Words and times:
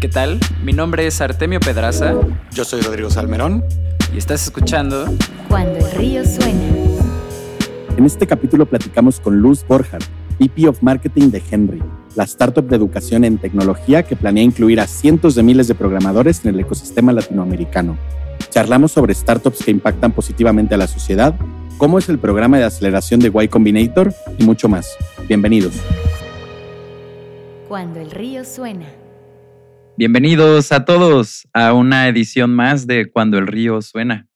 ¿Qué 0.00 0.08
tal? 0.08 0.40
Mi 0.64 0.72
nombre 0.72 1.06
es 1.06 1.20
Artemio 1.20 1.60
Pedraza. 1.60 2.14
Yo 2.54 2.64
soy 2.64 2.80
Rodrigo 2.80 3.10
Salmerón. 3.10 3.62
Y 4.14 4.16
estás 4.16 4.44
escuchando 4.44 5.04
Cuando 5.46 5.76
el 5.76 5.92
río 5.92 6.24
suena. 6.24 6.58
En 7.98 8.06
este 8.06 8.26
capítulo 8.26 8.64
platicamos 8.64 9.20
con 9.20 9.40
Luz 9.40 9.62
Borja, 9.68 9.98
VP 10.38 10.68
of 10.68 10.82
Marketing 10.82 11.30
de 11.30 11.42
Henry, 11.50 11.82
la 12.16 12.24
startup 12.24 12.66
de 12.66 12.76
educación 12.76 13.24
en 13.24 13.36
tecnología 13.36 14.02
que 14.02 14.16
planea 14.16 14.42
incluir 14.42 14.80
a 14.80 14.86
cientos 14.86 15.34
de 15.34 15.42
miles 15.42 15.68
de 15.68 15.74
programadores 15.74 16.46
en 16.46 16.54
el 16.54 16.60
ecosistema 16.60 17.12
latinoamericano. 17.12 17.98
Charlamos 18.48 18.92
sobre 18.92 19.12
startups 19.12 19.62
que 19.62 19.70
impactan 19.70 20.12
positivamente 20.12 20.74
a 20.74 20.78
la 20.78 20.86
sociedad, 20.86 21.34
cómo 21.76 21.98
es 21.98 22.08
el 22.08 22.18
programa 22.18 22.56
de 22.56 22.64
aceleración 22.64 23.20
de 23.20 23.30
Y 23.34 23.48
Combinator 23.48 24.14
y 24.38 24.44
mucho 24.44 24.66
más. 24.66 24.96
Bienvenidos. 25.28 25.74
Cuando 27.68 28.00
el 28.00 28.10
río 28.10 28.46
suena. 28.46 28.86
Bienvenidos 29.96 30.72
a 30.72 30.84
todos 30.84 31.46
a 31.52 31.74
una 31.74 32.08
edición 32.08 32.54
más 32.54 32.86
de 32.86 33.10
Cuando 33.10 33.38
el 33.38 33.46
río 33.46 33.82
suena, 33.82 34.28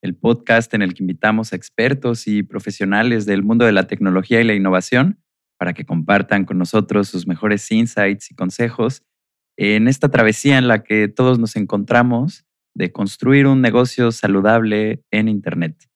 el 0.00 0.16
podcast 0.16 0.74
en 0.74 0.82
el 0.82 0.94
que 0.94 1.02
invitamos 1.02 1.52
a 1.52 1.56
expertos 1.56 2.26
y 2.26 2.42
profesionales 2.42 3.24
del 3.24 3.42
mundo 3.42 3.64
de 3.64 3.72
la 3.72 3.86
tecnología 3.86 4.40
y 4.40 4.44
la 4.44 4.54
innovación 4.54 5.20
para 5.58 5.74
que 5.74 5.84
compartan 5.84 6.44
con 6.44 6.58
nosotros 6.58 7.08
sus 7.08 7.26
mejores 7.26 7.70
insights 7.70 8.30
y 8.30 8.34
consejos 8.34 9.02
en 9.56 9.86
esta 9.86 10.10
travesía 10.10 10.58
en 10.58 10.66
la 10.66 10.82
que 10.82 11.06
todos 11.08 11.38
nos 11.38 11.54
encontramos 11.56 12.44
de 12.74 12.90
construir 12.90 13.46
un 13.46 13.60
negocio 13.60 14.10
saludable 14.10 15.04
en 15.10 15.28
Internet. 15.28 15.88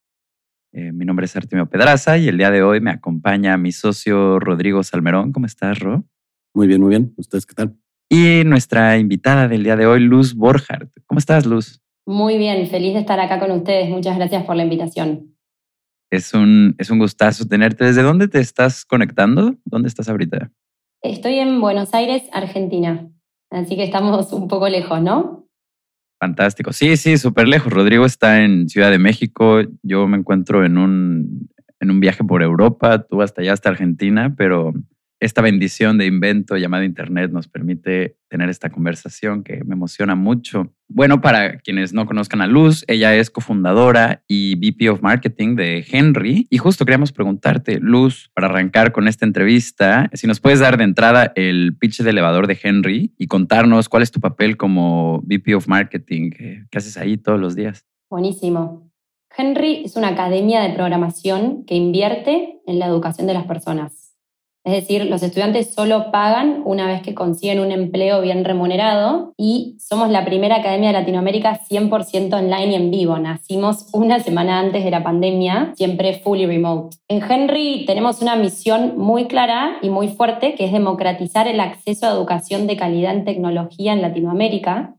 Eh, 0.72 0.92
mi 0.92 1.04
nombre 1.04 1.24
es 1.24 1.34
Artemio 1.34 1.68
Pedraza 1.68 2.18
y 2.18 2.28
el 2.28 2.36
día 2.36 2.50
de 2.50 2.62
hoy 2.62 2.80
me 2.80 2.90
acompaña 2.90 3.56
mi 3.56 3.72
socio 3.72 4.38
Rodrigo 4.38 4.82
Salmerón. 4.82 5.32
¿Cómo 5.32 5.46
estás, 5.46 5.78
Ro? 5.80 6.04
Muy 6.54 6.66
bien, 6.66 6.80
muy 6.80 6.90
bien. 6.90 7.14
¿Ustedes 7.16 7.46
qué 7.46 7.54
tal? 7.54 7.76
Y 8.08 8.44
nuestra 8.44 8.98
invitada 8.98 9.48
del 9.48 9.64
día 9.64 9.76
de 9.76 9.86
hoy, 9.86 10.00
Luz 10.00 10.34
Borchardt. 10.34 10.90
¿Cómo 11.06 11.18
estás, 11.18 11.44
Luz? 11.44 11.80
Muy 12.06 12.38
bien, 12.38 12.66
feliz 12.68 12.94
de 12.94 13.00
estar 13.00 13.18
acá 13.18 13.40
con 13.40 13.50
ustedes. 13.50 13.88
Muchas 13.88 14.16
gracias 14.16 14.44
por 14.44 14.54
la 14.54 14.62
invitación. 14.62 15.34
Es 16.10 16.32
un, 16.34 16.76
es 16.78 16.90
un 16.90 17.00
gustazo 17.00 17.46
tenerte. 17.48 17.84
¿Desde 17.84 18.02
dónde 18.02 18.28
te 18.28 18.38
estás 18.38 18.84
conectando? 18.84 19.56
¿Dónde 19.64 19.88
estás 19.88 20.08
ahorita? 20.08 20.52
Estoy 21.02 21.40
en 21.40 21.60
Buenos 21.60 21.94
Aires, 21.94 22.22
Argentina. 22.32 23.08
Así 23.50 23.74
que 23.74 23.82
estamos 23.82 24.32
un 24.32 24.46
poco 24.46 24.68
lejos, 24.68 25.02
¿no? 25.02 25.48
Fantástico. 26.20 26.72
Sí, 26.72 26.96
sí, 26.96 27.18
súper 27.18 27.48
lejos. 27.48 27.72
Rodrigo 27.72 28.06
está 28.06 28.42
en 28.42 28.68
Ciudad 28.68 28.92
de 28.92 28.98
México. 28.98 29.62
Yo 29.82 30.06
me 30.06 30.16
encuentro 30.16 30.64
en 30.64 30.78
un, 30.78 31.50
en 31.80 31.90
un 31.90 31.98
viaje 31.98 32.22
por 32.22 32.42
Europa. 32.42 33.04
Tú 33.04 33.20
hasta 33.20 33.42
allá, 33.42 33.52
hasta 33.52 33.68
Argentina, 33.68 34.32
pero 34.36 34.72
esta 35.20 35.40
bendición 35.40 35.98
de 35.98 36.06
invento 36.06 36.56
llamado 36.56 36.84
Internet 36.84 37.30
nos 37.30 37.48
permite 37.48 38.16
tener 38.28 38.50
esta 38.50 38.70
conversación 38.70 39.42
que 39.42 39.64
me 39.64 39.74
emociona 39.74 40.14
mucho. 40.14 40.72
Bueno, 40.88 41.20
para 41.20 41.58
quienes 41.58 41.92
no 41.92 42.06
conozcan 42.06 42.42
a 42.42 42.46
Luz, 42.46 42.84
ella 42.86 43.14
es 43.14 43.30
cofundadora 43.30 44.22
y 44.28 44.56
VP 44.56 44.90
of 44.90 45.02
Marketing 45.02 45.56
de 45.56 45.84
Henry. 45.90 46.46
Y 46.50 46.58
justo 46.58 46.84
queríamos 46.84 47.12
preguntarte, 47.12 47.78
Luz, 47.80 48.30
para 48.34 48.48
arrancar 48.48 48.92
con 48.92 49.08
esta 49.08 49.24
entrevista, 49.24 50.10
si 50.12 50.26
nos 50.26 50.40
puedes 50.40 50.60
dar 50.60 50.76
de 50.76 50.84
entrada 50.84 51.32
el 51.34 51.76
pitch 51.76 52.02
de 52.02 52.10
elevador 52.10 52.46
de 52.46 52.58
Henry 52.62 53.14
y 53.16 53.26
contarnos 53.26 53.88
cuál 53.88 54.02
es 54.02 54.10
tu 54.10 54.20
papel 54.20 54.56
como 54.56 55.22
VP 55.22 55.54
of 55.54 55.66
Marketing, 55.66 56.30
qué 56.30 56.66
haces 56.74 56.96
ahí 56.96 57.16
todos 57.16 57.40
los 57.40 57.56
días. 57.56 57.86
Buenísimo. 58.10 58.90
Henry 59.36 59.82
es 59.84 59.96
una 59.96 60.08
academia 60.08 60.62
de 60.62 60.74
programación 60.74 61.64
que 61.64 61.74
invierte 61.74 62.60
en 62.66 62.78
la 62.78 62.86
educación 62.86 63.26
de 63.26 63.34
las 63.34 63.46
personas. 63.46 64.05
Es 64.66 64.72
decir, 64.72 65.06
los 65.06 65.22
estudiantes 65.22 65.72
solo 65.72 66.10
pagan 66.10 66.62
una 66.64 66.88
vez 66.88 67.00
que 67.00 67.14
consiguen 67.14 67.60
un 67.60 67.70
empleo 67.70 68.20
bien 68.20 68.44
remunerado 68.44 69.32
y 69.36 69.76
somos 69.78 70.10
la 70.10 70.24
primera 70.24 70.56
academia 70.56 70.88
de 70.88 70.98
Latinoamérica 70.98 71.60
100% 71.70 72.34
online 72.34 72.72
y 72.72 72.74
en 72.74 72.90
vivo. 72.90 73.16
Nacimos 73.16 73.86
una 73.92 74.18
semana 74.18 74.58
antes 74.58 74.82
de 74.82 74.90
la 74.90 75.04
pandemia, 75.04 75.72
siempre 75.76 76.14
fully 76.14 76.46
remote. 76.46 76.96
En 77.06 77.22
Henry 77.22 77.84
tenemos 77.86 78.22
una 78.22 78.34
misión 78.34 78.98
muy 78.98 79.26
clara 79.26 79.76
y 79.82 79.88
muy 79.88 80.08
fuerte 80.08 80.56
que 80.56 80.64
es 80.64 80.72
democratizar 80.72 81.46
el 81.46 81.60
acceso 81.60 82.08
a 82.08 82.10
educación 82.10 82.66
de 82.66 82.76
calidad 82.76 83.14
en 83.14 83.24
tecnología 83.24 83.92
en 83.92 84.02
Latinoamérica 84.02 84.96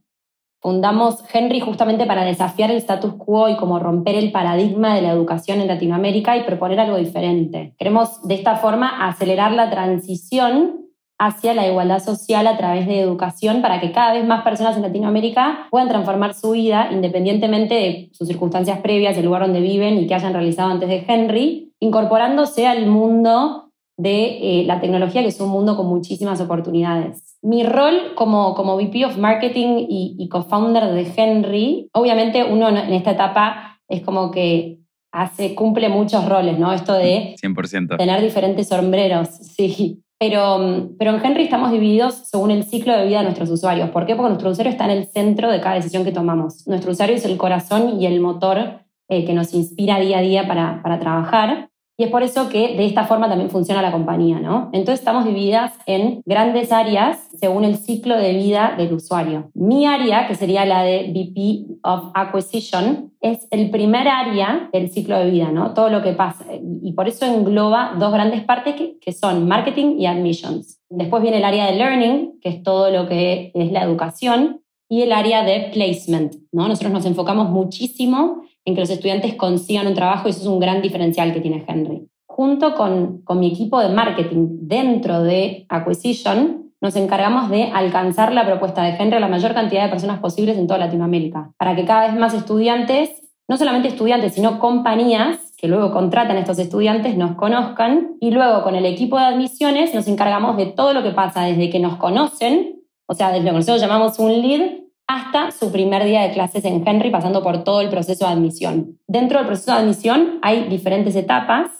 Fundamos 0.59 1.23
Henry 1.31 1.59
justamente 1.59 2.05
para 2.05 2.23
desafiar 2.23 2.71
el 2.71 2.77
status 2.77 3.13
quo 3.13 3.47
y 3.49 3.57
como 3.57 3.79
romper 3.79 4.15
el 4.15 4.31
paradigma 4.31 4.95
de 4.95 5.01
la 5.01 5.11
educación 5.11 5.61
en 5.61 5.67
Latinoamérica 5.67 6.35
y 6.35 6.43
proponer 6.43 6.79
algo 6.79 6.97
diferente. 6.97 7.75
Queremos 7.77 8.27
de 8.27 8.35
esta 8.35 8.55
forma 8.55 9.07
acelerar 9.07 9.51
la 9.51 9.69
transición 9.69 10.87
hacia 11.19 11.53
la 11.53 11.67
igualdad 11.67 11.99
social 11.99 12.45
a 12.47 12.57
través 12.57 12.87
de 12.87 12.99
educación 12.99 13.61
para 13.61 13.79
que 13.79 13.91
cada 13.91 14.13
vez 14.13 14.25
más 14.25 14.43
personas 14.43 14.75
en 14.75 14.83
Latinoamérica 14.83 15.67
puedan 15.71 15.89
transformar 15.89 16.33
su 16.33 16.51
vida 16.51 16.89
independientemente 16.91 17.73
de 17.73 18.09
sus 18.13 18.27
circunstancias 18.27 18.79
previas, 18.79 19.15
del 19.15 19.25
lugar 19.25 19.43
donde 19.43 19.61
viven 19.61 19.97
y 19.97 20.07
que 20.07 20.15
hayan 20.15 20.33
realizado 20.33 20.71
antes 20.71 20.89
de 20.89 21.05
Henry, 21.07 21.73
incorporándose 21.79 22.67
al 22.67 22.85
mundo 22.87 23.66
de 23.97 24.61
eh, 24.61 24.63
la 24.65 24.79
tecnología, 24.79 25.21
que 25.21 25.29
es 25.29 25.41
un 25.41 25.49
mundo 25.49 25.75
con 25.75 25.87
muchísimas 25.87 26.39
oportunidades. 26.39 27.37
Mi 27.41 27.63
rol 27.63 28.13
como, 28.15 28.53
como 28.53 28.75
VP 28.75 29.05
of 29.05 29.17
Marketing 29.17 29.87
y, 29.89 30.15
y 30.19 30.29
co-founder 30.29 30.93
de 30.93 31.11
Henry, 31.15 31.89
obviamente 31.93 32.43
uno 32.43 32.69
en 32.69 32.93
esta 32.93 33.11
etapa 33.11 33.79
es 33.87 34.01
como 34.01 34.31
que 34.31 34.79
hace, 35.11 35.55
cumple 35.55 35.89
muchos 35.89 36.27
roles, 36.27 36.59
¿no? 36.59 36.71
Esto 36.73 36.93
de 36.93 37.35
100%. 37.41 37.97
tener 37.97 38.21
diferentes 38.21 38.67
sombreros, 38.67 39.29
sí. 39.29 40.03
Pero, 40.19 40.89
pero 40.97 41.15
en 41.15 41.23
Henry 41.23 41.43
estamos 41.43 41.71
divididos 41.71 42.15
según 42.27 42.49
el 42.49 42.63
ciclo 42.63 42.97
de 42.97 43.05
vida 43.05 43.19
de 43.19 43.25
nuestros 43.25 43.51
usuarios. 43.51 43.91
¿Por 43.91 44.07
qué? 44.07 44.15
Porque 44.15 44.29
nuestro 44.29 44.49
usuario 44.49 44.71
está 44.71 44.85
en 44.85 44.91
el 44.91 45.05
centro 45.05 45.51
de 45.51 45.61
cada 45.61 45.75
decisión 45.75 46.03
que 46.03 46.11
tomamos. 46.11 46.65
Nuestro 46.67 46.91
usuario 46.91 47.15
es 47.15 47.25
el 47.25 47.37
corazón 47.37 48.01
y 48.01 48.07
el 48.07 48.19
motor 48.19 48.81
eh, 49.09 49.25
que 49.25 49.33
nos 49.33 49.53
inspira 49.53 49.99
día 49.99 50.17
a 50.17 50.21
día 50.21 50.47
para, 50.47 50.81
para 50.81 50.99
trabajar. 50.99 51.69
Y 51.99 52.03
es 52.03 52.11
por 52.11 52.21
eso 52.21 52.47
que 52.47 52.75
de 52.77 52.85
esta 52.85 53.05
forma 53.05 53.27
también 53.27 53.49
funciona 53.49 53.81
la 53.81 53.91
compañía, 53.91 54.39
¿no? 54.39 54.69
Entonces 54.71 54.99
estamos 54.99 55.25
divididas 55.25 55.73
en 55.87 56.21
grandes 56.25 56.71
áreas 56.71 57.27
según 57.39 57.63
el 57.63 57.77
ciclo 57.77 58.17
de 58.17 58.33
vida 58.33 58.75
del 58.77 58.93
usuario. 58.93 59.49
Mi 59.55 59.87
área, 59.87 60.27
que 60.27 60.35
sería 60.35 60.63
la 60.65 60.83
de 60.83 61.11
VP 61.11 61.79
of 61.81 62.11
Acquisition, 62.13 63.13
es 63.19 63.47
el 63.49 63.71
primer 63.71 64.07
área 64.07 64.69
del 64.71 64.91
ciclo 64.91 65.17
de 65.17 65.31
vida, 65.31 65.51
¿no? 65.51 65.73
Todo 65.73 65.89
lo 65.89 66.03
que 66.03 66.13
pasa. 66.13 66.45
Y 66.83 66.91
por 66.93 67.07
eso 67.07 67.25
engloba 67.25 67.95
dos 67.97 68.13
grandes 68.13 68.43
partes 68.43 68.75
que, 68.75 68.99
que 68.99 69.11
son 69.11 69.47
marketing 69.47 69.97
y 69.97 70.05
admissions. 70.05 70.79
Después 70.89 71.23
viene 71.23 71.37
el 71.37 71.45
área 71.45 71.65
de 71.65 71.77
learning, 71.77 72.39
que 72.41 72.49
es 72.49 72.61
todo 72.61 72.91
lo 72.91 73.07
que 73.07 73.51
es 73.55 73.71
la 73.71 73.81
educación, 73.81 74.61
y 74.89 75.01
el 75.01 75.11
área 75.11 75.43
de 75.43 75.71
placement, 75.73 76.35
¿no? 76.51 76.67
Nosotros 76.67 76.93
nos 76.93 77.05
enfocamos 77.05 77.49
muchísimo 77.49 78.43
en 78.67 78.75
que 78.75 78.81
los 78.81 78.89
estudiantes 78.89 79.35
consigan 79.35 79.87
un 79.87 79.93
trabajo 79.93 80.27
y 80.27 80.31
eso 80.31 80.41
es 80.41 80.47
un 80.47 80.59
gran 80.59 80.81
diferencial 80.81 81.33
que 81.33 81.39
tiene 81.39 81.63
Henry. 81.65 82.05
Junto 82.25 82.75
con, 82.75 83.21
con 83.23 83.39
mi 83.39 83.47
equipo 83.47 83.79
de 83.79 83.87
marketing 83.87 84.67
dentro 84.67 85.23
de 85.23 85.65
Acquisition, 85.69 86.73
nos 86.81 86.97
encargamos 86.97 87.49
de 87.49 87.71
alcanzar 87.73 88.33
la 88.33 88.45
propuesta 88.45 88.83
de 88.83 88.97
Henry 88.99 89.15
a 89.15 89.19
la 89.21 89.29
mayor 89.29 89.53
cantidad 89.53 89.85
de 89.85 89.89
personas 89.89 90.19
posibles 90.19 90.57
en 90.57 90.67
toda 90.67 90.79
Latinoamérica, 90.79 91.53
para 91.57 91.77
que 91.77 91.85
cada 91.85 92.07
vez 92.07 92.19
más 92.19 92.33
estudiantes, 92.33 93.09
no 93.47 93.55
solamente 93.55 93.87
estudiantes, 93.87 94.33
sino 94.33 94.59
compañías 94.59 95.53
que 95.57 95.69
luego 95.69 95.93
contratan 95.93 96.35
a 96.35 96.41
estos 96.41 96.59
estudiantes, 96.59 97.15
nos 97.15 97.35
conozcan 97.37 98.17
y 98.19 98.31
luego 98.31 98.63
con 98.63 98.75
el 98.75 98.85
equipo 98.85 99.17
de 99.17 99.23
admisiones 99.23 99.95
nos 99.95 100.09
encargamos 100.09 100.57
de 100.57 100.65
todo 100.65 100.93
lo 100.93 101.03
que 101.03 101.11
pasa 101.11 101.43
desde 101.43 101.69
que 101.69 101.79
nos 101.79 101.95
conocen, 101.95 102.81
o 103.07 103.13
sea, 103.13 103.29
desde 103.29 103.45
lo 103.45 103.51
que 103.51 103.57
nosotros 103.59 103.81
llamamos 103.81 104.19
un 104.19 104.41
lead, 104.41 104.86
hasta 105.07 105.51
su 105.51 105.71
primer 105.71 106.03
día 106.03 106.21
de 106.21 106.33
clases 106.33 106.65
en 106.65 106.85
Henry, 106.85 107.09
pasando 107.09 107.41
por 107.41 107.63
todo 107.63 107.81
el 107.81 107.89
proceso 107.89 108.25
de 108.25 108.33
admisión. 108.33 108.99
Dentro 109.07 109.39
del 109.39 109.47
proceso 109.47 109.71
de 109.71 109.79
admisión 109.79 110.39
hay 110.41 110.67
diferentes 110.67 111.15
etapas. 111.15 111.71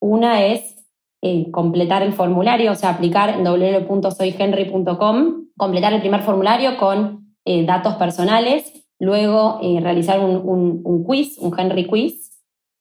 Una 0.00 0.44
es 0.44 0.84
eh, 1.22 1.50
completar 1.52 2.02
el 2.02 2.12
formulario, 2.12 2.72
o 2.72 2.74
sea, 2.74 2.90
aplicar 2.90 3.30
en 3.30 3.44
www.soyhenry.com, 3.44 5.46
completar 5.56 5.92
el 5.92 6.00
primer 6.00 6.22
formulario 6.22 6.76
con 6.76 7.36
eh, 7.44 7.64
datos 7.64 7.94
personales, 7.94 8.84
luego 8.98 9.60
eh, 9.62 9.78
realizar 9.80 10.18
un, 10.18 10.82
un, 10.84 11.04
quiz, 11.04 11.38
un 11.38 11.58
Henry 11.58 11.86
quiz. 11.86 12.32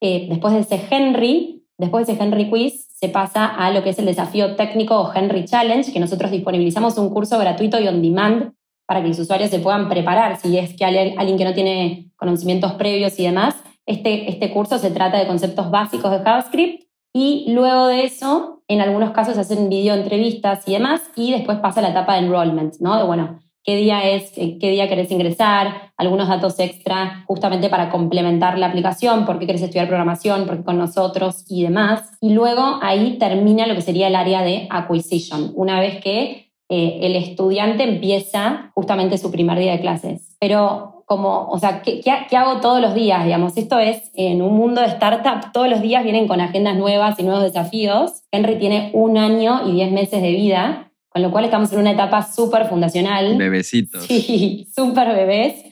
después 0.02 0.56
de 0.56 0.62
ese 0.62 0.82
Henry, 0.90 1.64
después 1.78 2.08
de 2.08 2.14
ese 2.14 2.24
Henry 2.24 2.50
quiz, 2.50 2.88
se 2.92 3.10
pasa 3.10 3.46
a 3.46 3.70
lo 3.70 3.84
que 3.84 3.92
es 3.92 4.00
el 4.00 4.06
desafío 4.06 4.56
técnico 4.56 5.00
o 5.00 5.14
Henry 5.14 5.46
Challenge, 5.46 5.92
que 5.92 6.00
nosotros 6.00 6.32
disponibilizamos 6.32 6.98
un 6.98 7.12
curso 7.12 7.38
gratuito 7.38 7.80
y 7.80 7.88
on 7.88 8.02
demand 8.02 8.54
para 8.92 9.02
que 9.02 9.08
los 9.08 9.20
usuarios 9.20 9.50
se 9.50 9.60
puedan 9.60 9.88
preparar. 9.88 10.36
Si 10.36 10.58
es 10.58 10.76
que 10.76 10.84
alguien 10.84 11.38
que 11.38 11.46
no 11.46 11.54
tiene 11.54 12.12
conocimientos 12.18 12.74
previos 12.74 13.18
y 13.18 13.24
demás, 13.24 13.56
este, 13.86 14.30
este 14.30 14.52
curso 14.52 14.80
se 14.80 14.92
trata 14.92 15.18
de 15.18 15.28
conceptos 15.28 15.72
básicos 15.72 16.12
de 16.12 16.20
JavaScript 16.20 16.84
y 17.14 17.46
luego 17.54 17.88
de 17.88 18.04
eso, 18.04 18.64
en 18.68 18.82
algunos 18.82 19.12
casos 19.12 19.38
hacen 19.38 19.70
video 19.70 19.96
entrevistas 19.96 20.68
y 20.68 20.74
demás 20.74 21.10
y 21.16 21.32
después 21.32 21.60
pasa 21.60 21.82
la 21.82 21.92
etapa 21.92 22.16
de 22.16 22.26
enrollment, 22.26 22.82
¿no? 22.82 22.98
De 22.98 23.06
bueno, 23.06 23.40
qué 23.64 23.78
día 23.78 24.04
es, 24.10 24.34
qué 24.34 24.72
día 24.72 24.90
querés 24.90 25.10
ingresar, 25.10 25.94
algunos 25.96 26.28
datos 26.28 26.60
extra 26.60 27.24
justamente 27.28 27.70
para 27.70 27.90
complementar 27.92 28.58
la 28.58 28.66
aplicación, 28.66 29.26
por 29.26 29.40
qué 29.40 29.48
querés 29.48 29.62
estudiar 29.62 29.88
programación, 29.88 30.46
por 30.46 30.58
qué 30.58 30.64
con 30.66 30.78
nosotros 30.78 31.46
y 31.48 31.64
demás. 31.64 32.12
Y 32.20 32.34
luego 32.34 32.80
ahí 32.82 33.18
termina 33.18 33.68
lo 33.68 33.76
que 33.76 33.84
sería 33.84 34.10
el 34.10 34.18
área 34.18 34.42
de 34.42 34.68
acquisition. 34.70 35.54
Una 35.56 35.80
vez 35.80 36.04
que 36.04 36.51
eh, 36.74 37.06
el 37.06 37.18
estudiante 37.18 37.84
empieza 37.84 38.72
justamente 38.74 39.18
su 39.18 39.30
primer 39.30 39.60
día 39.60 39.74
de 39.74 39.82
clases. 39.82 40.38
Pero 40.40 41.04
como, 41.06 41.50
o 41.50 41.60
sea, 41.60 41.82
¿qué, 41.82 42.00
¿qué, 42.00 42.38
hago 42.38 42.62
todos 42.62 42.80
los 42.80 42.96
días? 42.96 43.26
Digamos, 43.26 43.58
esto 43.58 43.78
es 43.78 44.10
en 44.14 44.42
un 44.42 44.54
mundo 44.56 44.80
de 44.80 44.88
startup, 44.88 45.52
todos 45.52 45.68
los 45.68 45.82
días 45.82 46.06
vienen 46.06 46.30
con 46.30 46.40
agendas 46.40 46.78
nuevas 46.78 47.20
y 47.20 47.24
nuevos 47.24 47.44
desafíos. 47.44 48.24
Henry 48.32 48.58
tiene 48.58 48.90
un 48.94 49.18
año 49.18 49.68
y 49.68 49.74
diez 49.74 49.92
meses 49.92 50.22
de 50.22 50.32
vida, 50.32 50.94
con 51.10 51.22
lo 51.22 51.32
cual 51.32 51.44
estamos 51.44 51.74
en 51.74 51.80
una 51.80 51.92
etapa 51.92 52.22
súper 52.22 52.68
fundacional. 52.68 53.36
Bebecitos. 53.36 54.06
Sí, 54.06 54.70
súper 54.74 55.14
bebés, 55.14 55.66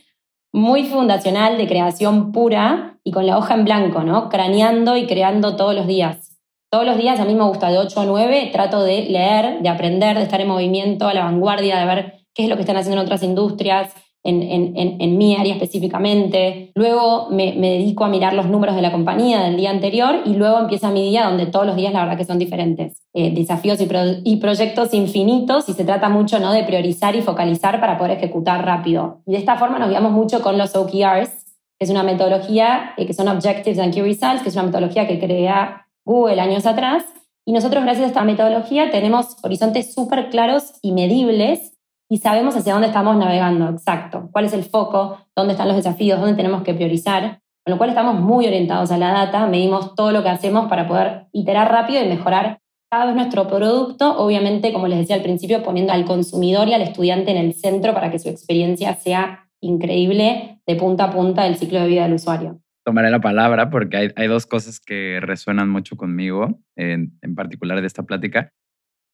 muy 0.51 0.83
fundacional, 0.83 1.57
de 1.57 1.65
creación 1.65 2.33
pura 2.33 2.99
y 3.05 3.11
con 3.11 3.25
la 3.25 3.37
hoja 3.37 3.53
en 3.53 3.63
blanco, 3.63 4.03
¿no? 4.03 4.27
Craneando 4.27 4.97
y 4.97 5.07
creando 5.07 5.55
todos 5.55 5.73
los 5.73 5.87
días. 5.87 6.38
Todos 6.71 6.85
los 6.85 6.97
días 6.97 7.19
a 7.19 7.25
mí 7.25 7.33
me 7.33 7.45
gusta 7.45 7.69
de 7.69 7.79
8 7.79 8.01
a 8.01 8.05
9, 8.05 8.49
trato 8.53 8.83
de 8.83 9.03
leer, 9.05 9.61
de 9.61 9.69
aprender, 9.69 10.15
de 10.17 10.23
estar 10.23 10.39
en 10.39 10.47
movimiento, 10.47 11.07
a 11.07 11.15
la 11.15 11.23
vanguardia, 11.23 11.79
de 11.79 11.85
ver 11.85 12.13
qué 12.35 12.43
es 12.43 12.49
lo 12.49 12.55
que 12.55 12.61
están 12.61 12.77
haciendo 12.77 13.01
en 13.01 13.05
otras 13.05 13.23
industrias, 13.23 13.91
en, 14.23 14.75
en, 14.75 15.17
mi 15.17 15.35
área 15.35 15.53
específicamente. 15.53 16.71
Luego 16.75 17.29
me, 17.31 17.53
dedico 17.53 18.05
a 18.05 18.09
mirar 18.09 18.33
los 18.33 18.47
números 18.47 18.75
de 18.75 18.81
la 18.81 18.91
compañía 18.91 19.41
del 19.41 19.57
día 19.57 19.71
anterior 19.71 20.21
y 20.25 20.35
luego 20.35 20.59
empieza 20.59 20.91
mi 20.91 21.09
día 21.09 21.25
donde 21.25 21.47
todos 21.47 21.65
los 21.65 21.75
días 21.75 21.93
la 21.93 22.01
verdad 22.01 22.17
que 22.17 22.25
son 22.25 22.37
diferentes. 22.37 23.01
Eh, 23.13 23.31
desafíos 23.33 23.79
y, 23.81 23.87
y, 24.25 24.35
proyectos 24.37 24.93
infinitos 24.93 25.67
y 25.69 25.73
se 25.73 25.85
trata 25.85 26.09
mucho 26.09 26.39
¿no? 26.39 26.51
de 26.51 26.63
priorizar 26.63 27.15
y 27.15 27.21
focalizar 27.21 27.79
para 27.79 27.97
poder 27.97 28.17
ejecutar 28.17 28.63
rápido. 28.63 29.21
Y 29.25 29.31
de 29.31 29.37
esta 29.37 29.57
forma 29.57 29.79
nos 29.79 29.89
guiamos 29.89 30.11
mucho 30.11 30.41
con 30.41 30.57
los 30.57 30.75
OKRs, 30.75 31.31
que 31.79 31.85
es 31.85 31.89
una 31.89 32.03
metodología 32.03 32.91
eh, 32.97 33.07
que 33.07 33.13
son 33.13 33.27
Objectives 33.27 33.79
and 33.79 33.93
Key 33.93 34.03
Results, 34.03 34.43
que 34.43 34.49
es 34.49 34.55
una 34.55 34.65
metodología 34.65 35.07
que 35.07 35.17
crea 35.17 35.87
Google 36.09 36.41
años 36.41 36.65
atrás. 36.65 37.05
Y 37.45 37.53
nosotros, 37.53 37.83
gracias 37.83 38.05
a 38.05 38.07
esta 38.07 38.23
metodología, 38.23 38.89
tenemos 38.89 39.37
horizontes 39.43 39.93
súper 39.93 40.31
claros 40.31 40.73
y 40.81 40.91
medibles 40.91 41.77
y 42.09 42.17
sabemos 42.17 42.55
hacia 42.55 42.73
dónde 42.73 42.87
estamos 42.87 43.15
navegando, 43.15 43.69
exacto, 43.69 44.29
cuál 44.31 44.45
es 44.45 44.53
el 44.53 44.63
foco, 44.63 45.19
dónde 45.35 45.53
están 45.53 45.67
los 45.67 45.77
desafíos, 45.77 46.19
dónde 46.19 46.35
tenemos 46.35 46.63
que 46.63 46.73
priorizar, 46.73 47.41
con 47.63 47.73
lo 47.73 47.77
cual 47.77 47.91
estamos 47.91 48.19
muy 48.19 48.47
orientados 48.47 48.91
a 48.91 48.97
la 48.97 49.11
data, 49.11 49.45
medimos 49.45 49.93
todo 49.93 50.11
lo 50.11 50.23
que 50.23 50.29
hacemos 50.29 50.67
para 50.67 50.87
poder 50.87 51.27
iterar 51.31 51.71
rápido 51.71 52.03
y 52.03 52.07
mejorar 52.07 52.59
cada 52.89 53.05
vez 53.05 53.15
nuestro 53.15 53.47
producto, 53.47 54.17
obviamente, 54.17 54.73
como 54.73 54.87
les 54.87 54.97
decía 54.97 55.15
al 55.15 55.21
principio, 55.21 55.61
poniendo 55.61 55.93
al 55.93 56.05
consumidor 56.05 56.67
y 56.67 56.73
al 56.73 56.81
estudiante 56.81 57.29
en 57.29 57.37
el 57.37 57.53
centro 57.53 57.93
para 57.93 58.09
que 58.09 58.17
su 58.17 58.29
experiencia 58.29 58.95
sea 58.95 59.47
increíble 59.61 60.59
de 60.65 60.75
punta 60.75 61.03
a 61.03 61.11
punta 61.11 61.43
del 61.43 61.57
ciclo 61.57 61.79
de 61.79 61.87
vida 61.87 62.03
del 62.03 62.15
usuario 62.15 62.59
tomaré 62.89 63.11
la 63.11 63.21
palabra 63.21 63.69
porque 63.69 64.11
hay, 64.15 64.27
dos 64.27 64.47
cosas 64.47 64.79
que 64.79 65.19
resuenan 65.21 65.69
mucho 65.69 65.95
conmigo, 65.95 66.59
en, 66.75 67.11
particular 67.35 67.81
de 67.81 67.85
esta 67.85 68.01
plática. 68.01 68.51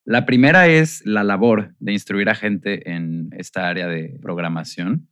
La 0.06 0.26
primera 0.26 0.68
es 0.68 1.06
la 1.06 1.26
labor 1.26 1.76
de 1.80 1.92
instruir 1.92 2.30
a 2.30 2.36
gente 2.36 2.90
en 2.90 3.32
esta 3.38 3.68
área 3.68 3.88
de 3.88 4.18
programación. 4.22 5.10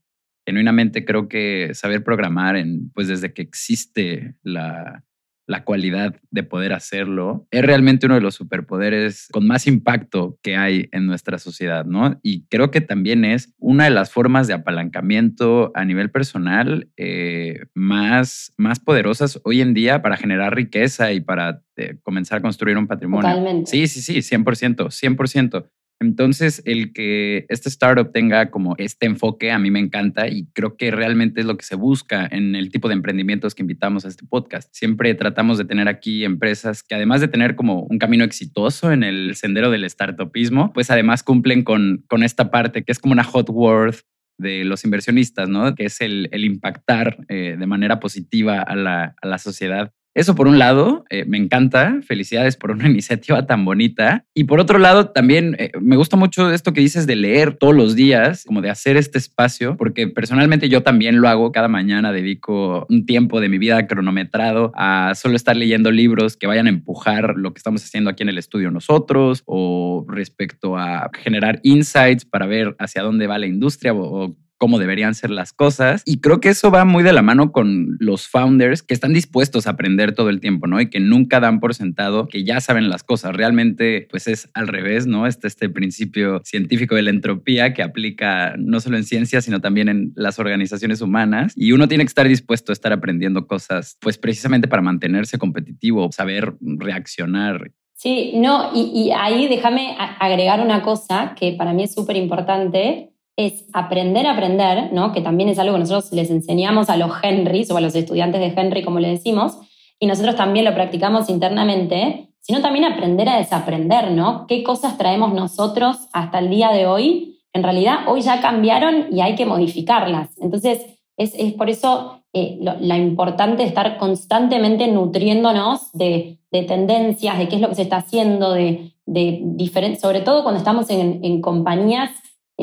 Genuinamente 0.48 1.04
creo 1.04 1.28
que 1.28 1.72
saber 1.74 2.06
programar, 2.06 2.56
en, 2.56 2.90
pues 2.92 3.10
desde 3.10 3.34
que 3.34 3.42
existe 3.42 4.38
la, 4.44 5.04
la 5.46 5.64
cualidad 5.64 6.16
de 6.32 6.44
poder 6.44 6.74
hacerlo, 6.74 7.48
es 7.52 7.64
realmente 7.64 8.06
uno 8.06 8.16
de 8.16 8.22
los 8.22 8.36
superpoderes 8.36 9.28
con 9.32 9.46
más 9.46 9.68
impacto 9.68 10.38
que 10.42 10.56
hay 10.56 10.88
en 10.92 11.06
nuestra 11.06 11.38
sociedad, 11.38 11.86
¿no? 11.86 12.20
Y 12.24 12.46
creo 12.48 12.72
que 12.72 12.82
también 12.82 13.26
es 13.26 13.54
una 13.58 13.86
de 13.86 13.90
las 13.90 14.12
formas 14.12 14.48
de 14.48 14.54
apalancamiento 14.54 15.72
a 15.76 15.86
nivel 15.86 16.12
personal 16.12 16.90
eh, 16.98 17.66
más, 17.74 18.54
más 18.58 18.80
poderosas 18.80 19.40
hoy 19.44 19.62
en 19.62 19.74
día 19.74 20.02
para 20.02 20.18
generar 20.18 20.56
riqueza 20.56 21.12
y 21.12 21.20
para 21.20 21.62
eh, 21.76 21.98
comenzar 22.04 22.40
a 22.40 22.42
construir 22.42 22.78
un 22.78 22.88
patrimonio. 22.88 23.30
Totalmente. 23.30 23.72
Sí, 23.72 23.88
sí, 23.88 24.02
sí, 24.02 24.36
100%, 24.36 24.88
100%. 24.88 25.70
Entonces, 26.04 26.62
el 26.66 26.94
que 26.94 27.46
este 27.50 27.70
startup 27.70 28.12
tenga 28.12 28.52
como 28.52 28.76
este 28.78 29.06
enfoque 29.06 29.52
a 29.52 29.60
mí 29.60 29.72
me 29.72 29.80
encanta 29.80 30.28
y 30.28 30.46
creo 30.54 30.76
que 30.78 30.92
realmente 30.92 31.42
es 31.42 31.46
lo 31.46 31.58
que 31.58 31.66
se 31.66 31.76
busca 31.76 32.28
en 32.30 32.56
el 32.56 32.70
tipo 32.70 32.88
de 32.88 32.94
emprendimientos 32.94 33.56
que 33.56 33.64
invitamos 33.64 34.06
a 34.06 34.10
este 34.10 34.26
podcast. 34.26 34.70
Siempre 34.74 35.16
tratamos 35.16 35.58
de 35.58 35.66
tener 35.66 35.88
aquí 35.88 36.26
empresas 36.26 36.84
que 36.84 36.96
además 36.96 37.22
de 37.22 37.28
tener 37.28 37.56
como 37.56 37.84
un 37.84 37.98
camino 37.98 38.24
exitoso 38.24 38.92
en 38.92 39.04
el 39.04 39.36
sendero 39.36 39.72
del 39.72 39.90
startupismo, 39.90 40.74
pues 40.74 40.92
además 40.92 41.24
cumplen 41.24 41.64
con, 41.64 42.04
con 42.08 42.24
esta 42.24 42.52
parte 42.52 42.84
que 42.84 42.92
es 42.92 43.00
como 43.00 43.14
una 43.14 43.24
hot 43.24 43.50
word 43.50 43.96
de 44.38 44.66
los 44.66 44.84
inversionistas, 44.84 45.48
¿no? 45.48 45.74
Que 45.76 45.86
es 45.86 46.02
el, 46.02 46.30
impactar 46.34 47.18
eh, 47.30 47.56
de 47.58 47.68
manera 47.68 48.00
positiva 48.00 48.62
a 48.62 48.76
la, 48.76 49.16
a 49.22 49.28
la 49.28 49.38
sociedad 49.38 49.94
eso 50.16 50.36
por 50.36 50.48
un 50.48 50.60
lado, 50.60 51.06
eh, 51.10 51.26
me 51.26 51.38
encanta. 51.38 52.00
Felicidades 52.06 52.56
por 52.56 52.72
una 52.72 52.88
iniciativa 52.90 53.46
tan 53.46 53.66
bonita. 53.66 54.26
Y 54.34 54.44
por 54.44 54.60
otro 54.60 54.80
lado, 54.80 55.10
también 55.10 55.56
eh, 55.60 55.72
me 55.80 55.96
gusta 55.96 56.18
mucho 56.18 56.52
esto 56.52 56.74
que 56.74 56.82
dices 56.82 57.08
de 57.08 57.16
leer 57.16 57.56
todos 57.56 57.76
los 57.76 57.96
días, 57.96 58.44
como 58.46 58.62
de 58.62 58.70
hacer 58.70 58.98
este 58.98 59.18
espacio, 59.18 59.76
porque 59.78 60.08
personalmente 60.08 60.70
yo 60.70 60.84
también 60.84 61.20
lo 61.20 61.28
hago. 61.28 61.52
Cada 61.52 61.68
mañana 61.68 62.12
dedico 62.12 62.86
un 62.90 63.06
tiempo 63.06 63.42
de 63.42 63.50
mi 63.50 63.58
vida 63.58 63.88
cronometrado 63.88 64.72
a 64.76 65.14
solo 65.16 65.36
estar 65.36 65.56
leyendo 65.56 65.92
libros 65.92 66.38
que 66.38 66.48
vayan 66.48 66.68
a 66.68 66.70
empujar 66.70 67.36
lo 67.36 67.54
que 67.54 67.60
estamos 67.60 67.84
haciendo 67.84 68.10
aquí 68.10 68.24
en 68.24 68.30
el 68.30 68.38
estudio 68.38 68.72
nosotros 68.72 69.44
o 69.46 70.06
respecto 70.08 70.78
a 70.78 71.10
generar 71.14 71.60
insights 71.64 72.26
para 72.26 72.46
ver 72.46 72.76
hacia 72.80 73.02
dónde 73.02 73.28
va 73.28 73.38
la 73.38 73.48
industria 73.48 73.94
o 73.94 74.36
cómo 74.64 74.80
deberían 74.80 75.14
ser 75.14 75.30
las 75.30 75.52
cosas. 75.52 76.04
Y 76.06 76.22
creo 76.22 76.40
que 76.40 76.48
eso 76.48 76.72
va 76.72 76.86
muy 76.86 77.04
de 77.04 77.12
la 77.12 77.22
mano 77.22 77.52
con 77.52 77.98
los 78.00 78.30
founders 78.30 78.82
que 78.82 78.94
están 78.94 79.12
dispuestos 79.12 79.68
a 79.68 79.72
aprender 79.72 80.16
todo 80.16 80.30
el 80.30 80.40
tiempo, 80.40 80.68
¿no? 80.68 80.80
Y 80.80 80.90
que 80.90 81.02
nunca 81.02 81.42
dan 81.42 81.60
por 81.60 81.76
sentado 81.76 82.30
que 82.30 82.46
ya 82.46 82.62
saben 82.62 82.88
las 82.88 83.04
cosas. 83.04 83.36
Realmente, 83.36 84.08
pues 84.10 84.26
es 84.30 84.50
al 84.54 84.70
revés, 84.70 85.06
¿no? 85.06 85.28
Este, 85.28 85.50
este 85.50 85.68
principio 85.68 86.42
científico 86.46 86.96
de 86.96 87.02
la 87.02 87.10
entropía 87.10 87.74
que 87.74 87.84
aplica 87.84 88.56
no 88.58 88.80
solo 88.80 88.96
en 88.96 89.04
ciencias, 89.04 89.44
sino 89.44 89.60
también 89.60 89.90
en 89.90 90.14
las 90.16 90.40
organizaciones 90.40 91.02
humanas. 91.02 91.52
Y 91.58 91.74
uno 91.74 91.90
tiene 91.90 92.06
que 92.06 92.08
estar 92.08 92.30
dispuesto 92.30 92.72
a 92.72 92.74
estar 92.74 92.94
aprendiendo 92.94 93.48
cosas, 93.48 93.98
pues 94.00 94.18
precisamente 94.18 94.70
para 94.70 94.82
mantenerse 94.82 95.38
competitivo, 95.38 96.10
saber 96.14 96.54
reaccionar 96.62 97.74
Sí, 97.96 98.34
no, 98.36 98.72
y, 98.74 98.92
y, 98.94 99.12
ahí 99.12 99.48
déjame 99.48 99.96
agregar 100.20 100.60
una 100.60 100.82
cosa 100.82 101.36
que 101.40 101.54
para 101.54 101.72
mí 101.72 101.84
es 101.84 101.94
súper 101.94 102.18
importante, 102.18 103.13
es 103.36 103.66
aprender 103.74 104.28
a 104.28 104.34
aprender, 104.34 104.94
¿no? 104.94 105.12
que 105.12 105.22
también 105.22 105.50
es 105.50 105.58
algo 105.58 105.74
que 105.74 105.80
nosotros 105.80 106.12
les 106.14 106.30
enseñamos 106.30 106.90
a 106.90 106.98
los 106.98 107.12
Henrys 107.22 107.72
o 107.72 107.78
a 107.78 107.82
los 107.82 107.96
estudiantes 107.96 108.40
de 108.40 108.60
Henry, 108.60 108.84
como 108.84 109.00
le 109.00 109.10
decimos, 109.10 109.58
y 110.00 110.06
nosotros 110.06 110.36
también 110.36 110.66
lo 110.66 110.74
practicamos 110.74 111.30
internamente, 111.30 112.30
sino 112.42 112.62
también 112.62 112.86
aprender 112.86 113.30
a 113.30 113.38
desaprender, 113.38 114.12
¿no? 114.12 114.46
¿Qué 114.48 114.64
cosas 114.64 114.98
traemos 114.98 115.34
nosotros 115.34 115.98
hasta 116.12 116.40
el 116.40 116.50
día 116.50 116.72
de 116.72 116.86
hoy? 116.86 117.40
En 117.54 117.64
realidad 117.64 118.00
hoy 118.08 118.22
ya 118.22 118.42
cambiaron 118.42 119.08
y 119.12 119.22
hay 119.22 119.36
que 119.36 119.46
modificarlas. 119.46 120.30
Entonces, 120.42 120.86
es, 121.16 121.54
por 121.54 121.70
eso 121.70 122.20
eh, 122.34 122.60
lo, 122.60 122.96
importante 122.96 123.64
de 123.64 123.70
estar 123.70 123.98
constantemente 123.98 124.88
nutriéndonos 124.88 125.92
de, 125.94 126.40
tendencias, 126.52 127.38
de 127.38 127.48
qué 127.48 127.56
es 127.56 127.62
lo 127.62 127.70
que 127.70 127.76
se 127.76 127.84
está 127.84 127.98
haciendo, 127.98 128.52
de, 128.52 128.92
de 129.06 129.98
sobre 130.00 130.22
todo 130.22 130.44
cuando 130.44 130.58
estamos 130.58 130.90
en, 130.90 131.24
en 131.24 131.42
compañías 131.42 132.12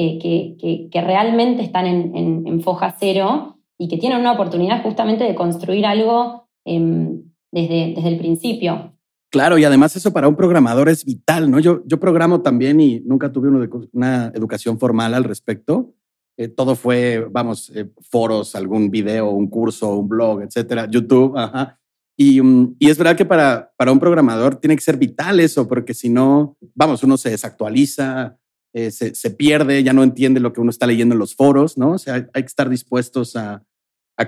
eh, 0.03 0.89
que, 0.91 1.01
realmente 1.03 1.63
están 1.63 1.87
en, 1.87 2.61
foja 2.63 2.97
cero 2.99 3.59
y 3.79 3.89
que 3.89 3.99
tienen 3.99 4.21
una 4.21 4.33
oportunidad 4.33 4.83
justamente 4.83 5.25
de 5.25 5.35
construir 5.35 5.85
algo 5.85 6.49
em, 6.65 7.23
desde, 7.53 7.93
desde 7.95 8.09
el 8.09 8.19
principio. 8.19 8.95
Claro, 9.31 9.59
y 9.59 9.65
además 9.65 9.95
eso 9.97 10.13
para 10.13 10.27
un 10.27 10.37
programador 10.37 10.89
es 10.89 11.05
vital, 11.05 11.51
¿no? 11.51 11.61
Yo, 11.61 11.83
yo 11.85 12.01
programo 12.01 12.41
también 12.41 12.81
y 12.81 13.01
nunca 13.01 13.31
tuve 13.31 13.49
una 13.93 14.33
educación 14.35 14.79
formal 14.79 15.13
al 15.15 15.25
respecto. 15.25 15.95
Eh, 16.39 16.49
todo 16.49 16.75
fue, 16.75 17.29
vamos, 17.31 17.71
eh, 17.75 17.91
foros, 18.01 18.55
algún 18.55 18.91
video, 18.91 19.31
un 19.31 19.49
curso, 19.49 19.95
un 19.95 20.09
blog, 20.09 20.41
etcétera, 20.41 20.89
YouTube, 20.91 21.37
ajá. 21.37 21.79
Y, 22.17 22.41
mm, 22.41 22.77
y, 22.79 22.89
es 22.89 22.97
verdad 22.97 23.17
que 23.17 23.27
para, 23.27 23.71
para 23.77 23.93
un 23.93 24.01
programador 24.01 24.57
tiene 24.57 24.77
que 24.77 24.83
ser 24.83 24.97
vital 24.97 25.41
eso, 25.41 25.69
porque 25.69 25.93
si 25.93 26.09
no, 26.09 26.57
vamos, 26.75 27.03
uno 27.05 27.19
se 27.19 27.29
desactualiza, 27.29 28.39
eh, 28.73 28.91
se, 28.93 29.31
pierde, 29.33 29.83
ya 29.83 29.93
no 29.93 30.05
entiende 30.05 30.39
lo 30.39 30.53
que 30.53 30.61
uno 30.61 30.71
está 30.71 30.87
leyendo 30.87 31.15
en 31.15 31.19
los 31.19 31.35
foros, 31.35 31.77
¿no? 31.77 31.93
O 31.93 31.99
sea, 31.99 32.15
hay, 32.15 32.43
que 32.43 32.47
estar 32.47 32.69
dispuestos 32.69 33.35
a, 33.35 33.65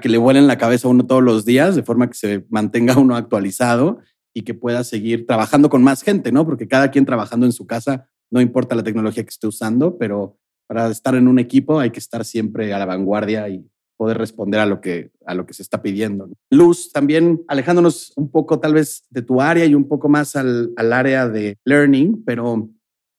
que 0.01 0.09
le 0.09 0.19
vuelen 0.19 0.47
la 0.47 0.59
cabeza 0.59 0.89
a 0.89 0.91
uno 0.91 1.07
todos 1.07 1.23
los 1.23 1.45
días, 1.45 1.77
de 1.77 1.83
forma 1.83 2.09
que 2.09 2.15
se 2.15 2.45
mantenga 2.49 2.97
uno 2.99 3.15
actualizado 3.15 4.01
y 4.35 4.43
que 4.43 4.55
pueda 4.55 4.83
seguir 4.83 5.27
trabajando 5.27 5.69
con 5.69 5.83
más 5.83 6.03
gente, 6.03 6.33
¿no? 6.33 6.45
Porque 6.45 6.67
cada 6.67 6.91
quien 6.91 7.05
trabajando 7.05 7.47
en 7.47 7.53
su 7.53 7.67
casa, 7.67 8.09
no 8.31 8.41
importa 8.41 8.75
la 8.75 8.83
tecnología 8.83 9.23
que 9.23 9.31
esté 9.31 9.47
usando, 9.47 9.97
pero 9.99 10.39
para 10.67 10.89
estar 10.89 11.15
en 11.15 11.29
un 11.29 11.39
equipo 11.39 11.79
hay 11.79 11.91
que 11.91 12.01
estar 12.01 12.25
siempre 12.25 12.73
a 12.73 12.79
la 12.79 12.87
vanguardia 12.87 13.49
y 13.49 13.65
poder 13.97 14.19
responder 14.19 14.59
a 14.59 14.67
lo 14.67 14.81
que, 14.81 15.13
a 15.27 15.35
lo 15.35 15.47
que 15.47 15.55
se 15.55 15.63
está 15.63 15.83
pidiendo. 15.83 16.29
Luz, 16.51 16.91
también 16.91 17.45
alejándonos 17.47 18.13
un 18.17 18.31
poco 18.31 18.59
tal 18.59 18.75
vez 18.75 19.05
de 19.11 19.23
tu 19.23 19.41
área 19.41 19.67
y 19.67 19.75
un 19.75 19.87
poco 19.87 20.09
más 20.09 20.35
al 20.35 20.73
área 20.93 21.29
de 21.29 21.59
learning, 21.65 22.25
pero 22.25 22.71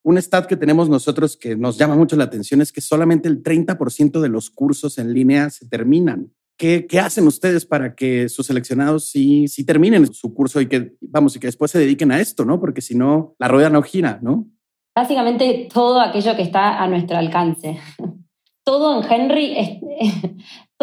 un 0.03 0.17
stat 0.17 0.45
que 0.45 0.57
tenemos 0.57 0.89
nosotros 0.89 1.38
que 1.38 1.55
nos 1.55 1.77
llama 1.77 1.95
mucho 1.95 2.15
la 2.15 2.25
atención 2.25 2.62
es 2.62 2.72
que 2.72 2.81
solamente 2.81 3.27
el 3.29 3.41
30% 3.41 4.19
de 4.19 4.29
los 4.29 4.50
cursos 4.50 4.98
en 4.98 5.13
línea 5.13 5.50
se 5.50 5.67
terminan. 5.67 6.31
¿Qué, 6.57 6.86
¿Qué, 6.86 7.00
hacen 7.00 7.25
ustedes 7.25 7.65
para 7.65 7.95
que 7.95 8.29
sus 8.29 8.45
seleccionados 8.45 9.10
sí, 9.10 9.48
sí 9.48 9.65
terminen 9.65 10.13
su 10.13 10.33
curso 10.33 10.62
y 10.62 10.67
que, 10.67 10.93
vamos, 11.01 11.36
y 11.36 11.39
que 11.39 11.48
después 11.48 11.72
se 11.72 11.79
dediquen 11.79 12.12
a 12.12 12.19
esto, 12.19 12.45
¿no? 12.45 12.60
Porque 12.60 12.81
si 12.81 12.95
no, 12.95 13.36
la 13.39 13.48
rueda 13.48 13.69
no 13.69 13.81
gira, 13.81 14.19
¿no? 14.22 14.48
Básicamente 14.95 15.67
todo 15.74 16.00
aquello 16.00 16.36
que 16.36 16.43
está 16.43 16.83
a 16.83 16.88
nuestro 16.88 17.17
alcance. 17.17 17.79
Todo 18.65 19.03
en 19.03 19.12
Henry, 19.12 19.81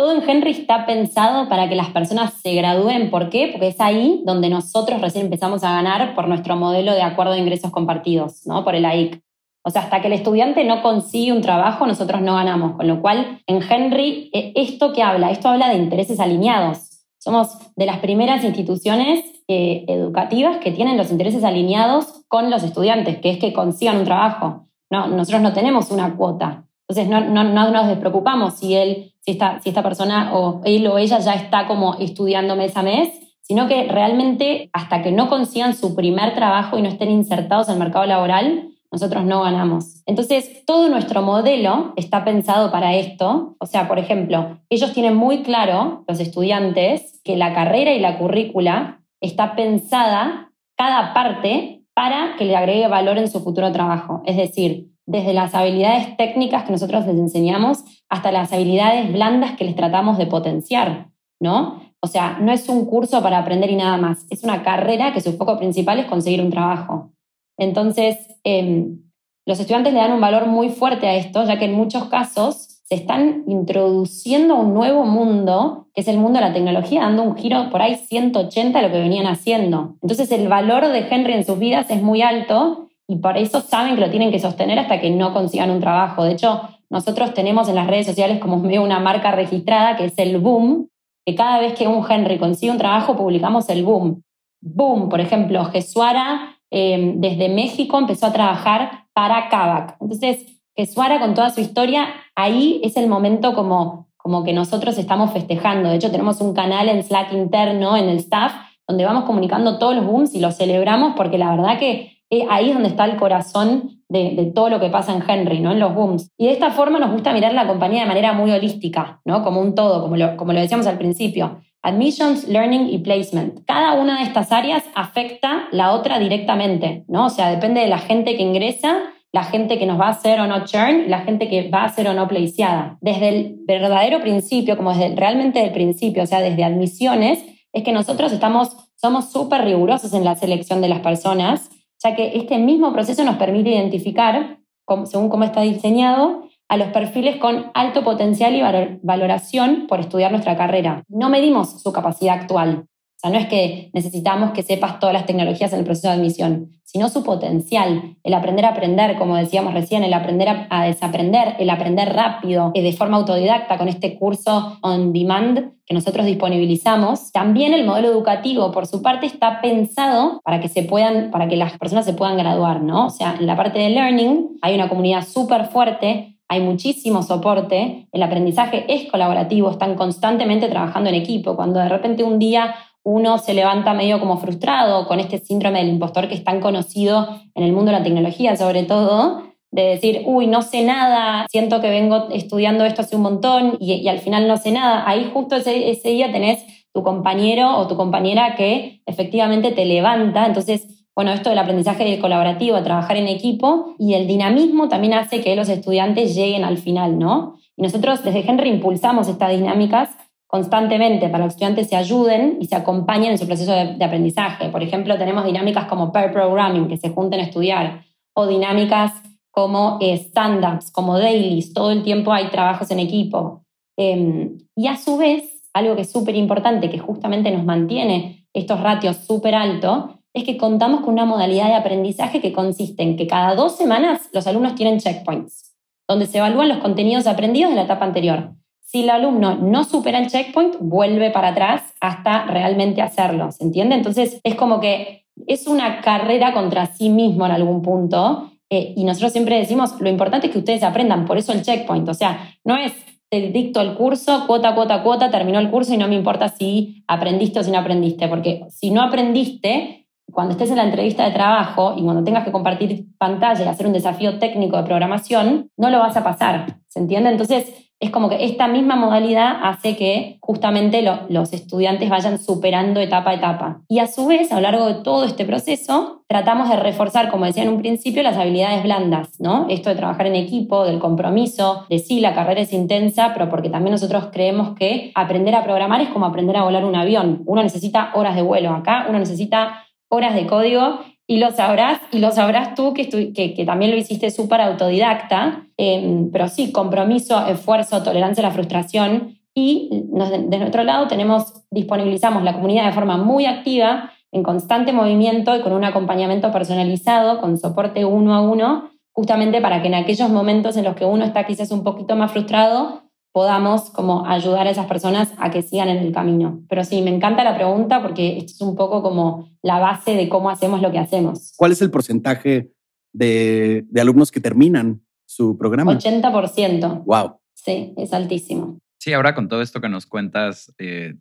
todo 0.00 0.12
en 0.12 0.26
Henry 0.26 0.52
está 0.52 0.87
pensado 0.87 1.47
para 1.50 1.69
que 1.69 1.75
las 1.75 1.90
personas 1.90 2.33
se 2.42 2.54
gradúen. 2.54 3.11
¿Por 3.11 3.28
qué? 3.28 3.49
Porque 3.52 3.69
es 3.69 3.78
ahí 3.83 4.23
donde 4.25 4.49
nosotros 4.49 4.99
recién 5.02 5.26
empezamos 5.26 5.62
a 5.62 5.75
ganar 5.75 6.14
por 6.14 6.26
nuestro 6.26 6.57
modelo 6.57 6.95
de 6.95 7.02
acuerdo 7.02 7.35
de 7.35 7.40
ingresos 7.40 7.71
compartidos, 7.71 8.47
¿no? 8.47 8.64
Por 8.64 8.75
el 8.75 8.87
AIC. 8.87 9.23
O 9.62 9.69
sea, 9.69 9.83
hasta 9.83 10.00
que 10.00 10.07
el 10.07 10.14
estudiante 10.14 10.64
no 10.64 10.80
consigue 10.80 11.35
un 11.35 11.42
trabajo, 11.42 11.87
nosotros 11.87 12.23
no 12.23 12.37
ganamos. 12.37 12.76
Con 12.76 12.88
lo 12.88 13.02
cual, 13.02 13.42
en 13.47 13.61
Henry, 13.62 14.30
eh, 14.33 14.54
¿esto 14.57 14.95
qué 14.95 15.02
habla? 15.02 15.33
Esto 15.33 15.50
habla 15.50 15.69
de 15.69 15.76
intereses 15.76 16.19
alineados. 16.19 17.04
Somos 17.19 17.59
de 17.76 17.85
las 17.85 17.99
primeras 17.99 18.42
instituciones 18.42 19.23
eh, 19.49 19.85
educativas 19.87 20.57
que 20.62 20.73
tienen 20.73 20.97
los 20.97 21.11
intereses 21.11 21.45
alineados 21.45 22.25
con 22.26 22.50
los 22.50 22.62
estudiantes, 22.62 23.19
que 23.19 23.33
es 23.33 23.38
que 23.38 23.52
consigan 23.52 23.99
un 23.99 24.04
trabajo. 24.07 24.66
No, 24.90 25.09
nosotros 25.09 25.42
no 25.42 25.52
tenemos 25.52 25.90
una 25.90 26.16
cuota. 26.16 26.64
Entonces 26.88 27.09
no, 27.09 27.21
no, 27.21 27.45
no, 27.45 27.71
nos 27.71 27.87
despreocupamos 27.87 28.54
si 28.54 28.75
él, 28.75 29.09
si 29.22 29.32
esta, 29.32 29.60
si 29.60 29.68
esta 29.68 29.82
persona 29.82 30.34
o 30.34 30.60
él 30.64 30.86
o 30.86 30.98
ella 30.98 31.18
ya 31.18 31.34
está 31.34 31.66
como 31.66 31.94
estudiando 31.94 32.56
mes 32.56 32.76
a 32.76 32.82
mes, 32.82 33.10
sino 33.42 33.66
que 33.66 33.84
realmente 33.88 34.70
hasta 34.72 35.02
que 35.02 35.12
no 35.12 35.28
consigan 35.28 35.74
su 35.74 35.94
primer 35.94 36.34
trabajo 36.34 36.78
y 36.78 36.82
no 36.82 36.88
estén 36.88 37.10
insertados 37.10 37.68
el 37.68 37.78
mercado 37.78 38.06
laboral, 38.06 38.70
nosotros 38.92 39.24
no 39.24 39.42
ganamos. 39.42 40.02
Entonces, 40.06 40.64
todo 40.66 40.88
nuestro 40.88 41.22
modelo 41.22 41.92
está 41.96 42.24
pensado 42.24 42.72
para 42.72 42.94
esto. 42.94 43.56
O 43.58 43.66
sea, 43.66 43.86
por 43.86 43.98
ejemplo, 43.98 44.58
ellos 44.68 44.92
tienen 44.92 45.16
muy 45.16 45.42
claro, 45.42 46.04
los 46.08 46.18
estudiantes, 46.18 47.20
que 47.24 47.36
la 47.36 47.54
carrera 47.54 47.92
y 47.92 48.00
la 48.00 48.18
currícula 48.18 49.00
está 49.20 49.54
pensada 49.54 50.52
cada 50.76 51.14
parte 51.14 51.84
para 51.94 52.36
que 52.36 52.44
le 52.44 52.56
agregue 52.56 52.88
valor 52.88 53.18
en 53.18 53.30
su 53.30 53.40
futuro 53.40 53.70
trabajo. 53.70 54.22
Es 54.26 54.36
decir, 54.36 54.89
desde 55.10 55.32
las 55.32 55.56
habilidades 55.56 56.16
técnicas 56.16 56.62
que 56.62 56.70
nosotros 56.70 57.04
les 57.04 57.16
enseñamos 57.16 57.82
hasta 58.08 58.30
las 58.30 58.52
habilidades 58.52 59.12
blandas 59.12 59.56
que 59.56 59.64
les 59.64 59.74
tratamos 59.74 60.18
de 60.18 60.26
potenciar, 60.26 61.08
¿no? 61.40 61.82
O 62.00 62.06
sea, 62.06 62.38
no 62.40 62.52
es 62.52 62.68
un 62.68 62.86
curso 62.86 63.20
para 63.20 63.38
aprender 63.38 63.70
y 63.70 63.76
nada 63.76 63.96
más, 63.96 64.24
es 64.30 64.44
una 64.44 64.62
carrera 64.62 65.12
que 65.12 65.20
su 65.20 65.32
foco 65.36 65.58
principal 65.58 65.98
es 65.98 66.06
conseguir 66.06 66.40
un 66.40 66.50
trabajo. 66.50 67.10
Entonces, 67.58 68.18
em, 68.44 69.00
los 69.46 69.58
estudiantes 69.58 69.92
le 69.92 69.98
dan 69.98 70.12
un 70.12 70.20
valor 70.20 70.46
muy 70.46 70.68
fuerte 70.68 71.08
a 71.08 71.16
esto, 71.16 71.44
ya 71.44 71.58
que 71.58 71.64
en 71.64 71.74
muchos 71.74 72.04
casos 72.04 72.82
se 72.84 72.94
están 72.94 73.42
introduciendo 73.48 74.54
a 74.54 74.60
un 74.60 74.74
nuevo 74.74 75.04
mundo, 75.04 75.88
que 75.92 76.02
es 76.02 76.08
el 76.08 76.18
mundo 76.18 76.38
de 76.38 76.46
la 76.46 76.52
tecnología, 76.52 77.00
dando 77.00 77.24
un 77.24 77.36
giro 77.36 77.68
por 77.70 77.82
ahí 77.82 77.96
180 77.96 78.78
a 78.78 78.82
lo 78.82 78.92
que 78.92 79.00
venían 79.00 79.26
haciendo. 79.26 79.96
Entonces, 80.02 80.30
el 80.30 80.46
valor 80.46 80.86
de 80.86 81.00
Henry 81.10 81.32
en 81.32 81.44
sus 81.44 81.58
vidas 81.58 81.90
es 81.90 82.00
muy 82.00 82.22
alto 82.22 82.89
y 83.10 83.16
por 83.16 83.36
eso 83.36 83.60
saben 83.60 83.96
que 83.96 84.02
lo 84.02 84.08
tienen 84.08 84.30
que 84.30 84.38
sostener 84.38 84.78
hasta 84.78 85.00
que 85.00 85.10
no 85.10 85.34
consigan 85.34 85.72
un 85.72 85.80
trabajo. 85.80 86.22
De 86.22 86.30
hecho, 86.30 86.60
nosotros 86.88 87.34
tenemos 87.34 87.68
en 87.68 87.74
las 87.74 87.88
redes 87.88 88.06
sociales 88.06 88.38
como 88.38 88.58
una 88.58 89.00
marca 89.00 89.32
registrada 89.32 89.96
que 89.96 90.04
es 90.04 90.16
el 90.16 90.38
Boom, 90.38 90.88
que 91.26 91.34
cada 91.34 91.58
vez 91.58 91.74
que 91.74 91.88
un 91.88 92.08
Henry 92.08 92.38
consigue 92.38 92.70
un 92.70 92.78
trabajo 92.78 93.16
publicamos 93.16 93.68
el 93.68 93.82
Boom. 93.82 94.22
Boom, 94.60 95.08
por 95.08 95.20
ejemplo, 95.20 95.64
Jesuara 95.64 96.56
em, 96.70 97.20
desde 97.20 97.48
México 97.48 97.98
empezó 97.98 98.26
a 98.26 98.32
trabajar 98.32 99.06
para 99.12 99.48
Kavak. 99.48 99.96
Entonces, 100.00 100.62
Jesuara 100.76 101.18
con 101.18 101.34
toda 101.34 101.50
su 101.50 101.60
historia, 101.60 102.06
ahí 102.36 102.80
es 102.84 102.96
el 102.96 103.08
momento 103.08 103.54
como, 103.54 104.06
como 104.18 104.44
que 104.44 104.52
nosotros 104.52 104.96
estamos 104.98 105.32
festejando. 105.32 105.88
De 105.88 105.96
hecho, 105.96 106.12
tenemos 106.12 106.40
un 106.40 106.54
canal 106.54 106.88
en 106.88 107.02
Slack 107.02 107.32
interno, 107.32 107.96
en 107.96 108.08
el 108.08 108.18
staff, 108.18 108.52
donde 108.86 109.04
vamos 109.04 109.24
comunicando 109.24 109.78
todos 109.78 109.96
los 109.96 110.06
booms 110.06 110.32
y 110.36 110.38
los 110.38 110.56
celebramos 110.56 111.14
porque 111.16 111.38
la 111.38 111.50
verdad 111.50 111.76
que 111.80 112.19
eh, 112.30 112.46
ahí 112.49 112.68
es 112.68 112.75
donde 112.75 112.90
está 112.90 113.04
el 113.06 113.16
corazón 113.16 114.00
de, 114.08 114.52
todo 114.54 114.70
lo 114.70 114.80
que 114.80 114.88
pasa 114.88 115.12
en 115.12 115.22
Henry, 115.28 115.60
¿no? 115.60 115.72
En 115.72 115.80
los 115.80 115.94
booms. 115.94 116.30
Y 116.38 116.46
de 116.46 116.52
esta 116.52 116.70
forma 116.70 117.00
nos 117.00 117.10
gusta 117.10 117.32
mirar 117.32 117.52
la 117.54 117.66
compañía 117.66 118.02
de 118.02 118.08
manera 118.08 118.32
muy 118.32 118.50
holística, 118.52 119.20
¿no? 119.25 119.42
Como 119.42 119.60
un 119.60 119.75
todo, 119.75 120.00
como 120.00 120.16
lo, 120.16 120.37
como 120.37 120.52
lo 120.52 120.60
decíamos 120.60 120.87
al 120.87 120.96
principio. 120.96 121.60
Admissions, 121.82 122.46
learning 122.46 122.88
y 122.88 122.99
placement. 122.99 123.64
Cada 123.66 123.94
una 123.94 124.18
de 124.18 124.25
estas 124.25 124.52
áreas 124.52 124.84
afecta 124.94 125.68
la 125.72 125.92
otra 125.92 126.18
directamente, 126.18 127.04
¿no? 127.08 127.26
O 127.26 127.30
sea, 127.30 127.50
depende 127.50 127.80
de 127.80 127.88
la 127.88 127.99
gente 127.99 128.37
que 128.37 128.42
ingresa, 128.42 128.99
la 129.32 129.44
gente 129.44 129.78
que 129.78 129.87
nos 129.87 129.99
va 129.99 130.06
a 130.06 130.10
hacer 130.10 130.40
o 130.40 130.46
no 130.46 130.64
churn, 130.64 131.08
la 131.08 131.20
gente 131.20 131.49
que 131.49 131.68
va 131.68 131.84
a 131.84 131.88
ser 131.88 132.08
o 132.08 132.14
no 132.14 132.28
placeada. 132.28 132.99
Desde 133.00 133.28
el 133.28 133.56
verdadero 133.66 134.20
principio, 134.20 134.76
como 134.76 134.92
desde 134.92 135.16
realmente 135.16 135.60
del 135.60 135.72
principio, 135.72 136.22
o 136.22 136.26
sea, 136.26 136.40
desde 136.40 136.62
admisiones, 136.62 137.44
es 137.72 137.82
que 137.82 137.92
nosotros 137.92 138.32
estamos, 138.32 138.76
somos 138.96 139.32
súper 139.32 139.64
rigurosos 139.64 140.12
en 140.12 140.25
la 140.25 140.37
selección 140.37 140.80
de 140.80 140.88
las 140.88 141.00
personas 141.00 141.70
ya 142.02 142.14
que 142.14 142.37
este 142.37 142.59
mismo 142.59 142.92
proceso 142.92 143.25
nos 143.25 143.37
permite 143.37 143.71
identificar, 143.71 144.59
según 145.04 145.28
cómo 145.28 145.45
está 145.45 145.61
diseñado, 145.61 146.49
a 146.69 146.76
los 146.76 146.88
perfiles 146.88 147.37
con 147.37 147.71
alto 147.75 148.04
potencial 148.04 148.54
y 148.54 148.62
valoración 149.02 149.87
por 149.88 150.00
estudiar 150.00 150.30
nuestra 150.30 150.57
carrera. 150.57 151.02
No 151.09 151.28
medimos 151.28 151.83
su 151.83 151.92
capacidad 151.92 152.38
actual, 152.38 152.87
o 153.20 153.28
sea, 153.28 153.30
no 153.32 153.38
es 153.38 153.48
que 153.48 153.90
necesitamos 153.92 154.52
que 154.52 154.62
sepas 154.62 154.98
todas 154.98 155.12
las 155.12 155.26
tecnologías 155.26 155.70
en 155.74 155.80
el 155.80 155.84
proceso 155.84 156.08
de 156.08 156.14
admisión, 156.14 156.70
sino 156.84 157.10
su 157.10 157.22
potencial, 157.22 158.16
el 158.24 158.32
aprender 158.32 158.64
a 158.64 158.70
aprender, 158.70 159.18
como 159.18 159.36
decíamos 159.36 159.74
recién, 159.74 160.04
el 160.04 160.14
aprender 160.14 160.48
a, 160.70 160.84
desaprender, 160.84 161.54
el 161.58 161.68
aprender 161.68 162.14
rápido, 162.14 162.72
eh, 162.72 162.80
de 162.80 162.94
forma 162.94 163.18
autodidacta 163.18 163.76
con 163.76 163.88
este 163.88 164.18
curso 164.18 164.78
on 164.80 165.12
demand 165.12 165.72
que 165.84 165.92
nosotros 165.92 166.24
disponibilizamos. 166.24 167.30
También 167.30 167.74
el 167.74 167.84
modelo 167.84 168.08
educativo, 168.08 168.72
por 168.72 168.86
su 168.86 169.02
parte, 169.02 169.26
está 169.26 169.60
pensado 169.60 170.40
para 170.42 170.60
que 170.60 170.68
se 170.68 170.82
puedan, 170.84 171.30
para 171.30 171.46
que 171.46 171.56
las 171.56 171.76
personas 171.76 172.06
se 172.06 172.14
puedan 172.14 172.38
graduar, 172.38 172.82
¿no? 172.82 173.08
O 173.08 173.10
sea, 173.10 173.36
en 173.38 173.46
la 173.46 173.54
parte 173.54 173.80
de 173.80 173.90
learning 173.90 174.56
hay 174.62 174.74
una 174.74 174.88
comunidad 174.88 175.26
súper 175.26 175.66
fuerte 175.66 176.38
hay 176.52 176.60
muchísimo 176.60 177.22
soporte, 177.22 178.08
el 178.10 178.22
aprendizaje 178.24 178.84
es 178.88 179.08
colaborativo, 179.08 179.70
están 179.70 179.94
constantemente 179.94 180.66
trabajando 180.66 181.08
en 181.08 181.14
equipo. 181.14 181.54
Cuando 181.54 181.78
de 181.78 181.88
repente 181.88 182.24
un 182.24 182.40
día 182.40 182.74
uno 183.02 183.38
se 183.38 183.54
levanta 183.54 183.95
medio 183.95 184.21
como 184.21 184.38
frustrado 184.38 185.07
con 185.07 185.21
este 185.21 185.38
síndrome 185.38 185.80
del 185.80 185.88
impostor 185.88 186.28
que 186.28 186.35
es 186.35 186.45
tan 186.45 186.61
conocido 186.61 187.28
en 187.54 187.64
el 187.64 187.73
mundo 187.73 187.90
de 187.90 187.99
la 187.99 188.04
tecnología, 188.04 188.57
sobre 188.57 188.83
todo, 188.83 189.42
de 189.71 189.83
decir, 189.83 190.23
uy, 190.26 190.47
no 190.47 190.62
sé 190.62 190.83
nada, 190.83 191.47
siento 191.49 191.80
que 191.80 191.88
vengo 191.88 192.28
estudiando 192.30 192.85
esto 192.85 193.02
hace 193.02 193.16
un 193.16 193.23
montón 193.23 193.76
y, 193.80 194.07
al 194.09 194.19
final 194.19 194.49
no 194.49 194.57
sé 194.57 194.73
nada. 194.73 195.09
Ahí 195.09 195.30
justo 195.33 195.57
ese, 195.57 195.97
día 196.04 196.33
tenés 196.33 196.64
tu 196.92 197.02
compañero 197.02 197.76
o 197.76 197.87
tu 197.87 197.97
compañera 197.97 198.57
que 198.57 199.00
efectivamente 199.07 199.71
te 199.71 199.85
levanta. 199.85 200.47
Entonces, 200.47 201.07
bueno, 201.14 201.33
esto 201.33 201.50
del 201.50 201.59
aprendizaje 201.59 202.19
colaborativo, 202.19 202.83
trabajar 202.83 203.16
en 203.16 203.28
equipo 203.28 203.95
y 203.99 204.14
el 204.14 204.26
dinamismo 204.26 204.88
también 204.88 205.14
hace 205.14 205.40
que 205.40 205.54
los 205.54 205.69
estudiantes 205.69 206.35
lleguen 206.35 206.64
al 206.64 206.78
final, 206.78 207.19
¿no? 207.19 207.54
Y 207.76 207.83
nosotros 207.83 208.25
desde 208.25 208.49
Henry 208.49 208.69
impulsamos 208.69 209.28
estas 209.28 209.52
dinámicas 209.52 210.11
constantemente 210.50 211.28
para 211.28 211.38
que 211.38 211.45
los 211.45 211.54
estudiantes 211.54 211.88
se 211.88 211.97
ayuden 211.97 212.59
y 212.61 212.66
se 212.66 212.75
acompañen 212.75 213.30
en 213.30 213.38
su 213.38 213.47
proceso 213.47 213.71
de, 213.73 214.04
aprendizaje. 214.04 214.69
Por 214.69 214.83
ejemplo, 214.83 215.16
tenemos 215.16 215.45
dinámicas 215.45 215.87
como 215.87 216.11
pair 216.11 216.33
programming, 216.33 216.88
que 216.88 216.97
se 216.97 217.11
junten 217.11 217.38
a 217.38 217.45
estudiar, 217.45 218.04
o 218.35 218.49
dinámicas 218.49 219.12
como 219.52 219.99
eh, 220.00 220.14
stand-ups, 220.14 220.90
como 220.90 221.19
dailies, 221.19 221.73
todo 221.73 221.92
el 221.92 222.02
tiempo 222.02 222.33
hay 222.33 222.49
trabajos 222.49 222.90
en 222.90 222.99
equipo. 222.99 223.62
Em, 223.97 224.59
y 224.76 224.88
a 224.88 224.97
su 224.97 225.16
vez, 225.16 225.69
algo 225.73 225.95
que 225.95 226.02
es 226.02 226.11
súper 226.11 226.35
importante, 226.35 226.90
que 226.90 226.99
justamente 226.99 227.52
nos 227.52 227.64
mantiene 227.64 228.49
estos 228.52 228.80
ratios 228.80 229.19
súper 229.19 229.54
altos, 229.54 230.16
es 230.35 230.45
que 230.45 230.57
contamos 230.57 231.02
con 231.02 231.14
una 231.14 231.26
modalidad 231.26 231.69
de 231.69 231.75
aprendizaje 231.75 232.40
que 232.40 232.52
consiste 232.52 233.04
en 233.04 233.16
que 233.16 233.28
cada 233.28 233.54
dos 233.54 233.76
semanas 233.76 234.28
los 234.33 234.47
alumnos 234.49 234.75
tienen 234.75 234.99
checkpoints, 234.99 235.76
donde 236.09 236.26
se 236.26 236.38
evalúan 236.38 236.69
los 236.69 236.78
contenidos 236.78 237.28
aprendidos 237.28 237.71
de 237.71 237.76
la 237.76 237.83
etapa 237.83 238.04
anterior. 238.04 238.54
Si 238.90 239.04
el 239.04 239.11
alumno 239.11 239.54
no 239.54 239.85
supera 239.85 240.18
el 240.18 240.26
checkpoint, 240.26 240.76
vuelve 240.80 241.30
para 241.30 241.49
atrás 241.49 241.94
hasta 242.00 242.47
realmente 242.47 243.02
hacerlo, 243.02 243.52
¿se 243.52 243.62
entiende? 243.62 243.94
Entonces 243.94 244.40
es 244.42 244.56
como 244.56 244.80
que 244.80 245.26
es 245.47 245.68
una 245.68 246.00
carrera 246.00 246.52
contra 246.52 246.87
sí 246.87 247.09
mismo 247.09 247.47
en 247.47 247.52
algún 247.52 247.82
punto 247.82 248.50
eh, 248.68 248.92
y 248.97 249.04
nosotros 249.04 249.30
siempre 249.30 249.59
decimos, 249.59 250.00
lo 250.00 250.09
importante 250.09 250.49
es 250.49 250.52
que 250.52 250.59
ustedes 250.59 250.82
aprendan, 250.82 251.25
por 251.25 251.38
eso 251.38 251.52
el 251.52 251.62
checkpoint, 251.62 252.09
o 252.09 252.14
sea, 252.14 252.56
no 252.64 252.76
es 252.76 252.92
te 253.30 253.52
dicto 253.52 253.80
el 253.80 253.94
curso, 253.94 254.44
cuota, 254.49 254.75
cuota, 254.75 255.04
cuota, 255.04 255.30
terminó 255.30 255.61
el 255.61 255.70
curso 255.70 255.94
y 255.94 255.97
no 255.97 256.09
me 256.09 256.16
importa 256.16 256.49
si 256.49 257.04
aprendiste 257.06 257.61
o 257.61 257.62
si 257.62 257.70
no 257.70 257.78
aprendiste, 257.78 258.26
porque 258.26 258.66
si 258.70 258.90
no 258.90 259.02
aprendiste, 259.02 260.09
cuando 260.32 260.52
estés 260.52 260.70
en 260.70 260.78
la 260.78 260.85
entrevista 260.85 261.25
de 261.25 261.30
trabajo 261.30 261.94
y 261.97 262.02
cuando 262.02 262.25
tengas 262.25 262.44
que 262.44 262.50
compartir 262.50 263.06
pantalla 263.18 263.64
y 263.64 263.68
hacer 263.68 263.87
un 263.87 263.92
desafío 263.92 264.40
técnico 264.40 264.78
de 264.78 264.82
programación, 264.82 265.70
no 265.76 265.90
lo 265.90 266.00
vas 266.00 266.16
a 266.16 266.25
pasar, 266.25 266.80
¿se 266.88 266.99
entiende? 266.99 267.30
Entonces, 267.30 267.89
es 268.00 268.11
como 268.11 268.30
que 268.30 268.45
esta 268.47 268.66
misma 268.66 268.97
modalidad 268.97 269.59
hace 269.62 269.95
que 269.95 270.38
justamente 270.40 271.02
los 271.02 271.52
estudiantes 271.52 272.09
vayan 272.09 272.38
superando 272.38 272.99
etapa 272.99 273.30
a 273.30 273.35
etapa. 273.35 273.83
Y 273.88 273.99
a 273.99 274.07
su 274.07 274.26
vez, 274.26 274.50
a 274.50 274.54
lo 274.54 274.62
largo 274.62 274.87
de 274.87 274.95
todo 274.95 275.25
este 275.25 275.45
proceso, 275.45 276.23
tratamos 276.26 276.71
de 276.71 276.76
reforzar, 276.76 277.30
como 277.30 277.45
decía 277.45 277.62
en 277.62 277.69
un 277.69 277.78
principio, 277.78 278.23
las 278.23 278.38
habilidades 278.38 278.83
blandas, 278.83 279.38
¿no? 279.38 279.66
Esto 279.69 279.90
de 279.90 279.97
trabajar 279.97 280.26
en 280.26 280.35
equipo, 280.35 280.85
del 280.85 280.99
compromiso, 280.99 281.85
de 281.90 281.99
sí, 281.99 282.21
la 282.21 282.35
carrera 282.35 282.62
es 282.62 282.73
intensa, 282.73 283.33
pero 283.35 283.50
porque 283.50 283.69
también 283.69 283.92
nosotros 283.92 284.28
creemos 284.33 284.75
que 284.76 285.12
aprender 285.14 285.54
a 285.54 285.62
programar 285.62 286.00
es 286.00 286.09
como 286.09 286.25
aprender 286.25 286.57
a 286.57 286.64
volar 286.64 286.87
un 286.87 286.97
avión. 286.97 287.42
Uno 287.45 287.62
necesita 287.62 288.12
horas 288.14 288.35
de 288.35 288.42
vuelo. 288.42 288.71
Acá 288.71 289.07
uno 289.11 289.19
necesita 289.19 289.85
horas 290.09 290.35
de 290.35 290.47
código 290.47 291.00
Y 291.30 291.38
lo 291.38 291.52
sabrás, 291.52 292.00
y 292.10 292.18
lo 292.18 292.32
sabrás 292.32 292.75
tú 292.75 292.92
que, 292.92 293.08
que, 293.08 293.54
que 293.54 293.64
también 293.64 293.92
lo 293.92 293.96
hiciste 293.96 294.32
súper 294.32 294.60
autodidacta, 294.62 295.64
em, 295.76 296.28
pero 296.32 296.49
sí, 296.49 296.72
compromiso, 296.72 297.46
esfuerzo, 297.46 298.02
tolerancia 298.02 298.44
a 298.44 298.49
la 298.49 298.52
frustración. 298.52 299.38
Y 299.54 299.90
de 299.92 300.58
nuestro 300.58 300.82
lado 300.82 301.06
tenemos, 301.06 301.62
disponibilizamos 301.70 302.42
la 302.42 302.54
comunidad 302.54 302.87
de 302.87 302.92
forma 302.92 303.16
muy 303.16 303.46
activa, 303.46 304.10
en 304.32 304.42
constante 304.42 304.92
movimiento 304.92 305.54
y 305.54 305.60
con 305.60 305.72
un 305.72 305.84
acompañamiento 305.84 306.50
personalizado, 306.50 307.40
con 307.40 307.58
soporte 307.58 308.04
uno 308.04 308.34
a 308.34 308.40
uno, 308.40 308.90
justamente 309.12 309.60
para 309.60 309.82
que 309.82 309.87
en 309.87 309.94
aquellos 309.94 310.30
momentos 310.30 310.76
en 310.76 310.82
los 310.82 310.96
que 310.96 311.04
uno 311.04 311.25
está 311.25 311.46
quizás 311.46 311.70
un 311.70 311.84
poquito 311.84 312.16
más 312.16 312.32
frustrado, 312.32 313.04
podamos 313.32 313.90
como 313.90 314.26
ayudar 314.26 314.66
a 314.66 314.70
esas 314.70 314.87
personas 314.87 315.32
a 315.38 315.50
que 315.50 315.62
sigan 315.62 315.88
en 315.88 315.99
el 315.99 316.12
camino. 316.12 316.62
Pero 316.68 316.84
sí, 316.84 317.02
me 317.02 317.14
encanta 317.14 317.44
la 317.44 317.54
pregunta 317.54 318.02
porque 318.02 318.38
esto 318.38 318.52
es 318.52 318.60
un 318.60 318.76
poco 318.76 319.02
como 319.02 319.49
la 319.62 319.78
base 319.78 320.14
de 320.14 320.28
cómo 320.28 320.50
hacemos 320.50 320.82
lo 320.82 320.90
que 320.90 320.99
hacemos. 320.99 321.52
¿Cuál 321.56 321.72
es 321.72 321.82
el 321.82 321.90
porcentaje 321.90 322.72
de, 323.12 323.84
alumnos 323.99 324.30
que 324.30 324.40
terminan 324.40 325.02
su 325.26 325.56
programa? 325.56 325.96
80%. 325.96 327.04
Wow. 327.04 327.40
Sí, 327.54 327.94
es 327.96 328.12
altísimo. 328.12 328.78
Sí, 328.99 329.12
ahora 329.12 329.34
con 329.34 329.49
todo 329.49 329.62
esto 329.62 329.80
que 329.80 329.88
nos 329.88 330.06
cuentas, 330.06 330.75
eh, 330.78 331.14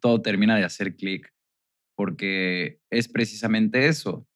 todo 0.00 0.20
termina 0.20 0.56
de 0.56 0.64
hacer 0.64 0.96
clic 0.96 1.32
porque 1.96 2.80
es 2.90 3.08
precisamente 3.08 3.86
eso 3.86 4.26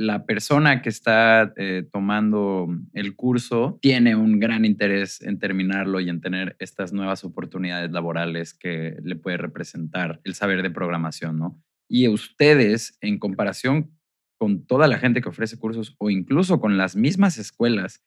la 0.00 0.24
persona 0.24 0.80
que 0.80 0.88
está 0.88 1.52
eh, 1.58 1.86
tomando 1.92 2.68
el 2.94 3.14
curso 3.16 3.78
tiene 3.82 4.16
un 4.16 4.40
gran 4.40 4.64
interés 4.64 5.20
en 5.20 5.38
terminarlo 5.38 6.00
y 6.00 6.08
en 6.08 6.22
tener 6.22 6.56
estas 6.58 6.94
nuevas 6.94 7.22
oportunidades 7.22 7.92
laborales 7.92 8.54
que 8.54 8.96
le 9.02 9.16
puede 9.16 9.36
representar 9.36 10.18
el 10.24 10.34
saber 10.34 10.62
de 10.62 10.70
programación, 10.70 11.38
¿no? 11.38 11.62
Y 11.86 12.08
ustedes, 12.08 12.96
en 13.02 13.18
comparación 13.18 13.90
con 14.38 14.64
toda 14.64 14.88
la 14.88 14.96
gente 14.96 15.20
que 15.20 15.28
ofrece 15.28 15.58
cursos 15.58 15.94
o 15.98 16.08
incluso 16.08 16.60
con 16.60 16.78
las 16.78 16.96
mismas 16.96 17.36
escuelas 17.36 18.02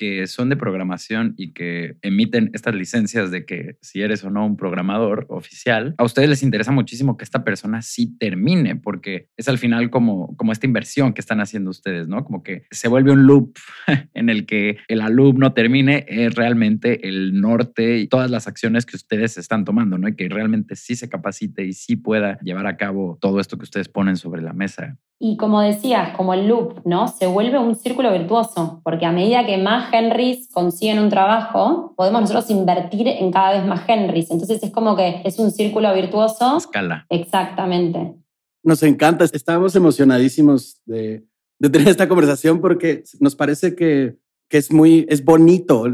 que 0.00 0.26
son 0.26 0.48
de 0.48 0.56
programación 0.56 1.34
y 1.36 1.52
que 1.52 1.98
emiten 2.00 2.50
estas 2.54 2.74
licencias 2.74 3.30
de 3.30 3.44
que 3.44 3.76
si 3.82 4.00
eres 4.00 4.24
o 4.24 4.30
no 4.30 4.46
un 4.46 4.56
programador 4.56 5.26
oficial, 5.28 5.94
a 5.98 6.04
ustedes 6.04 6.30
les 6.30 6.42
interesa 6.42 6.72
muchísimo 6.72 7.18
que 7.18 7.24
esta 7.24 7.44
persona 7.44 7.82
sí 7.82 8.16
termine, 8.18 8.76
porque 8.76 9.28
es 9.36 9.46
al 9.46 9.58
final 9.58 9.90
como, 9.90 10.34
como 10.38 10.52
esta 10.52 10.64
inversión 10.64 11.12
que 11.12 11.20
están 11.20 11.42
haciendo 11.42 11.68
ustedes, 11.68 12.08
¿no? 12.08 12.24
Como 12.24 12.42
que 12.42 12.62
se 12.70 12.88
vuelve 12.88 13.12
un 13.12 13.26
loop 13.26 13.58
en 14.14 14.30
el 14.30 14.46
que 14.46 14.78
el 14.88 15.02
alumno 15.02 15.52
termine 15.52 16.06
es 16.08 16.34
realmente 16.34 17.06
el 17.06 17.38
norte 17.38 17.98
y 17.98 18.08
todas 18.08 18.30
las 18.30 18.48
acciones 18.48 18.86
que 18.86 18.96
ustedes 18.96 19.36
están 19.36 19.66
tomando, 19.66 19.98
¿no? 19.98 20.08
Y 20.08 20.16
que 20.16 20.30
realmente 20.30 20.76
sí 20.76 20.96
se 20.96 21.10
capacite 21.10 21.66
y 21.66 21.74
sí 21.74 21.96
pueda 21.96 22.38
llevar 22.40 22.66
a 22.66 22.78
cabo 22.78 23.18
todo 23.20 23.38
esto 23.38 23.58
que 23.58 23.64
ustedes 23.64 23.90
ponen 23.90 24.16
sobre 24.16 24.40
la 24.40 24.54
mesa. 24.54 24.96
Y 25.22 25.36
como 25.36 25.60
decías, 25.60 26.16
como 26.16 26.32
el 26.32 26.48
loop, 26.48 26.80
¿no? 26.86 27.06
Se 27.06 27.26
vuelve 27.26 27.58
un 27.58 27.76
círculo 27.76 28.10
virtuoso, 28.10 28.80
porque 28.82 29.04
a 29.04 29.12
medida 29.12 29.44
que 29.44 29.58
más 29.58 29.89
Henrys 29.92 30.48
consiguen 30.52 30.98
un 30.98 31.10
trabajo, 31.10 31.94
podemos 31.96 32.22
nosotros 32.22 32.50
invertir 32.50 33.08
en 33.08 33.30
cada 33.30 33.52
vez 33.52 33.66
más 33.66 33.82
Henrys. 33.88 34.30
Entonces 34.30 34.62
es 34.62 34.70
como 34.70 34.96
que 34.96 35.22
es 35.24 35.38
un 35.38 35.50
círculo 35.50 35.94
virtuoso. 35.94 36.56
Escala. 36.56 37.06
Exactamente. 37.08 38.14
Nos 38.62 38.82
encanta, 38.82 39.24
estábamos 39.24 39.74
emocionadísimos 39.76 40.80
de, 40.84 41.24
tener 41.58 41.88
esta 41.88 42.08
conversación 42.08 42.60
porque 42.60 43.04
nos 43.18 43.34
parece 43.34 43.74
que, 43.74 44.16
es 44.50 44.72
muy, 44.72 45.06
es 45.08 45.24
bonito, 45.24 45.84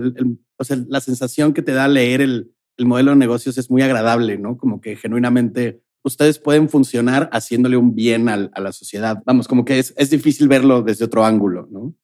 o 0.57 0.65
sea, 0.65 0.79
la 0.89 1.01
sensación 1.01 1.53
que 1.53 1.63
te 1.63 1.73
da 1.73 1.89
leer 1.89 2.23
el, 2.23 2.53
el 2.77 2.87
modelo 2.87 3.11
de 3.11 3.19
negocios 3.19 3.59
es 3.59 3.71
muy 3.71 3.83
agradable, 3.83 4.39
¿no? 4.39 4.57
Como 4.57 4.81
que 4.81 4.97
genuinamente 4.97 5.83
ustedes 6.03 6.39
pueden 6.39 6.69
funcionar 6.69 7.29
haciéndole 7.33 7.77
un 7.77 7.95
bien 7.95 8.29
a 8.29 8.37
la 8.37 8.73
sociedad. 8.73 9.23
Vamos, 9.27 9.49
como 9.49 9.65
que 9.65 9.79
es, 9.79 9.93
es 9.97 10.11
difícil 10.11 10.49
verlo 10.49 10.83
desde 10.83 11.05
otro 11.05 11.25
ángulo, 11.25 11.69
¿no? 11.71 11.95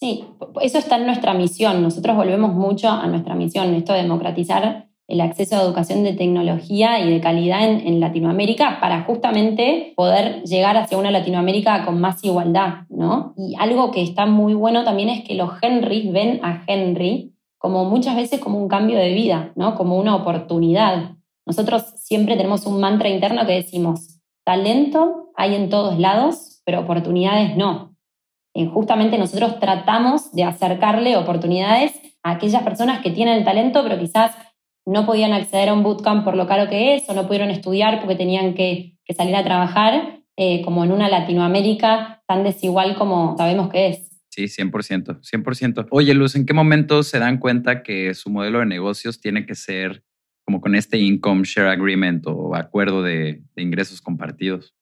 Sí, 0.00 0.24
eso 0.60 0.78
está 0.78 0.96
en 0.96 1.06
nuestra 1.06 1.34
misión. 1.34 1.82
Nosotros 1.82 2.16
volvemos 2.16 2.54
mucho 2.54 2.88
a 2.88 3.08
nuestra 3.08 3.34
misión, 3.34 3.74
esto 3.74 3.92
de 3.92 4.02
democratizar 4.02 4.86
el 5.08 5.20
acceso 5.20 5.56
a 5.56 5.62
educación 5.62 6.04
de 6.04 6.12
tecnología 6.12 7.00
y 7.00 7.10
de 7.10 7.20
calidad 7.20 7.64
en, 7.64 7.98
Latinoamérica 7.98 8.78
para 8.78 9.02
justamente 9.02 9.94
poder 9.96 10.44
llegar 10.44 10.76
hacia 10.76 10.98
una 10.98 11.10
Latinoamérica 11.10 11.84
con 11.84 12.00
más 12.00 12.22
igualdad, 12.22 12.84
¿no? 12.90 13.34
Y 13.36 13.56
algo 13.58 13.90
que 13.90 14.02
está 14.02 14.26
muy 14.26 14.54
bueno 14.54 14.84
también 14.84 15.08
es 15.08 15.24
que 15.24 15.34
los 15.34 15.50
Henrys 15.60 16.12
ven 16.12 16.38
a 16.44 16.62
Henry 16.68 17.34
como 17.56 17.84
muchas 17.86 18.14
veces 18.14 18.38
como 18.38 18.58
un 18.58 18.68
cambio 18.68 18.98
de 18.98 19.12
vida, 19.14 19.50
¿no? 19.56 19.74
Como 19.74 19.98
una 19.98 20.14
oportunidad. 20.14 21.16
Nosotros 21.44 21.82
siempre 21.96 22.36
tenemos 22.36 22.66
un 22.66 22.78
mantra 22.78 23.08
interno 23.08 23.44
que 23.46 23.54
decimos, 23.54 24.20
talento 24.44 25.32
hay 25.34 25.56
en 25.56 25.70
todos 25.70 25.98
lados, 25.98 26.62
pero 26.64 26.80
oportunidades 26.80 27.56
no. 27.56 27.97
Eh, 28.58 28.66
justamente 28.66 29.18
nosotros 29.18 29.60
tratamos 29.60 30.32
de 30.32 30.42
acercarle 30.42 31.16
oportunidades 31.16 31.92
a 32.24 32.32
aquellas 32.32 32.64
personas 32.64 33.00
que 33.02 33.12
tienen 33.12 33.38
el 33.38 33.44
talento, 33.44 33.84
pero 33.84 34.00
quizás 34.00 34.36
no 34.84 35.06
podían 35.06 35.32
acceder 35.32 35.68
a 35.68 35.74
un 35.74 35.84
bootcamp 35.84 36.24
por 36.24 36.36
lo 36.36 36.48
caro 36.48 36.68
que 36.68 36.96
es, 36.96 37.08
o 37.08 37.14
no 37.14 37.28
pudieron 37.28 37.50
estudiar 37.50 38.00
porque 38.00 38.16
tenían 38.16 38.54
que, 38.54 38.96
salir 39.16 39.36
a 39.36 39.44
trabajar, 39.44 40.22
eh, 40.36 40.62
como 40.64 40.82
en 40.82 40.90
una 40.90 41.08
Latinoamérica 41.08 42.24
tan 42.26 42.42
desigual 42.42 42.96
como 42.96 43.36
sabemos 43.38 43.70
que 43.70 43.90
es. 43.90 44.10
Sí, 44.28 44.48
100%, 44.48 45.20
100%. 45.20 45.86
Oye, 45.92 46.12
Luz, 46.14 46.34
¿en 46.34 46.44
qué 46.44 46.52
momento 46.52 47.04
se 47.04 47.20
dan 47.20 47.38
cuenta 47.38 47.84
que 47.84 48.12
su 48.14 48.28
modelo 48.28 48.58
de 48.58 48.66
negocios 48.66 49.20
tiene 49.20 49.46
que 49.46 49.54
ser 49.54 50.02
como 50.44 50.60
con 50.60 50.74
este 50.74 50.98
Income 50.98 51.42
Share 51.44 51.68
Agreement 51.68 52.26
o 52.26 52.56
acuerdo 52.56 53.04
de, 53.04 53.44
ingresos 53.54 54.00
compartidos? 54.00 54.74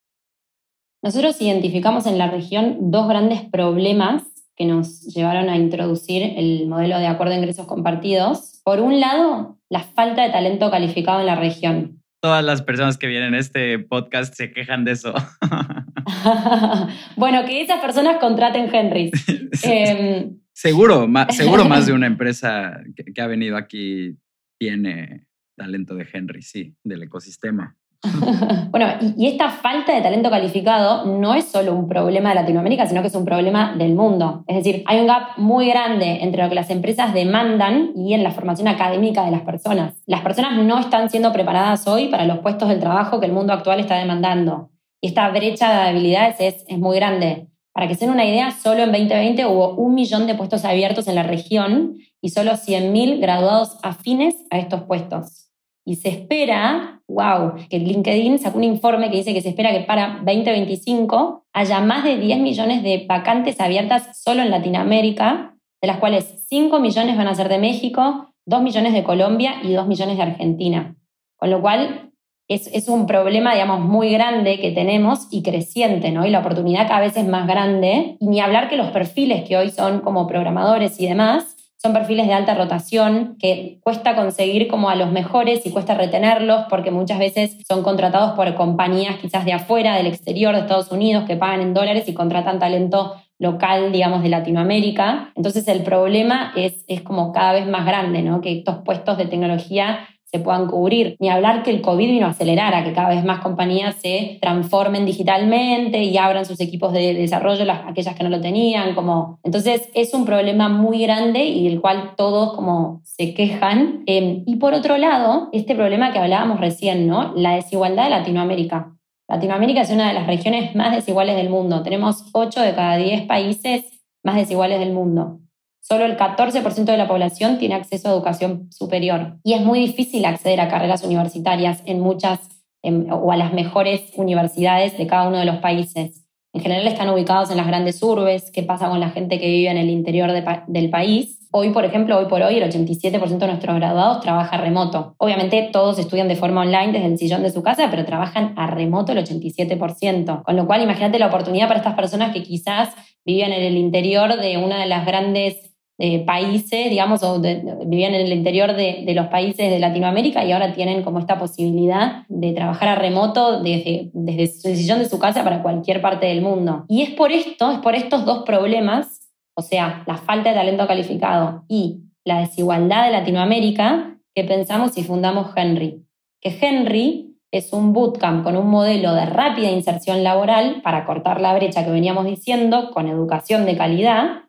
Nosotros 1.06 1.40
identificamos 1.40 2.04
en 2.06 2.18
la 2.18 2.28
región 2.28 2.90
dos 2.90 3.08
grandes 3.08 3.42
problemas 3.42 4.24
que 4.56 4.64
nos 4.64 5.02
llevaron 5.02 5.48
a 5.48 5.56
introducir 5.56 6.20
el 6.36 6.66
modelo 6.66 6.98
de 6.98 7.06
acuerdo 7.06 7.30
de 7.30 7.38
ingresos 7.38 7.68
compartidos. 7.68 8.60
Por 8.64 8.80
un 8.80 8.98
lado, 8.98 9.56
la 9.70 9.84
falta 9.84 10.24
de 10.24 10.30
talento 10.30 10.68
calificado 10.68 11.20
en 11.20 11.26
la 11.26 11.36
región. 11.36 12.02
Todas 12.20 12.44
las 12.44 12.60
personas 12.62 12.98
que 12.98 13.06
vienen 13.06 13.34
a 13.34 13.38
este 13.38 13.78
podcast 13.78 14.34
se 14.34 14.50
quejan 14.50 14.84
de 14.84 14.92
eso. 14.92 15.14
bueno, 17.16 17.44
que 17.44 17.62
esas 17.62 17.80
personas 17.80 18.16
contraten 18.18 18.68
Henry. 18.74 19.12
Em, 19.62 20.40
seguro, 20.52 21.06
seguro 21.30 21.66
más 21.66 21.86
de 21.86 21.92
una 21.92 22.08
empresa 22.08 22.80
que 23.14 23.22
ha 23.22 23.28
venido 23.28 23.56
aquí 23.56 24.16
tiene 24.58 25.28
talento 25.56 25.94
de 25.94 26.04
Henry, 26.12 26.42
sí, 26.42 26.74
del 26.82 27.04
ecosistema. 27.04 27.76
bueno, 28.70 28.86
y, 29.16 29.26
esta 29.26 29.50
falta 29.50 29.94
de 29.94 30.00
talento 30.00 30.30
calificado 30.30 31.06
no 31.06 31.34
es 31.34 31.46
solo 31.46 31.74
un 31.74 31.88
problema 31.88 32.30
de 32.30 32.36
Latinoamérica, 32.36 32.86
sino 32.86 33.00
que 33.00 33.08
es 33.08 33.14
un 33.14 33.24
problema 33.24 33.74
del 33.76 33.94
mundo. 33.94 34.44
Es 34.46 34.56
decir, 34.56 34.82
hay 34.86 35.00
un 35.00 35.06
gap 35.06 35.36
muy 35.38 35.68
grande 35.68 36.22
entre 36.22 36.42
lo 36.42 36.48
que 36.48 36.54
las 36.54 36.70
empresas 36.70 37.14
demandan 37.14 37.92
y 37.96 38.14
en 38.14 38.22
la 38.22 38.30
formación 38.30 38.68
académica 38.68 39.24
de 39.24 39.30
las 39.30 39.42
personas. 39.42 39.94
Las 40.06 40.20
personas 40.20 40.62
no 40.62 40.78
están 40.78 41.10
siendo 41.10 41.32
preparadas 41.32 41.86
hoy 41.86 42.08
para 42.08 42.24
los 42.24 42.38
puestos 42.38 42.68
de 42.68 42.76
trabajo 42.76 43.20
que 43.20 43.26
el 43.26 43.32
mundo 43.32 43.52
actual 43.52 43.80
está 43.80 43.96
demandando. 43.96 44.70
Y 45.00 45.08
esta 45.08 45.28
brecha 45.30 45.70
de 45.72 45.88
habilidades 45.90 46.36
es, 46.40 46.64
es 46.68 46.78
muy 46.78 46.96
grande. 46.96 47.48
Para 47.72 47.88
que 47.88 47.94
se 47.94 48.06
den 48.06 48.14
una 48.14 48.24
idea, 48.24 48.52
solo 48.52 48.84
en 48.84 48.92
2020 48.92 49.44
hubo 49.46 49.74
un 49.74 49.94
millón 49.94 50.26
de 50.26 50.34
puestos 50.34 50.64
abiertos 50.64 51.08
en 51.08 51.14
la 51.14 51.22
región 51.22 51.96
y 52.22 52.30
solo 52.30 52.52
100.000 52.52 53.20
graduados 53.20 53.76
afines 53.82 54.34
a 54.50 54.58
estos 54.58 54.84
puestos. 54.84 55.45
Y 55.88 55.94
se 55.94 56.08
espera, 56.08 57.00
wow, 57.06 57.54
que 57.70 57.78
LinkedIn 57.78 58.40
sacó 58.40 58.58
un 58.58 58.64
informe 58.64 59.08
que 59.08 59.18
dice 59.18 59.32
que 59.32 59.40
se 59.40 59.50
espera 59.50 59.70
que 59.70 59.84
para 59.84 60.20
2025 60.24 61.46
haya 61.52 61.80
más 61.80 62.02
de 62.02 62.18
10 62.18 62.40
millones 62.40 62.82
de 62.82 63.06
vacantes 63.08 63.60
abiertas 63.60 64.20
solo 64.20 64.42
en 64.42 64.50
Latinoamérica, 64.50 65.56
de 65.80 65.86
las 65.86 65.98
cuales 65.98 66.44
5 66.48 66.80
millones 66.80 67.16
van 67.16 67.28
a 67.28 67.36
ser 67.36 67.48
de 67.48 67.58
México, 67.58 68.34
2 68.46 68.62
millones 68.62 68.94
de 68.94 69.04
Colombia 69.04 69.60
y 69.62 69.74
2 69.74 69.86
millones 69.86 70.16
de 70.16 70.24
Argentina. 70.24 70.96
Con 71.36 71.50
lo 71.50 71.60
cual 71.60 72.10
es, 72.48 72.66
es, 72.66 72.88
un 72.88 73.06
problema, 73.06 73.54
digamos, 73.54 73.80
muy 73.80 74.10
grande 74.10 74.58
que 74.58 74.72
tenemos 74.72 75.28
y 75.30 75.42
creciente, 75.42 76.10
¿no? 76.10 76.26
Y 76.26 76.30
la 76.30 76.40
oportunidad 76.40 76.88
cada 76.88 77.00
vez 77.00 77.16
es 77.16 77.26
más 77.28 77.46
grande. 77.46 78.16
Y 78.18 78.26
ni 78.26 78.40
hablar 78.40 78.68
que 78.68 78.76
los 78.76 78.88
perfiles 78.88 79.46
que 79.46 79.56
hoy 79.56 79.70
son 79.70 80.00
como 80.00 80.26
programadores 80.26 81.00
y 81.00 81.06
demás, 81.06 81.55
son 81.86 81.92
perfiles 81.92 82.26
de 82.26 82.34
alta 82.34 82.54
rotación 82.54 83.36
que 83.38 83.78
cuesta 83.80 84.16
conseguir 84.16 84.66
como 84.66 84.90
a 84.90 84.96
los 84.96 85.12
mejores 85.12 85.64
y 85.66 85.70
cuesta 85.70 85.94
retenerlos 85.94 86.64
porque 86.68 86.90
muchas 86.90 87.20
veces 87.20 87.58
son 87.68 87.84
contratados 87.84 88.32
por 88.32 88.52
compañías 88.56 89.18
quizás 89.20 89.44
de 89.44 89.52
afuera, 89.52 89.94
del 89.94 90.08
exterior, 90.08 90.52
de 90.52 90.62
Estados 90.62 90.90
Unidos, 90.90 91.24
que 91.28 91.36
pagan 91.36 91.60
en 91.60 91.74
dólares 91.74 92.08
y 92.08 92.12
contratan 92.14 92.58
talento 92.58 93.14
local, 93.38 93.92
digamos, 93.92 94.22
de 94.24 94.30
Latinoamérica. 94.30 95.30
Entonces 95.36 95.68
el 95.68 95.82
problema 95.82 96.52
es, 96.56 96.84
es 96.88 97.02
como 97.02 97.32
cada 97.32 97.52
vez 97.52 97.68
más 97.68 97.86
grande, 97.86 98.22
¿no? 98.22 98.40
Que 98.40 98.58
estos 98.58 98.78
puestos 98.78 99.16
de 99.16 99.26
tecnología 99.26 100.00
se 100.36 100.44
puedan 100.44 100.66
cubrir. 100.66 101.16
Ni 101.18 101.28
hablar 101.28 101.62
que 101.62 101.70
el 101.70 101.80
COVID 101.80 102.08
vino 102.08 102.26
a 102.26 102.30
acelerar 102.30 102.74
a 102.74 102.84
que 102.84 102.92
cada 102.92 103.08
vez 103.08 103.24
más 103.24 103.40
compañías 103.40 103.96
se 103.96 104.38
transformen 104.40 105.06
digitalmente 105.06 106.02
y 106.02 106.16
abran 106.18 106.44
sus 106.44 106.60
equipos 106.60 106.92
de 106.92 107.14
desarrollo, 107.14 107.64
las, 107.64 107.86
aquellas 107.86 108.14
que 108.14 108.24
no 108.24 108.30
lo 108.30 108.40
tenían. 108.40 108.94
Como... 108.94 109.38
Entonces 109.42 109.88
es 109.94 110.12
un 110.14 110.24
problema 110.24 110.68
muy 110.68 111.02
grande 111.02 111.44
y 111.44 111.68
del 111.68 111.80
cual 111.80 112.12
todos 112.16 112.54
como 112.54 113.00
se 113.04 113.34
quejan. 113.34 114.02
Em, 114.06 114.42
y 114.46 114.56
por 114.56 114.74
otro 114.74 114.98
lado, 114.98 115.48
este 115.52 115.74
problema 115.74 116.12
que 116.12 116.18
hablábamos 116.18 116.60
recién, 116.60 117.06
¿no? 117.06 117.32
La 117.34 117.54
desigualdad 117.54 118.04
de 118.04 118.10
Latinoamérica. 118.10 118.92
Latinoamérica 119.28 119.80
es 119.80 119.90
una 119.90 120.08
de 120.08 120.14
las 120.14 120.26
regiones 120.26 120.74
más 120.74 120.94
desiguales 120.94 121.36
del 121.36 121.50
mundo. 121.50 121.82
Tenemos 121.82 122.26
8 122.32 122.60
de 122.60 122.74
cada 122.74 122.96
10 122.96 123.26
países 123.26 123.84
más 124.22 124.36
desiguales 124.36 124.78
del 124.78 124.92
mundo. 124.92 125.40
Solo 125.88 126.04
el 126.04 126.16
14% 126.16 126.84
de 126.84 126.96
la 126.96 127.06
población 127.06 127.58
tiene 127.58 127.76
acceso 127.76 128.08
a 128.08 128.12
educación 128.12 128.68
superior 128.72 129.38
y 129.44 129.52
es 129.52 129.60
muy 129.60 129.78
difícil 129.78 130.24
acceder 130.24 130.60
a 130.60 130.68
carreras 130.68 131.04
universitarias 131.04 131.80
en 131.86 132.00
muchas 132.00 132.40
o 132.82 133.30
a 133.30 133.36
las 133.36 133.52
mejores 133.52 134.10
universidades 134.16 134.98
de 134.98 135.06
cada 135.06 135.28
uno 135.28 135.38
de 135.38 135.44
los 135.44 135.58
países. 135.58 136.26
En 136.52 136.60
general 136.60 136.88
están 136.88 137.08
ubicados 137.10 137.50
en 137.52 137.56
las 137.56 137.68
grandes 137.68 138.02
urbes. 138.02 138.50
¿Qué 138.50 138.64
pasa 138.64 138.88
con 138.88 138.98
la 138.98 139.10
gente 139.10 139.38
que 139.38 139.46
vive 139.46 139.70
en 139.70 139.76
el 139.76 139.90
interior 139.90 140.32
del 140.66 140.90
país? 140.90 141.46
Hoy, 141.52 141.70
por 141.70 141.84
ejemplo, 141.84 142.18
hoy 142.18 142.26
por 142.26 142.42
hoy, 142.42 142.56
el 142.56 142.68
87% 142.68 143.38
de 143.38 143.46
nuestros 143.46 143.76
graduados 143.76 144.20
trabaja 144.22 144.56
remoto. 144.56 145.14
Obviamente 145.18 145.68
todos 145.72 146.00
estudian 146.00 146.26
de 146.26 146.34
forma 146.34 146.62
online 146.62 146.92
desde 146.92 147.06
el 147.06 147.18
sillón 147.18 147.42
de 147.42 147.50
su 147.50 147.62
casa, 147.62 147.88
pero 147.90 148.04
trabajan 148.04 148.54
a 148.56 148.66
remoto 148.66 149.12
el 149.12 149.18
87%. 149.18 150.42
Con 150.42 150.56
lo 150.56 150.66
cual, 150.66 150.82
imagínate 150.82 151.20
la 151.20 151.28
oportunidad 151.28 151.68
para 151.68 151.78
estas 151.78 151.94
personas 151.94 152.32
que 152.32 152.42
quizás 152.42 152.90
vivían 153.24 153.52
en 153.52 153.62
el 153.62 153.76
interior 153.76 154.36
de 154.40 154.56
una 154.56 154.80
de 154.80 154.86
las 154.86 155.06
grandes 155.06 155.65
eh, 155.98 156.26
países, 156.26 156.90
digamos, 156.90 157.22
o 157.22 157.40
vivían 157.40 158.14
en 158.14 158.26
el 158.26 158.32
interior 158.32 158.74
de, 158.74 159.10
los 159.14 159.28
países 159.28 159.70
de 159.70 159.78
Latinoamérica 159.78 160.44
y 160.44 160.52
ahora 160.52 160.74
tienen 160.74 161.02
como 161.02 161.20
esta 161.20 161.38
posibilidad 161.38 162.24
de 162.28 162.52
trabajar 162.52 162.88
a 162.88 162.94
remoto 162.96 163.62
desde, 163.62 164.10
desde 164.12 164.70
el 164.70 164.76
sillón 164.76 164.98
de 164.98 165.08
su 165.08 165.18
casa 165.18 165.42
para 165.42 165.62
cualquier 165.62 166.02
parte 166.02 166.26
del 166.26 166.42
mundo. 166.42 166.84
Y 166.88 167.00
es 167.00 167.10
por 167.10 167.32
esto, 167.32 167.70
es 167.70 167.78
por 167.78 167.94
estos 167.94 168.26
dos 168.26 168.44
problemas, 168.44 169.30
o 169.56 169.62
sea, 169.62 170.04
la 170.06 170.18
falta 170.18 170.50
de 170.50 170.56
talento 170.56 170.86
calificado 170.86 171.64
y 171.66 172.02
la 172.26 172.40
desigualdad 172.40 173.06
de 173.06 173.12
Latinoamérica, 173.12 174.18
que 174.34 174.44
pensamos 174.44 174.98
y 174.98 175.02
fundamos 175.02 175.52
Henry. 175.56 176.04
Que 176.42 176.54
Henry 176.60 177.38
es 177.50 177.72
un 177.72 177.94
bootcamp 177.94 178.44
con 178.44 178.56
un 178.58 178.68
modelo 178.68 179.14
de 179.14 179.24
rápida 179.24 179.70
inserción 179.70 180.22
laboral 180.22 180.82
para 180.82 181.06
cortar 181.06 181.40
la 181.40 181.54
brecha 181.54 181.86
que 181.86 181.90
veníamos 181.90 182.26
diciendo, 182.26 182.90
con 182.92 183.08
educación 183.08 183.64
de 183.64 183.78
calidad 183.78 184.42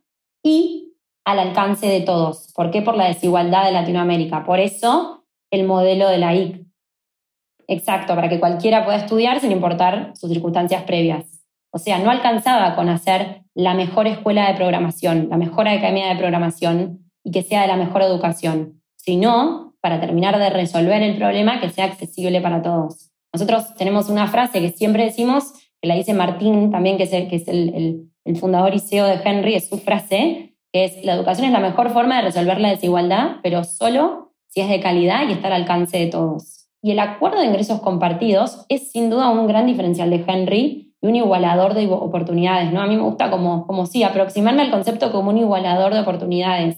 y 0.43 0.87
al 1.28 1.40
alcance 1.40 1.88
de 1.88 2.00
todos. 2.00 2.54
¿Por 2.56 2.72
qué? 2.72 2.82
Por 2.82 2.96
la 2.96 3.10
desigualdad 3.10 3.66
de 3.66 3.74
Latinoamérica. 3.74 4.46
Por 4.46 4.62
eso 4.62 5.26
el 5.52 5.66
modelo 5.66 6.08
de 6.08 6.20
la 6.20 6.34
IC. 6.34 6.66
Exacto, 7.68 8.16
para 8.16 8.30
que 8.30 8.40
cualquiera 8.40 8.86
pueda 8.86 9.00
estudiar 9.00 9.42
sin 9.42 9.52
importar 9.52 10.13
sus 10.16 10.30
circunstancias 10.30 10.84
previas. 10.84 11.44
O 11.70 11.80
sea, 11.80 12.00
no 12.00 12.12
alcanzaba 12.12 12.78
con 12.78 12.88
hacer 12.88 13.44
la 13.54 13.74
mejor 13.74 14.08
escuela 14.08 14.48
de 14.48 14.56
programación, 14.56 15.28
la 15.30 15.36
mejor 15.36 15.68
academia 15.68 16.08
de 16.08 16.16
programación 16.16 17.00
y 17.26 17.32
que 17.32 17.44
sea 17.44 17.63
de 17.63 17.68
la 17.68 17.76
mejor 17.76 18.04
educación, 18.04 18.82
sino 18.96 19.76
para 19.82 20.00
terminar 20.00 20.40
de 20.40 20.50
resolver 20.50 21.02
el 21.04 21.18
problema 21.18 21.60
que 21.60 21.70
sea 21.70 21.86
accesible 21.86 22.40
para 22.40 22.62
todos. 22.62 23.12
Nosotros 23.34 23.76
tenemos 23.76 24.10
una 24.10 24.28
frase 24.28 24.62
que 24.62 24.70
siempre 24.70 25.04
decimos, 25.04 25.52
que 25.82 25.90
la 25.90 25.96
dice 25.96 26.13
Martín 26.13 26.72
también, 26.72 26.96
que 26.96 27.04
es 27.04 27.48
el, 27.50 28.08
el 28.24 28.38
fundador 28.38 28.74
y 28.74 28.80
CEO 28.80 29.06
de 29.08 29.20
Henry, 29.26 29.56
es 29.56 29.68
su 29.68 29.78
frase, 29.78 30.46
que 30.71 30.86
es 30.86 31.06
la 31.06 31.13
educación 31.13 31.47
es 31.47 31.53
la 31.53 31.60
mejor 31.60 31.91
forma 31.91 32.17
de 32.17 32.23
resolver 32.23 32.60
la 32.60 32.69
desigualdad, 32.69 33.38
pero 33.43 33.63
solo 33.63 34.34
si 34.47 34.62
es 34.62 34.69
de 34.69 34.80
calidad 34.80 35.27
y 35.27 35.34
está 35.34 35.47
al 35.47 35.53
alcance 35.53 35.97
de 35.97 36.08
todos. 36.08 36.67
Y 36.82 36.91
el 36.91 36.99
acuerdo 36.99 37.39
de 37.39 37.47
ingresos 37.47 37.82
compartidos 37.82 38.65
es 38.69 38.91
sin 38.91 39.10
duda 39.10 39.30
un 39.30 39.47
gran 39.47 39.65
diferencial 39.65 40.10
de 40.10 40.23
Henry 40.27 40.95
y 41.01 41.08
un 41.08 41.15
igualador 41.15 41.73
de 41.73 41.88
oportunidades. 41.88 42.71
¿no? 42.71 42.82
A 42.82 42.88
mí 42.88 42.95
me 42.95 43.03
gusta 43.03 43.30
como, 43.30 43.65
como 43.67 43.86
sí, 43.86 44.03
aproximarme 44.03 44.62
al 44.62 44.71
concepto 44.71 45.12
como 45.12 45.30
un 45.30 45.38
igualador 45.38 45.93
de 45.93 46.01
oportunidades. 46.01 46.77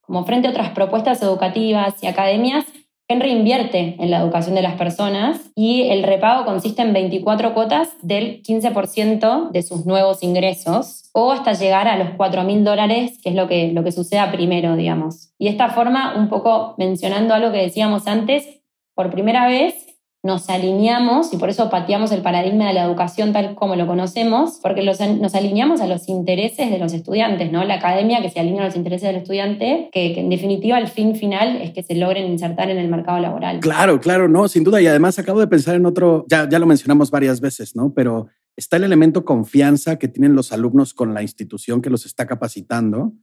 Como 0.00 0.24
frente 0.24 0.48
a 0.48 0.50
otras 0.50 0.70
propuestas 0.70 1.22
educativas 1.22 2.02
y 2.02 2.06
academias, 2.06 2.64
Henry 3.10 3.32
invierte 3.32 3.96
en 3.98 4.08
la 4.08 4.20
educación 4.20 4.54
de 4.54 4.62
las 4.62 4.74
personas 4.74 5.50
y 5.56 5.88
el 5.90 6.04
repago 6.04 6.44
consiste 6.44 6.82
en 6.82 6.92
24 6.92 7.54
cuotas 7.54 7.88
del 8.02 8.40
15% 8.40 9.50
de 9.50 9.62
sus 9.64 9.84
nuevos 9.84 10.22
ingresos 10.22 11.10
o 11.12 11.32
hasta 11.32 11.54
llegar 11.54 11.88
a 11.88 11.98
los 11.98 12.10
4 12.16 12.44
mil 12.44 12.62
dólares, 12.62 13.18
que 13.20 13.30
es 13.30 13.34
lo 13.34 13.48
que, 13.48 13.72
lo 13.72 13.82
que 13.82 13.90
suceda 13.90 14.30
primero, 14.30 14.76
digamos. 14.76 15.32
Y 15.38 15.46
de 15.46 15.50
esta 15.50 15.70
forma, 15.70 16.14
un 16.16 16.28
poco 16.28 16.76
mencionando 16.78 17.34
algo 17.34 17.50
que 17.50 17.58
decíamos 17.58 18.06
antes, 18.06 18.46
por 18.94 19.10
primera 19.10 19.48
vez 19.48 19.89
nos 20.22 20.50
alineamos 20.50 21.32
y 21.32 21.38
por 21.38 21.48
eso 21.48 21.70
pateamos 21.70 22.12
el 22.12 22.20
paradigma 22.20 22.68
de 22.68 22.74
la 22.74 22.84
educación 22.84 23.32
tal 23.32 23.54
como 23.54 23.74
lo 23.74 23.86
conocemos, 23.86 24.58
porque 24.62 24.82
nos 24.82 25.34
alineamos 25.34 25.80
a 25.80 25.86
los 25.86 26.08
intereses 26.08 26.70
de 26.70 26.78
los 26.78 26.92
estudiantes, 26.92 27.50
¿no? 27.50 27.64
La 27.64 27.76
academia 27.76 28.20
que 28.20 28.28
se 28.28 28.38
alinea 28.38 28.62
a 28.62 28.66
los 28.66 28.76
intereses 28.76 29.08
del 29.08 29.16
estudiante, 29.16 29.88
que, 29.92 30.20
en 30.20 30.28
definitiva 30.28 30.78
el 30.78 30.88
fin 30.88 31.16
final 31.16 31.56
es 31.62 31.70
que 31.70 31.82
se 31.82 31.94
logren 31.94 32.26
insertar 32.30 32.68
en 32.68 32.76
el 32.76 32.88
mercado 32.88 33.18
laboral. 33.18 33.60
Claro, 33.60 33.98
claro, 33.98 34.28
no, 34.28 34.46
sin 34.48 34.62
duda. 34.62 34.82
Y 34.82 34.86
además 34.86 35.18
acabo 35.18 35.40
de 35.40 35.46
pensar 35.46 35.74
en 35.74 35.86
otro, 35.86 36.26
ya, 36.28 36.46
ya 36.48 36.58
lo 36.58 36.66
mencionamos 36.66 37.10
varias 37.10 37.40
veces, 37.40 37.74
¿no? 37.74 37.94
Pero 37.94 38.26
está 38.56 38.76
el 38.76 38.84
elemento 38.84 39.24
confianza 39.24 39.98
que 39.98 40.08
tienen 40.08 40.34
los 40.34 40.52
alumnos 40.52 40.92
con 40.92 41.14
la 41.14 41.22
institución 41.22 41.80
que 41.80 41.88
los 41.88 42.04
está 42.04 42.26
capacitando. 42.26 43.14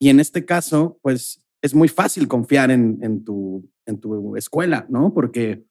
Y 0.00 0.08
en 0.08 0.18
este 0.18 0.44
caso, 0.44 0.98
pues 1.00 1.46
es 1.62 1.74
muy 1.74 1.86
fácil 1.86 2.26
confiar 2.26 2.72
en, 2.72 2.98
en, 3.02 3.22
tu, 3.24 3.70
en 3.86 4.00
tu 4.00 4.36
escuela, 4.36 4.86
¿no? 4.88 5.14
Porque 5.14 5.64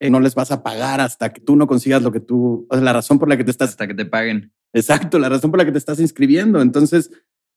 eh, 0.00 0.10
no 0.10 0.20
les 0.20 0.34
vas 0.34 0.50
a 0.50 0.62
pagar 0.62 1.00
hasta 1.00 1.32
que 1.32 1.40
tú 1.40 1.56
no 1.56 1.66
consigas 1.66 2.02
lo 2.02 2.12
que 2.12 2.20
tú, 2.20 2.66
o 2.68 2.74
sea, 2.74 2.84
la 2.84 2.92
razón 2.92 3.18
por 3.18 3.28
la 3.28 3.36
que 3.36 3.44
te 3.44 3.50
estás... 3.50 3.70
Hasta 3.70 3.86
que 3.86 3.94
te 3.94 4.04
paguen. 4.04 4.52
Exacto, 4.72 5.18
la 5.18 5.28
razón 5.28 5.50
por 5.50 5.58
la 5.58 5.64
que 5.64 5.72
te 5.72 5.78
estás 5.78 6.00
inscribiendo. 6.00 6.60
Entonces, 6.60 7.10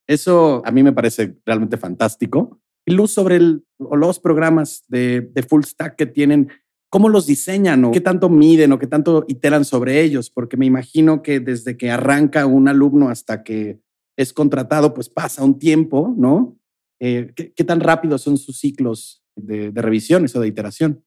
eso 0.08 0.62
a 0.66 0.72
mí 0.72 0.82
me 0.82 0.94
parece 0.94 1.38
realmente 1.46 1.78
fantástico. 1.78 2.62
Y 2.86 2.94
luz 2.94 3.12
sobre 3.12 3.36
el, 3.36 3.66
los 3.78 4.20
programas 4.20 4.84
de, 4.88 5.22
de 5.22 5.44
full 5.44 5.64
stack 5.64 5.96
que 5.96 6.06
tienen, 6.06 6.50
¿cómo 6.90 7.10
los 7.10 7.28
diseñan 7.28 7.86
o 7.86 7.92
qué 7.92 8.02
tanto 8.02 8.30
miden 8.30 8.72
o 8.72 8.80
qué 8.80 8.88
tanto 8.88 9.26
iteran 9.28 9.66
sobre 9.66 10.02
ellos? 10.02 10.30
Porque 10.30 10.58
me 10.58 10.66
imagino 10.66 11.22
que 11.22 11.40
desde 11.40 11.78
que 11.78 11.92
arranca 11.92 12.46
un 12.46 12.68
alumno 12.68 13.10
hasta 13.10 13.44
que 13.44 13.82
es 14.18 14.34
contratado, 14.34 14.94
pues 14.94 15.10
pasa 15.10 15.44
un 15.44 15.60
tiempo, 15.60 16.14
¿no? 16.18 16.58
Eh, 17.00 17.32
¿qué, 17.36 17.64
tan 17.64 17.80
rápidos 17.80 18.22
son 18.22 18.38
sus 18.38 18.60
ciclos 18.60 19.24
de, 19.36 19.72
de 19.72 19.82
revisiones 19.82 20.36
o 20.36 20.42
de 20.42 20.48
iteración? 20.48 21.04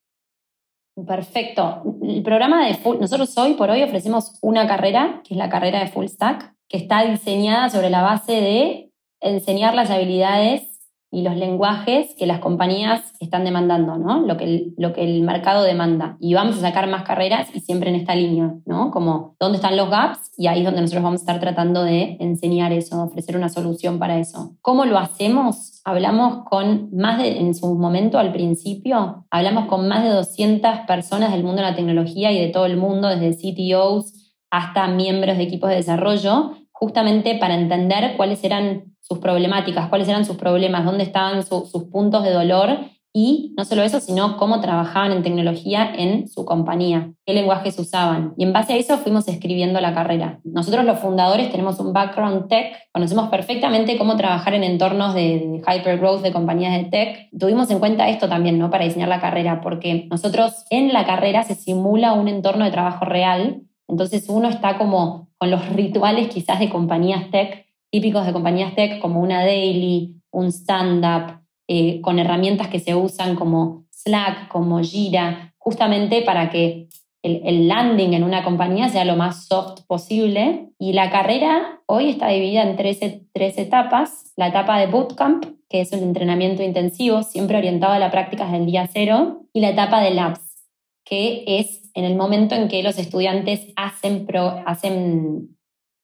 Perfecto. 0.95 1.83
El 2.03 2.23
programa 2.23 2.67
de 2.67 2.75
Full, 2.75 2.99
nosotros 3.01 3.37
hoy 3.39 3.55
por 3.55 3.71
hoy 3.71 3.83
ofrecemos 3.83 4.39
una 4.43 4.67
carrera, 4.67 5.23
que 5.25 5.35
es 5.35 5.39
la 5.39 5.49
carrera 5.49 5.81
de 5.81 5.89
Full 5.89 6.07
Stack, 6.07 6.55
que 6.69 6.77
está 6.77 7.05
diseñada 7.05 7.71
sobre 7.71 7.91
la 7.91 8.03
base 8.03 8.33
de 8.33 8.93
enseñar 9.21 9.75
las 9.75 9.91
habilidades 9.91 10.72
y 11.15 11.21
los 11.21 11.37
lenguajes 11.37 12.15
que 12.19 12.27
las 12.27 12.39
compañías 12.39 13.13
están 13.21 13.45
demandando, 13.45 13.99
¿no? 13.99 14.21
Lo 14.27 14.39
que, 14.39 14.45
el, 14.45 14.75
lo 14.79 14.95
que 14.95 15.05
el 15.05 15.23
mercado 15.23 15.63
demanda. 15.63 16.17
Y 16.21 16.33
vamos 16.33 16.57
a 16.57 16.61
sacar 16.63 16.89
más 16.89 17.03
carreras 17.03 17.55
y 17.55 17.61
siempre 17.61 17.91
en 17.91 17.97
esta 17.97 18.15
línea, 18.15 18.55
¿no? 18.65 18.91
Como 18.91 19.37
dónde 19.39 19.57
están 19.57 19.77
los 19.77 19.91
gaps 19.91 20.33
y 20.39 20.47
ahí 20.47 20.61
es 20.61 20.65
donde 20.65 20.81
nosotros 20.81 21.05
vamos 21.05 21.21
a 21.21 21.25
estar 21.25 21.39
tratando 21.39 21.85
de 21.85 22.17
enseñar 22.19 22.73
eso, 22.73 23.03
ofrecer 23.03 23.37
una 23.37 23.51
solución 23.51 23.99
para 23.99 24.19
eso. 24.19 24.57
¿Cómo 24.63 24.87
lo 24.87 24.99
hacemos? 24.99 25.83
Hablamos 25.85 26.45
con 26.49 26.89
más 26.97 27.19
de, 27.19 27.41
en 27.41 27.55
su 27.55 27.75
momento 27.75 28.19
al 28.19 28.33
principio, 28.33 29.27
hablamos 29.31 29.67
con 29.67 29.87
más 29.89 30.03
de 30.05 30.09
200 30.09 30.79
personas 30.87 31.33
del 31.33 31.45
mundo 31.45 31.61
de 31.61 31.69
la 31.69 31.77
tecnología 31.77 32.33
y 32.33 32.41
de 32.41 32.49
todo 32.49 32.65
el 32.65 32.79
mundo, 32.79 33.09
desde 33.09 33.37
CTOs 33.37 34.15
hasta 34.51 34.87
miembros 34.87 35.37
de 35.37 35.43
equipos 35.43 35.69
de 35.69 35.77
desarrollo, 35.77 36.53
justamente 36.71 37.37
para 37.37 37.55
entender 37.55 38.17
cuáles 38.17 38.43
eran 38.45 38.92
sus 39.03 39.19
problemáticas, 39.19 39.89
cuáles 39.89 40.09
eran 40.09 40.25
sus 40.25 40.37
problemas, 40.37 40.85
dónde 40.85 41.05
estaban 41.05 41.43
sus 41.45 41.85
puntos 41.91 42.25
de 42.25 42.33
dolor 42.33 42.79
y 43.15 43.53
no 43.59 43.67
solo 43.67 43.83
eso, 43.83 44.01
sino 44.01 44.39
cómo 44.39 44.61
trabajaban 44.63 45.13
en 45.13 45.23
tecnología 45.23 45.93
en 45.95 46.29
su 46.29 46.47
compañía, 46.47 47.13
qué 47.27 47.35
lenguajes 47.35 47.79
usaban. 47.79 48.33
Y 48.39 48.45
en 48.45 48.55
base 48.55 48.73
a 48.73 48.77
eso 48.77 48.97
fuimos 48.97 49.29
escribiendo 49.29 49.81
la 49.83 49.93
carrera. 49.93 50.41
Nosotros 50.45 50.87
los 50.87 50.99
fundadores 50.99 51.51
tenemos 51.51 51.79
un 51.79 51.93
background 51.93 52.49
tech, 52.49 52.75
conocemos 52.91 53.29
perfectamente 53.29 53.99
cómo 53.99 54.17
trabajar 54.17 54.55
en 54.55 54.65
entornos 54.65 55.13
de 55.15 55.61
hypergrowth 55.67 56.23
de 56.23 56.33
compañías 56.33 56.73
de 56.73 56.89
tech. 56.89 57.29
Tuvimos 57.39 57.71
en 57.71 57.81
cuenta 57.81 58.09
esto 58.09 58.31
también, 58.31 58.59
¿no? 58.59 58.71
Para 58.71 58.85
diseñar 58.85 59.11
la 59.11 59.21
carrera, 59.21 59.61
porque 59.61 60.07
nosotros 60.11 60.65
en 60.71 60.95
la 60.95 61.05
carrera 61.05 61.43
se 61.43 61.55
simula 61.55 62.15
un 62.15 62.29
entorno 62.29 62.65
de 62.65 62.71
trabajo 62.71 63.05
real, 63.05 63.61
entonces 63.89 64.27
uno 64.31 64.49
está 64.49 64.79
como 64.79 65.29
con 65.37 65.51
los 65.51 65.69
rituales 65.69 66.29
quizás 66.29 66.61
de 66.61 66.71
compañías 66.71 67.31
tech 67.31 67.67
típicos 67.93 68.25
de 68.27 68.33
compañías 68.33 68.75
tech 68.75 69.01
como 69.01 69.21
una 69.21 69.45
daily, 69.45 70.17
un 70.33 70.51
stand-up, 70.51 71.43
eh, 71.69 72.01
con 72.01 72.19
herramientas 72.19 72.69
que 72.69 72.81
se 72.81 72.95
usan 72.95 73.37
como 73.37 73.85
Slack, 73.91 74.49
como 74.49 74.81
Jira, 74.81 75.55
justamente 75.59 76.23
para 76.23 76.51
que 76.51 76.89
el, 77.23 77.69
landing 77.69 78.15
en 78.15 78.25
una 78.25 78.43
compañía 78.43 78.89
sea 78.89 79.05
lo 79.05 79.15
más 79.15 79.47
soft 79.47 79.83
posible. 79.87 80.71
Y 80.79 80.95
la 80.95 81.11
carrera 81.11 81.83
hoy 81.87 82.09
está 82.09 82.29
dividida 82.29 82.63
en 82.63 82.77
tres, 82.77 82.99
tres 83.33 83.59
etapas. 83.59 84.33
La 84.37 84.49
etapa 84.49 84.79
de 84.79 84.87
bootcamp, 84.87 85.45
que 85.69 85.83
es 85.83 85.93
un 85.93 86.01
entrenamiento 86.01 86.63
intensivo, 86.63 87.23
siempre 87.23 87.59
orientado 87.59 87.93
a 87.93 87.99
la 87.99 88.11
práctica 88.11 88.51
del 88.51 88.67
día 88.67 88.89
cero, 88.93 89.43
y 89.53 89.61
la 89.61 89.71
etapa 89.71 90.01
de 90.03 90.13
labs, 90.13 90.67
que 91.05 91.45
es 91.47 91.91
en 91.95 92.05
el 92.05 92.17
momento 92.17 92.55
en 92.55 92.69
que 92.69 92.83
los 92.83 92.99
estudiantes 92.99 93.73
hacen, 93.77 94.27
hacen 94.65 95.57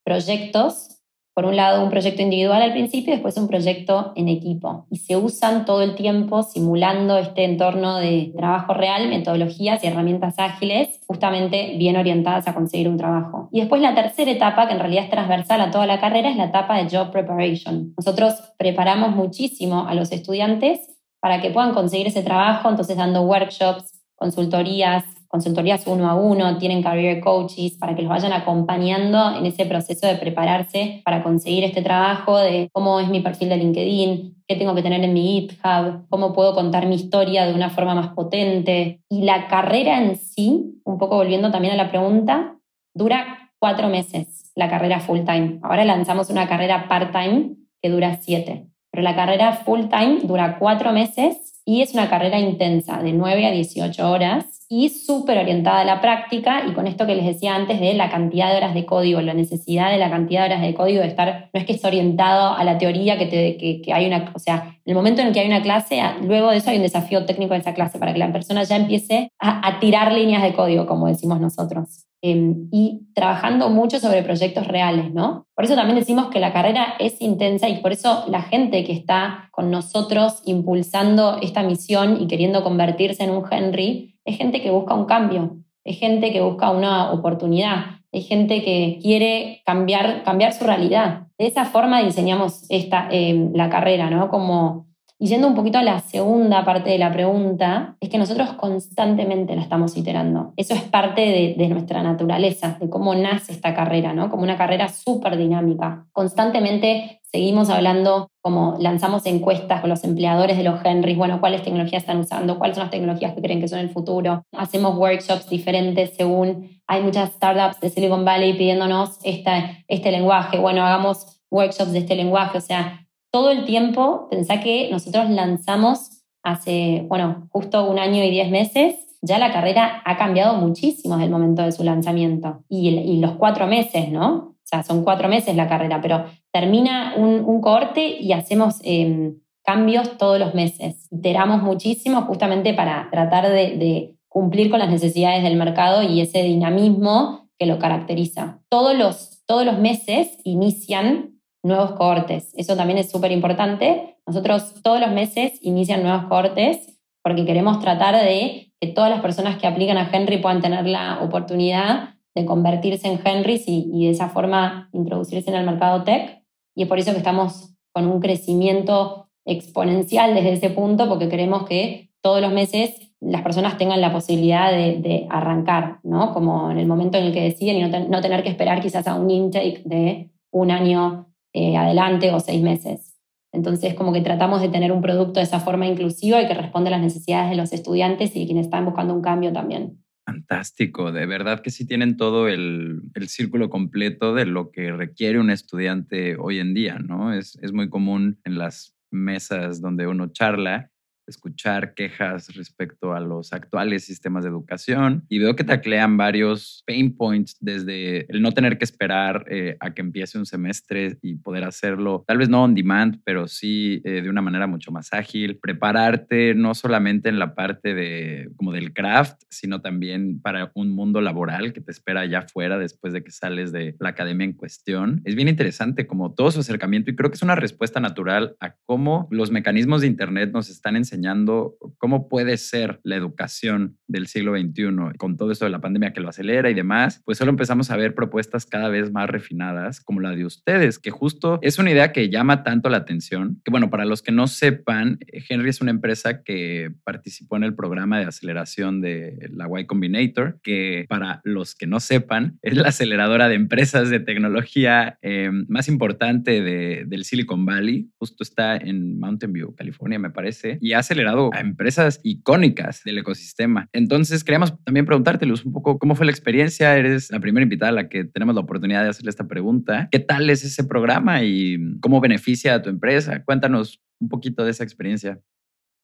proyectos 0.04 0.97
por 1.38 1.46
un 1.46 1.54
lado 1.54 1.84
un 1.84 1.90
proyecto 1.90 2.20
individual 2.20 2.60
al 2.60 2.72
principio 2.72 3.12
después 3.12 3.36
un 3.36 3.46
proyecto 3.46 4.12
en 4.16 4.26
equipo. 4.26 4.86
Y 4.90 4.96
se 4.96 5.16
usan 5.16 5.64
todo 5.66 5.82
el 5.82 5.94
tiempo 5.94 6.42
simulando 6.42 7.16
este 7.16 7.44
entorno 7.44 7.98
de 7.98 8.32
trabajo 8.36 8.74
real, 8.74 9.08
metodologías 9.08 9.84
y 9.84 9.86
herramientas 9.86 10.34
ágiles, 10.38 10.98
justamente 11.06 11.76
bien 11.78 11.96
orientadas 11.96 12.48
a 12.48 12.54
conseguir 12.54 12.88
un 12.88 12.96
trabajo. 12.96 13.48
Y 13.52 13.60
después 13.60 13.80
la 13.80 13.94
tercera 13.94 14.32
etapa, 14.32 14.66
que 14.66 14.72
en 14.72 14.80
realidad 14.80 15.04
es 15.04 15.10
transversal 15.10 15.60
a 15.60 15.70
toda 15.70 15.86
la 15.86 16.00
carrera, 16.00 16.28
es 16.28 16.36
la 16.36 16.46
etapa 16.46 16.76
de 16.76 16.90
job 16.90 17.12
preparation. 17.12 17.94
Nosotros 17.96 18.34
preparamos 18.58 19.14
muchísimo 19.14 19.86
a 19.86 19.94
los 19.94 20.10
estudiantes 20.10 20.98
para 21.20 21.40
que 21.40 21.50
puedan 21.50 21.72
conseguir 21.72 22.08
ese 22.08 22.24
trabajo, 22.24 22.68
entonces 22.68 22.96
dando 22.96 23.22
workshops, 23.22 24.02
consultorías, 24.16 25.04
consultorías 25.28 25.86
uno 25.86 26.08
a 26.08 26.14
uno, 26.14 26.56
tienen 26.58 26.82
career 26.82 27.20
coaches 27.20 27.76
para 27.78 27.94
que 27.94 28.02
los 28.02 28.10
vayan 28.10 28.32
acompañando 28.32 29.36
en 29.36 29.46
ese 29.46 29.66
proceso 29.66 30.06
de 30.06 30.16
prepararse 30.16 31.02
para 31.04 31.22
conseguir 31.22 31.64
este 31.64 31.82
trabajo, 31.82 32.38
de 32.38 32.68
cómo 32.72 32.98
es 32.98 33.08
mi 33.08 33.20
perfil 33.20 33.50
de 33.50 33.58
LinkedIn, 33.58 34.42
qué 34.46 34.56
tengo 34.56 34.74
que 34.74 34.82
tener 34.82 35.04
en 35.04 35.12
mi 35.12 35.42
GitHub, 35.42 36.08
cómo 36.08 36.32
puedo 36.32 36.54
contar 36.54 36.86
mi 36.86 36.94
historia 36.94 37.46
de 37.46 37.54
una 37.54 37.68
forma 37.70 37.94
más 37.94 38.08
potente. 38.14 39.02
Y 39.10 39.22
la 39.22 39.48
carrera 39.48 40.02
en 40.02 40.16
sí, 40.16 40.80
un 40.84 40.98
poco 40.98 41.16
volviendo 41.16 41.50
también 41.50 41.74
a 41.74 41.76
la 41.76 41.90
pregunta, 41.90 42.56
dura 42.94 43.50
cuatro 43.58 43.88
meses, 43.88 44.50
la 44.54 44.70
carrera 44.70 45.00
full 45.00 45.20
time. 45.20 45.60
Ahora 45.62 45.84
lanzamos 45.84 46.30
una 46.30 46.48
carrera 46.48 46.88
part 46.88 47.12
time 47.12 47.56
que 47.82 47.90
dura 47.90 48.16
siete. 48.16 48.66
Pero 48.90 49.02
la 49.02 49.14
carrera 49.14 49.52
full 49.52 49.88
time 49.90 50.20
dura 50.22 50.58
cuatro 50.58 50.92
meses 50.92 51.60
y 51.66 51.82
es 51.82 51.92
una 51.92 52.08
carrera 52.08 52.40
intensa, 52.40 53.02
de 53.02 53.12
9 53.12 53.46
a 53.46 53.50
18 53.50 54.10
horas 54.10 54.57
y 54.70 54.90
súper 54.90 55.38
orientada 55.38 55.80
a 55.80 55.84
la 55.84 56.00
práctica 56.00 56.64
y 56.68 56.72
con 56.72 56.86
esto 56.86 57.06
que 57.06 57.14
les 57.14 57.24
decía 57.24 57.54
antes 57.54 57.80
de 57.80 57.94
la 57.94 58.10
cantidad 58.10 58.50
de 58.50 58.58
horas 58.58 58.74
de 58.74 58.84
código, 58.84 59.20
la 59.22 59.32
necesidad 59.32 59.90
de 59.90 59.98
la 59.98 60.10
cantidad 60.10 60.42
de 60.42 60.48
horas 60.48 60.62
de 60.62 60.74
código 60.74 61.00
de 61.00 61.08
estar, 61.08 61.48
no 61.52 61.60
es 61.60 61.64
que 61.64 61.72
es 61.72 61.84
orientado 61.84 62.54
a 62.54 62.62
la 62.64 62.76
teoría 62.76 63.16
que, 63.16 63.26
te, 63.26 63.56
que, 63.56 63.92
hay 63.92 64.06
una, 64.06 64.30
o 64.34 64.38
sea, 64.38 64.76
en 64.84 64.90
el 64.90 64.94
momento 64.94 65.22
en 65.22 65.28
el 65.28 65.32
que 65.32 65.40
hay 65.40 65.46
una 65.46 65.62
clase, 65.62 66.02
luego 66.22 66.50
de 66.50 66.58
eso 66.58 66.70
hay 66.70 66.76
un 66.76 66.82
desafío 66.82 67.24
técnico 67.24 67.54
de 67.54 67.60
esa 67.60 67.74
clase 67.74 67.98
para 67.98 68.12
que 68.12 68.18
la 68.18 68.32
persona 68.32 68.62
ya 68.64 68.76
empiece 68.76 69.30
a, 69.38 69.66
a 69.66 69.80
tirar 69.80 70.12
líneas 70.12 70.42
de 70.42 70.52
código, 70.52 70.86
como 70.86 71.06
decimos 71.06 71.40
nosotros. 71.40 72.08
Em, 72.20 72.68
y 72.72 73.06
trabajando 73.14 73.70
mucho 73.70 74.00
sobre 74.00 74.24
proyectos 74.24 74.66
reales, 74.66 75.14
¿no? 75.14 75.46
Por 75.54 75.64
eso 75.64 75.76
también 75.76 76.00
decimos 76.00 76.30
que 76.30 76.40
la 76.40 76.52
carrera 76.52 76.94
es 76.98 77.20
intensa 77.20 77.68
y 77.68 77.80
por 77.80 77.92
eso 77.92 78.24
la 78.26 78.42
gente 78.42 78.84
que 78.84 78.92
está 78.92 79.48
con 79.52 79.70
nosotros 79.70 80.42
impulsando 80.44 81.38
esta 81.40 81.62
misión 81.62 82.20
y 82.20 82.26
queriendo 82.26 82.64
convertirse 82.64 83.22
en 83.22 83.30
un 83.30 83.44
Henry 83.48 84.17
es 84.28 84.36
gente 84.36 84.60
que 84.60 84.70
busca 84.70 84.94
un 84.94 85.06
cambio, 85.06 85.56
es 85.84 85.98
gente 85.98 86.30
que 86.32 86.42
busca 86.42 86.70
una 86.70 87.12
oportunidad, 87.12 88.00
es 88.12 88.28
gente 88.28 88.62
que 88.62 88.98
quiere 89.00 89.62
cambiar, 89.64 90.22
cambiar 90.22 90.52
su 90.52 90.64
realidad. 90.64 91.28
De 91.38 91.46
esa 91.46 91.64
forma 91.64 92.02
diseñamos 92.02 92.66
esta, 92.68 93.08
eh, 93.10 93.48
la 93.54 93.70
carrera, 93.70 94.10
¿no? 94.10 94.28
Como, 94.28 94.87
y 95.18 95.26
yendo 95.26 95.48
un 95.48 95.54
poquito 95.54 95.78
a 95.78 95.82
la 95.82 96.00
segunda 96.00 96.64
parte 96.64 96.90
de 96.90 96.98
la 96.98 97.12
pregunta, 97.12 97.96
es 98.00 98.08
que 98.08 98.18
nosotros 98.18 98.52
constantemente 98.52 99.56
la 99.56 99.62
estamos 99.62 99.96
iterando. 99.96 100.52
Eso 100.56 100.74
es 100.74 100.82
parte 100.82 101.20
de, 101.20 101.54
de 101.58 101.68
nuestra 101.68 102.02
naturaleza, 102.02 102.76
de 102.80 102.88
cómo 102.88 103.14
nace 103.14 103.52
esta 103.52 103.74
carrera, 103.74 104.12
¿no? 104.12 104.30
Como 104.30 104.42
una 104.42 104.56
carrera 104.56 104.88
súper 104.88 105.36
dinámica. 105.36 106.06
Constantemente 106.12 107.18
Seguimos 107.30 107.68
hablando 107.68 108.30
como 108.40 108.76
lanzamos 108.80 109.26
encuestas 109.26 109.82
con 109.82 109.90
los 109.90 110.02
empleadores 110.02 110.56
de 110.56 110.62
los 110.62 110.82
Henrys, 110.82 111.18
bueno, 111.18 111.40
cuáles 111.40 111.62
tecnologías 111.62 112.02
están 112.02 112.16
usando, 112.16 112.58
cuáles 112.58 112.76
son 112.76 112.84
las 112.84 112.90
tecnologías 112.90 113.34
que 113.34 113.42
creen 113.42 113.60
que 113.60 113.68
son 113.68 113.80
el 113.80 113.90
futuro. 113.90 114.44
Hacemos 114.52 114.96
workshops 114.96 115.50
diferentes 115.50 116.14
según 116.16 116.80
hay 116.86 117.02
muchas 117.02 117.32
startups 117.32 117.80
de 117.80 117.90
Silicon 117.90 118.24
Valley 118.24 118.54
pidiéndonos 118.54 119.18
esta, 119.24 119.76
este 119.88 120.10
lenguaje, 120.10 120.58
bueno, 120.58 120.82
hagamos 120.82 121.42
workshops 121.50 121.92
de 121.92 121.98
este 121.98 122.16
lenguaje, 122.16 122.56
o 122.56 122.62
sea, 122.62 123.06
todo 123.30 123.50
el 123.50 123.64
tiempo, 123.64 124.28
pensá 124.30 124.60
que 124.60 124.88
nosotros 124.90 125.30
lanzamos 125.30 126.22
hace, 126.42 127.04
bueno, 127.08 127.48
justo 127.50 127.88
un 127.88 127.98
año 127.98 128.22
y 128.24 128.30
diez 128.30 128.50
meses, 128.50 128.94
ya 129.20 129.38
la 129.38 129.52
carrera 129.52 130.02
ha 130.04 130.16
cambiado 130.16 130.54
muchísimo 130.56 131.14
desde 131.14 131.26
el 131.26 131.32
momento 131.32 131.62
de 131.62 131.72
su 131.72 131.82
lanzamiento 131.84 132.64
y, 132.68 133.18
los 133.20 133.32
cuatro 133.32 133.66
meses, 133.66 134.10
¿no? 134.10 134.54
O 134.62 134.64
sea, 134.64 134.82
son 134.82 135.02
cuatro 135.02 135.28
meses 135.28 135.56
la 135.56 135.68
carrera, 135.68 136.00
pero 136.00 136.26
termina 136.52 137.14
un, 137.16 137.44
un 137.44 137.60
corte 137.60 138.20
y 138.20 138.32
hacemos 138.32 138.76
em, 138.84 139.36
cambios 139.68 140.16
todos 140.16 140.38
los 140.38 140.54
meses. 140.54 141.08
Iteramos 141.10 141.62
muchísimo 141.62 142.22
justamente 142.22 142.72
para 142.72 143.10
tratar 143.10 143.50
de, 143.50 144.14
cumplir 144.30 144.70
con 144.70 144.78
las 144.78 144.90
necesidades 144.90 145.42
del 145.42 145.56
mercado 145.56 146.02
y 146.02 146.20
ese 146.20 146.42
dinamismo 146.42 147.50
que 147.58 147.66
lo 147.66 147.78
caracteriza. 147.78 148.60
Todos 148.70 148.96
los, 148.96 149.42
todos 149.46 149.66
los 149.66 149.78
meses 149.78 150.38
inician 150.44 151.37
nuevos 151.62 151.92
cortes. 151.92 152.52
Eso 152.56 152.76
también 152.76 152.98
es 152.98 153.10
súper 153.10 153.32
importante. 153.32 154.16
Nosotros 154.26 154.74
todos 154.82 155.00
los 155.00 155.10
meses 155.10 155.58
inician 155.62 156.02
nuevos 156.02 156.24
cortes 156.24 156.98
porque 157.22 157.44
queremos 157.44 157.80
tratar 157.80 158.16
de 158.16 158.72
que 158.80 158.88
todas 158.88 159.10
las 159.10 159.20
personas 159.20 159.58
que 159.58 159.66
aplican 159.66 159.98
a 159.98 160.08
Henry 160.12 160.38
puedan 160.38 160.62
tener 160.62 160.86
la 160.86 161.20
oportunidad 161.22 162.14
de 162.34 162.46
convertirse 162.46 163.08
en 163.08 163.20
Henrys 163.24 163.64
y, 163.66 164.04
de 164.06 164.10
esa 164.10 164.28
forma 164.28 164.88
introducirse 164.92 165.50
en 165.50 165.56
el 165.56 165.66
mercado 165.66 166.04
tech. 166.04 166.42
Y 166.76 166.82
es 166.82 166.88
por 166.88 166.98
eso 166.98 167.12
que 167.12 167.18
estamos 167.18 167.74
con 167.92 168.06
un 168.06 168.20
crecimiento 168.20 169.28
exponencial 169.44 170.34
desde 170.34 170.52
ese 170.52 170.70
punto, 170.70 171.08
porque 171.08 171.28
queremos 171.28 171.64
que 171.64 172.10
todos 172.22 172.40
los 172.40 172.52
meses 172.52 173.08
las 173.20 173.42
personas 173.42 173.76
tengan 173.78 174.00
la 174.00 174.12
posibilidad 174.12 174.70
de, 174.70 175.26
arrancar, 175.30 175.98
¿no? 176.04 176.32
Como 176.32 176.70
en 176.70 176.78
el 176.78 176.86
momento 176.86 177.18
en 177.18 177.24
el 177.24 177.32
que 177.32 177.42
deciden 177.42 177.76
y 177.76 178.08
no, 178.08 178.20
tener 178.20 178.42
que 178.42 178.48
esperar 178.48 178.80
quizás 178.80 179.08
a 179.08 179.16
un 179.16 179.30
intake 179.30 179.82
de 179.84 180.30
un 180.52 180.70
año 180.70 181.27
eh, 181.52 181.76
adelante 181.76 182.32
o 182.32 182.40
seis 182.40 182.62
meses. 182.62 183.16
Entonces, 183.52 183.94
como 183.94 184.12
que 184.12 184.20
tratamos 184.20 184.60
de 184.60 184.68
tener 184.68 184.92
un 184.92 185.00
producto 185.00 185.40
de 185.40 185.44
esa 185.44 185.60
forma 185.60 185.86
inclusiva 185.86 186.42
y 186.42 186.46
que 186.46 186.54
responde 186.54 186.88
a 186.88 186.92
las 186.92 187.00
necesidades 187.00 187.50
de 187.50 187.56
los 187.56 187.72
estudiantes 187.72 188.36
y 188.36 188.40
de 188.40 188.46
quienes 188.46 188.66
están 188.66 188.84
buscando 188.84 189.14
un 189.14 189.22
cambio 189.22 189.52
también. 189.52 190.04
Fantástico, 190.26 191.10
de 191.10 191.24
verdad 191.24 191.60
que 191.60 191.70
sí 191.70 191.86
tienen 191.86 192.18
todo 192.18 192.48
el, 192.48 193.00
círculo 193.28 193.70
completo 193.70 194.34
de 194.34 194.44
lo 194.44 194.70
que 194.70 194.92
requiere 194.92 195.40
un 195.40 195.48
estudiante 195.48 196.36
hoy 196.36 196.58
en 196.58 196.74
día, 196.74 196.98
¿no? 196.98 197.32
Es, 197.32 197.58
es 197.62 197.72
muy 197.72 197.88
común 197.88 198.38
en 198.44 198.58
las 198.58 198.94
mesas 199.10 199.80
donde 199.80 200.06
uno 200.06 200.28
charla 200.28 200.90
escuchar 201.28 201.94
quejas 201.94 202.54
respecto 202.54 203.12
a 203.12 203.20
los 203.20 203.52
actuales 203.52 204.04
sistemas 204.04 204.44
de 204.44 204.50
educación 204.50 205.24
y 205.28 205.38
veo 205.38 205.56
que 205.56 205.64
taclean 205.64 206.16
varios 206.16 206.82
pain 206.86 207.14
points 207.14 207.56
desde 207.60 208.26
el 208.32 208.42
no 208.42 208.52
tener 208.52 208.78
que 208.78 208.84
esperar 208.84 209.44
eh, 209.50 209.76
a 209.80 209.92
que 209.92 210.00
empiece 210.00 210.38
un 210.38 210.46
semestre 210.46 211.18
y 211.22 211.36
poder 211.36 211.64
hacerlo, 211.64 212.24
tal 212.26 212.38
vez 212.38 212.48
no 212.48 212.64
on 212.64 212.74
demand, 212.74 213.20
pero 213.24 213.48
sí 213.48 214.00
eh, 214.04 214.22
de 214.22 214.30
una 214.30 214.42
manera 214.42 214.66
mucho 214.66 214.90
más 214.90 215.12
ágil, 215.12 215.58
prepararte 215.58 216.54
no 216.54 216.74
solamente 216.74 217.28
en 217.28 217.38
la 217.38 217.54
parte 217.54 217.94
de 217.94 218.50
como 218.56 218.72
del 218.72 218.92
craft, 218.92 219.42
sino 219.50 219.80
también 219.80 220.40
para 220.40 220.70
un 220.74 220.90
mundo 220.90 221.20
laboral 221.20 221.72
que 221.72 221.80
te 221.80 221.90
espera 221.90 222.22
allá 222.22 222.40
afuera 222.40 222.78
después 222.78 223.12
de 223.12 223.22
que 223.22 223.30
sales 223.30 223.72
de 223.72 223.96
la 223.98 224.10
academia 224.10 224.44
en 224.44 224.52
cuestión. 224.52 225.20
Es 225.24 225.34
bien 225.34 225.48
interesante 225.48 226.06
como 226.06 226.34
todo 226.34 226.50
su 226.50 226.60
acercamiento 226.60 227.10
y 227.10 227.16
creo 227.16 227.30
que 227.30 227.36
es 227.36 227.42
una 227.42 227.54
respuesta 227.54 228.00
natural 228.00 228.56
a 228.60 228.74
cómo 228.86 229.28
los 229.30 229.50
mecanismos 229.50 230.00
de 230.00 230.06
Internet 230.06 230.50
nos 230.52 230.70
están 230.70 230.96
enseñando 230.96 231.17
enseñando 231.18 231.76
cómo 231.98 232.28
puede 232.28 232.56
ser 232.56 233.00
la 233.02 233.16
educación 233.16 233.98
del 234.06 234.28
siglo 234.28 234.56
XXI 234.56 235.18
con 235.18 235.36
todo 235.36 235.50
esto 235.50 235.64
de 235.64 235.70
la 235.70 235.80
pandemia 235.80 236.12
que 236.12 236.20
lo 236.20 236.28
acelera 236.28 236.70
y 236.70 236.74
demás, 236.74 237.22
pues 237.24 237.38
solo 237.38 237.50
empezamos 237.50 237.90
a 237.90 237.96
ver 237.96 238.14
propuestas 238.14 238.66
cada 238.66 238.88
vez 238.88 239.10
más 239.10 239.28
refinadas 239.28 240.00
como 240.00 240.20
la 240.20 240.30
de 240.30 240.44
ustedes, 240.44 240.98
que 240.98 241.10
justo 241.10 241.58
es 241.62 241.78
una 241.78 241.90
idea 241.90 242.12
que 242.12 242.30
llama 242.30 242.62
tanto 242.62 242.88
la 242.88 242.98
atención, 242.98 243.60
que 243.64 243.70
bueno, 243.70 243.90
para 243.90 244.04
los 244.04 244.22
que 244.22 244.32
no 244.32 244.46
sepan, 244.46 245.18
Henry 245.48 245.70
es 245.70 245.80
una 245.80 245.90
empresa 245.90 246.42
que 246.42 246.92
participó 247.04 247.56
en 247.56 247.64
el 247.64 247.74
programa 247.74 248.18
de 248.18 248.26
aceleración 248.26 249.00
de 249.00 249.50
la 249.50 249.68
Y 249.80 249.86
Combinator, 249.86 250.60
que 250.62 251.06
para 251.08 251.40
los 251.44 251.74
que 251.74 251.86
no 251.86 252.00
sepan, 252.00 252.58
es 252.62 252.76
la 252.76 252.88
aceleradora 252.88 253.48
de 253.48 253.56
empresas 253.56 254.08
de 254.08 254.20
tecnología 254.20 255.18
eh, 255.22 255.50
más 255.68 255.88
importante 255.88 256.62
de, 256.62 257.04
del 257.06 257.24
Silicon 257.24 257.66
Valley, 257.66 258.08
justo 258.18 258.42
está 258.42 258.76
en 258.76 259.18
Mountain 259.18 259.52
View, 259.52 259.74
California, 259.74 260.18
me 260.18 260.30
parece, 260.30 260.78
y 260.80 260.92
hace 260.92 261.07
acelerado 261.08 261.50
a 261.54 261.60
empresas 261.60 262.20
icónicas 262.22 263.02
del 263.04 263.18
ecosistema. 263.18 263.88
Entonces, 263.92 264.44
queríamos 264.44 264.74
también 264.84 265.06
preguntarte, 265.06 265.46
Luz, 265.46 265.64
un 265.64 265.72
poco 265.72 265.98
cómo 265.98 266.14
fue 266.14 266.26
la 266.26 266.32
experiencia. 266.32 266.96
Eres 266.96 267.30
la 267.30 267.40
primera 267.40 267.62
invitada 267.62 267.90
a 267.90 267.94
la 267.94 268.08
que 268.08 268.24
tenemos 268.24 268.54
la 268.54 268.60
oportunidad 268.60 269.02
de 269.02 269.10
hacerle 269.10 269.30
esta 269.30 269.48
pregunta. 269.48 270.08
¿Qué 270.12 270.18
tal 270.18 270.50
es 270.50 270.64
ese 270.64 270.84
programa 270.84 271.42
y 271.42 271.78
cómo 272.00 272.20
beneficia 272.20 272.74
a 272.74 272.82
tu 272.82 272.90
empresa? 272.90 273.42
Cuéntanos 273.44 274.00
un 274.20 274.28
poquito 274.28 274.64
de 274.64 274.70
esa 274.70 274.84
experiencia. 274.84 275.40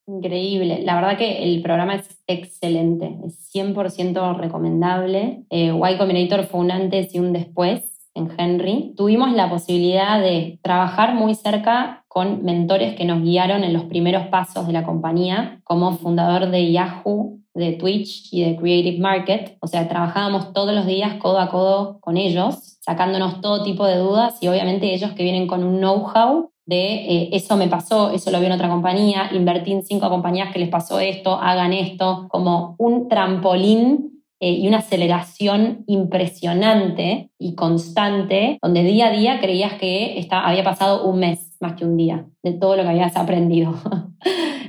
Increíble. 0.07 0.81
La 0.83 0.95
verdad 0.95 1.17
que 1.17 1.43
el 1.43 1.61
programa 1.61 1.95
es 1.95 2.21
excelente, 2.27 3.17
es 3.25 3.51
100% 3.53 4.39
recomendable. 4.39 5.45
Eh, 5.49 5.73
y 5.73 5.97
Combinator 5.97 6.45
fue 6.45 6.59
un 6.59 6.71
antes 6.71 7.13
y 7.13 7.19
un 7.19 7.33
después 7.33 7.94
en 8.15 8.31
Henry, 8.37 8.93
tuvimos 8.97 9.31
la 9.33 9.49
posibilidad 9.49 10.19
de 10.19 10.59
trabajar 10.63 11.13
muy 11.13 11.35
cerca 11.35 12.05
con 12.07 12.43
mentores 12.43 12.95
que 12.95 13.05
nos 13.05 13.21
guiaron 13.21 13.63
en 13.63 13.73
los 13.73 13.83
primeros 13.83 14.27
pasos 14.27 14.65
de 14.65 14.73
la 14.73 14.83
compañía. 14.83 15.59
Como 15.63 15.91
fundador 15.97 16.49
de 16.49 16.71
Yahoo, 16.71 17.39
de 17.55 17.73
Twitch 17.73 18.31
y 18.31 18.43
de 18.43 18.55
Creative 18.57 18.99
Market. 18.99 19.57
O 19.61 19.67
sea, 19.67 19.87
trabajábamos 19.87 20.53
todos 20.53 20.73
los 20.75 20.85
días 20.85 21.15
codo 21.15 21.39
a 21.39 21.49
codo 21.49 21.99
con 22.01 22.17
ellos, 22.17 22.77
sacándonos 22.81 23.41
todo 23.41 23.63
tipo 23.63 23.85
de 23.85 23.97
dudas 23.97 24.37
y 24.41 24.47
obviamente 24.47 24.93
ellos 24.93 25.11
que 25.11 25.23
vienen 25.23 25.47
con 25.47 25.63
un 25.63 25.79
know-how 25.79 26.51
de 26.65 26.95
eh, 26.95 27.29
eso 27.33 27.57
me 27.57 27.67
pasó, 27.67 28.11
eso 28.11 28.31
lo 28.31 28.39
vi 28.39 28.47
en 28.47 28.51
otra 28.51 28.69
compañía, 28.69 29.29
invertí 29.31 29.71
en 29.71 29.83
cinco 29.83 30.09
compañías 30.09 30.51
que 30.51 30.59
les 30.59 30.69
pasó 30.69 30.99
esto, 30.99 31.35
hagan 31.35 31.73
esto, 31.73 32.27
como 32.29 32.75
un 32.79 33.07
trampolín 33.07 34.14
eh, 34.39 34.51
y 34.51 34.67
una 34.67 34.79
aceleración 34.79 35.83
impresionante 35.87 37.31
y 37.39 37.55
constante, 37.55 38.57
donde 38.61 38.83
día 38.83 39.07
a 39.07 39.11
día 39.11 39.39
creías 39.39 39.73
que 39.73 40.19
está, 40.19 40.45
había 40.45 40.63
pasado 40.63 41.05
un 41.05 41.19
mes 41.19 41.55
más 41.59 41.73
que 41.73 41.85
un 41.85 41.97
día 41.97 42.25
de 42.43 42.53
todo 42.53 42.75
lo 42.75 42.83
que 42.83 42.89
habías 42.89 43.15
aprendido. 43.15 43.73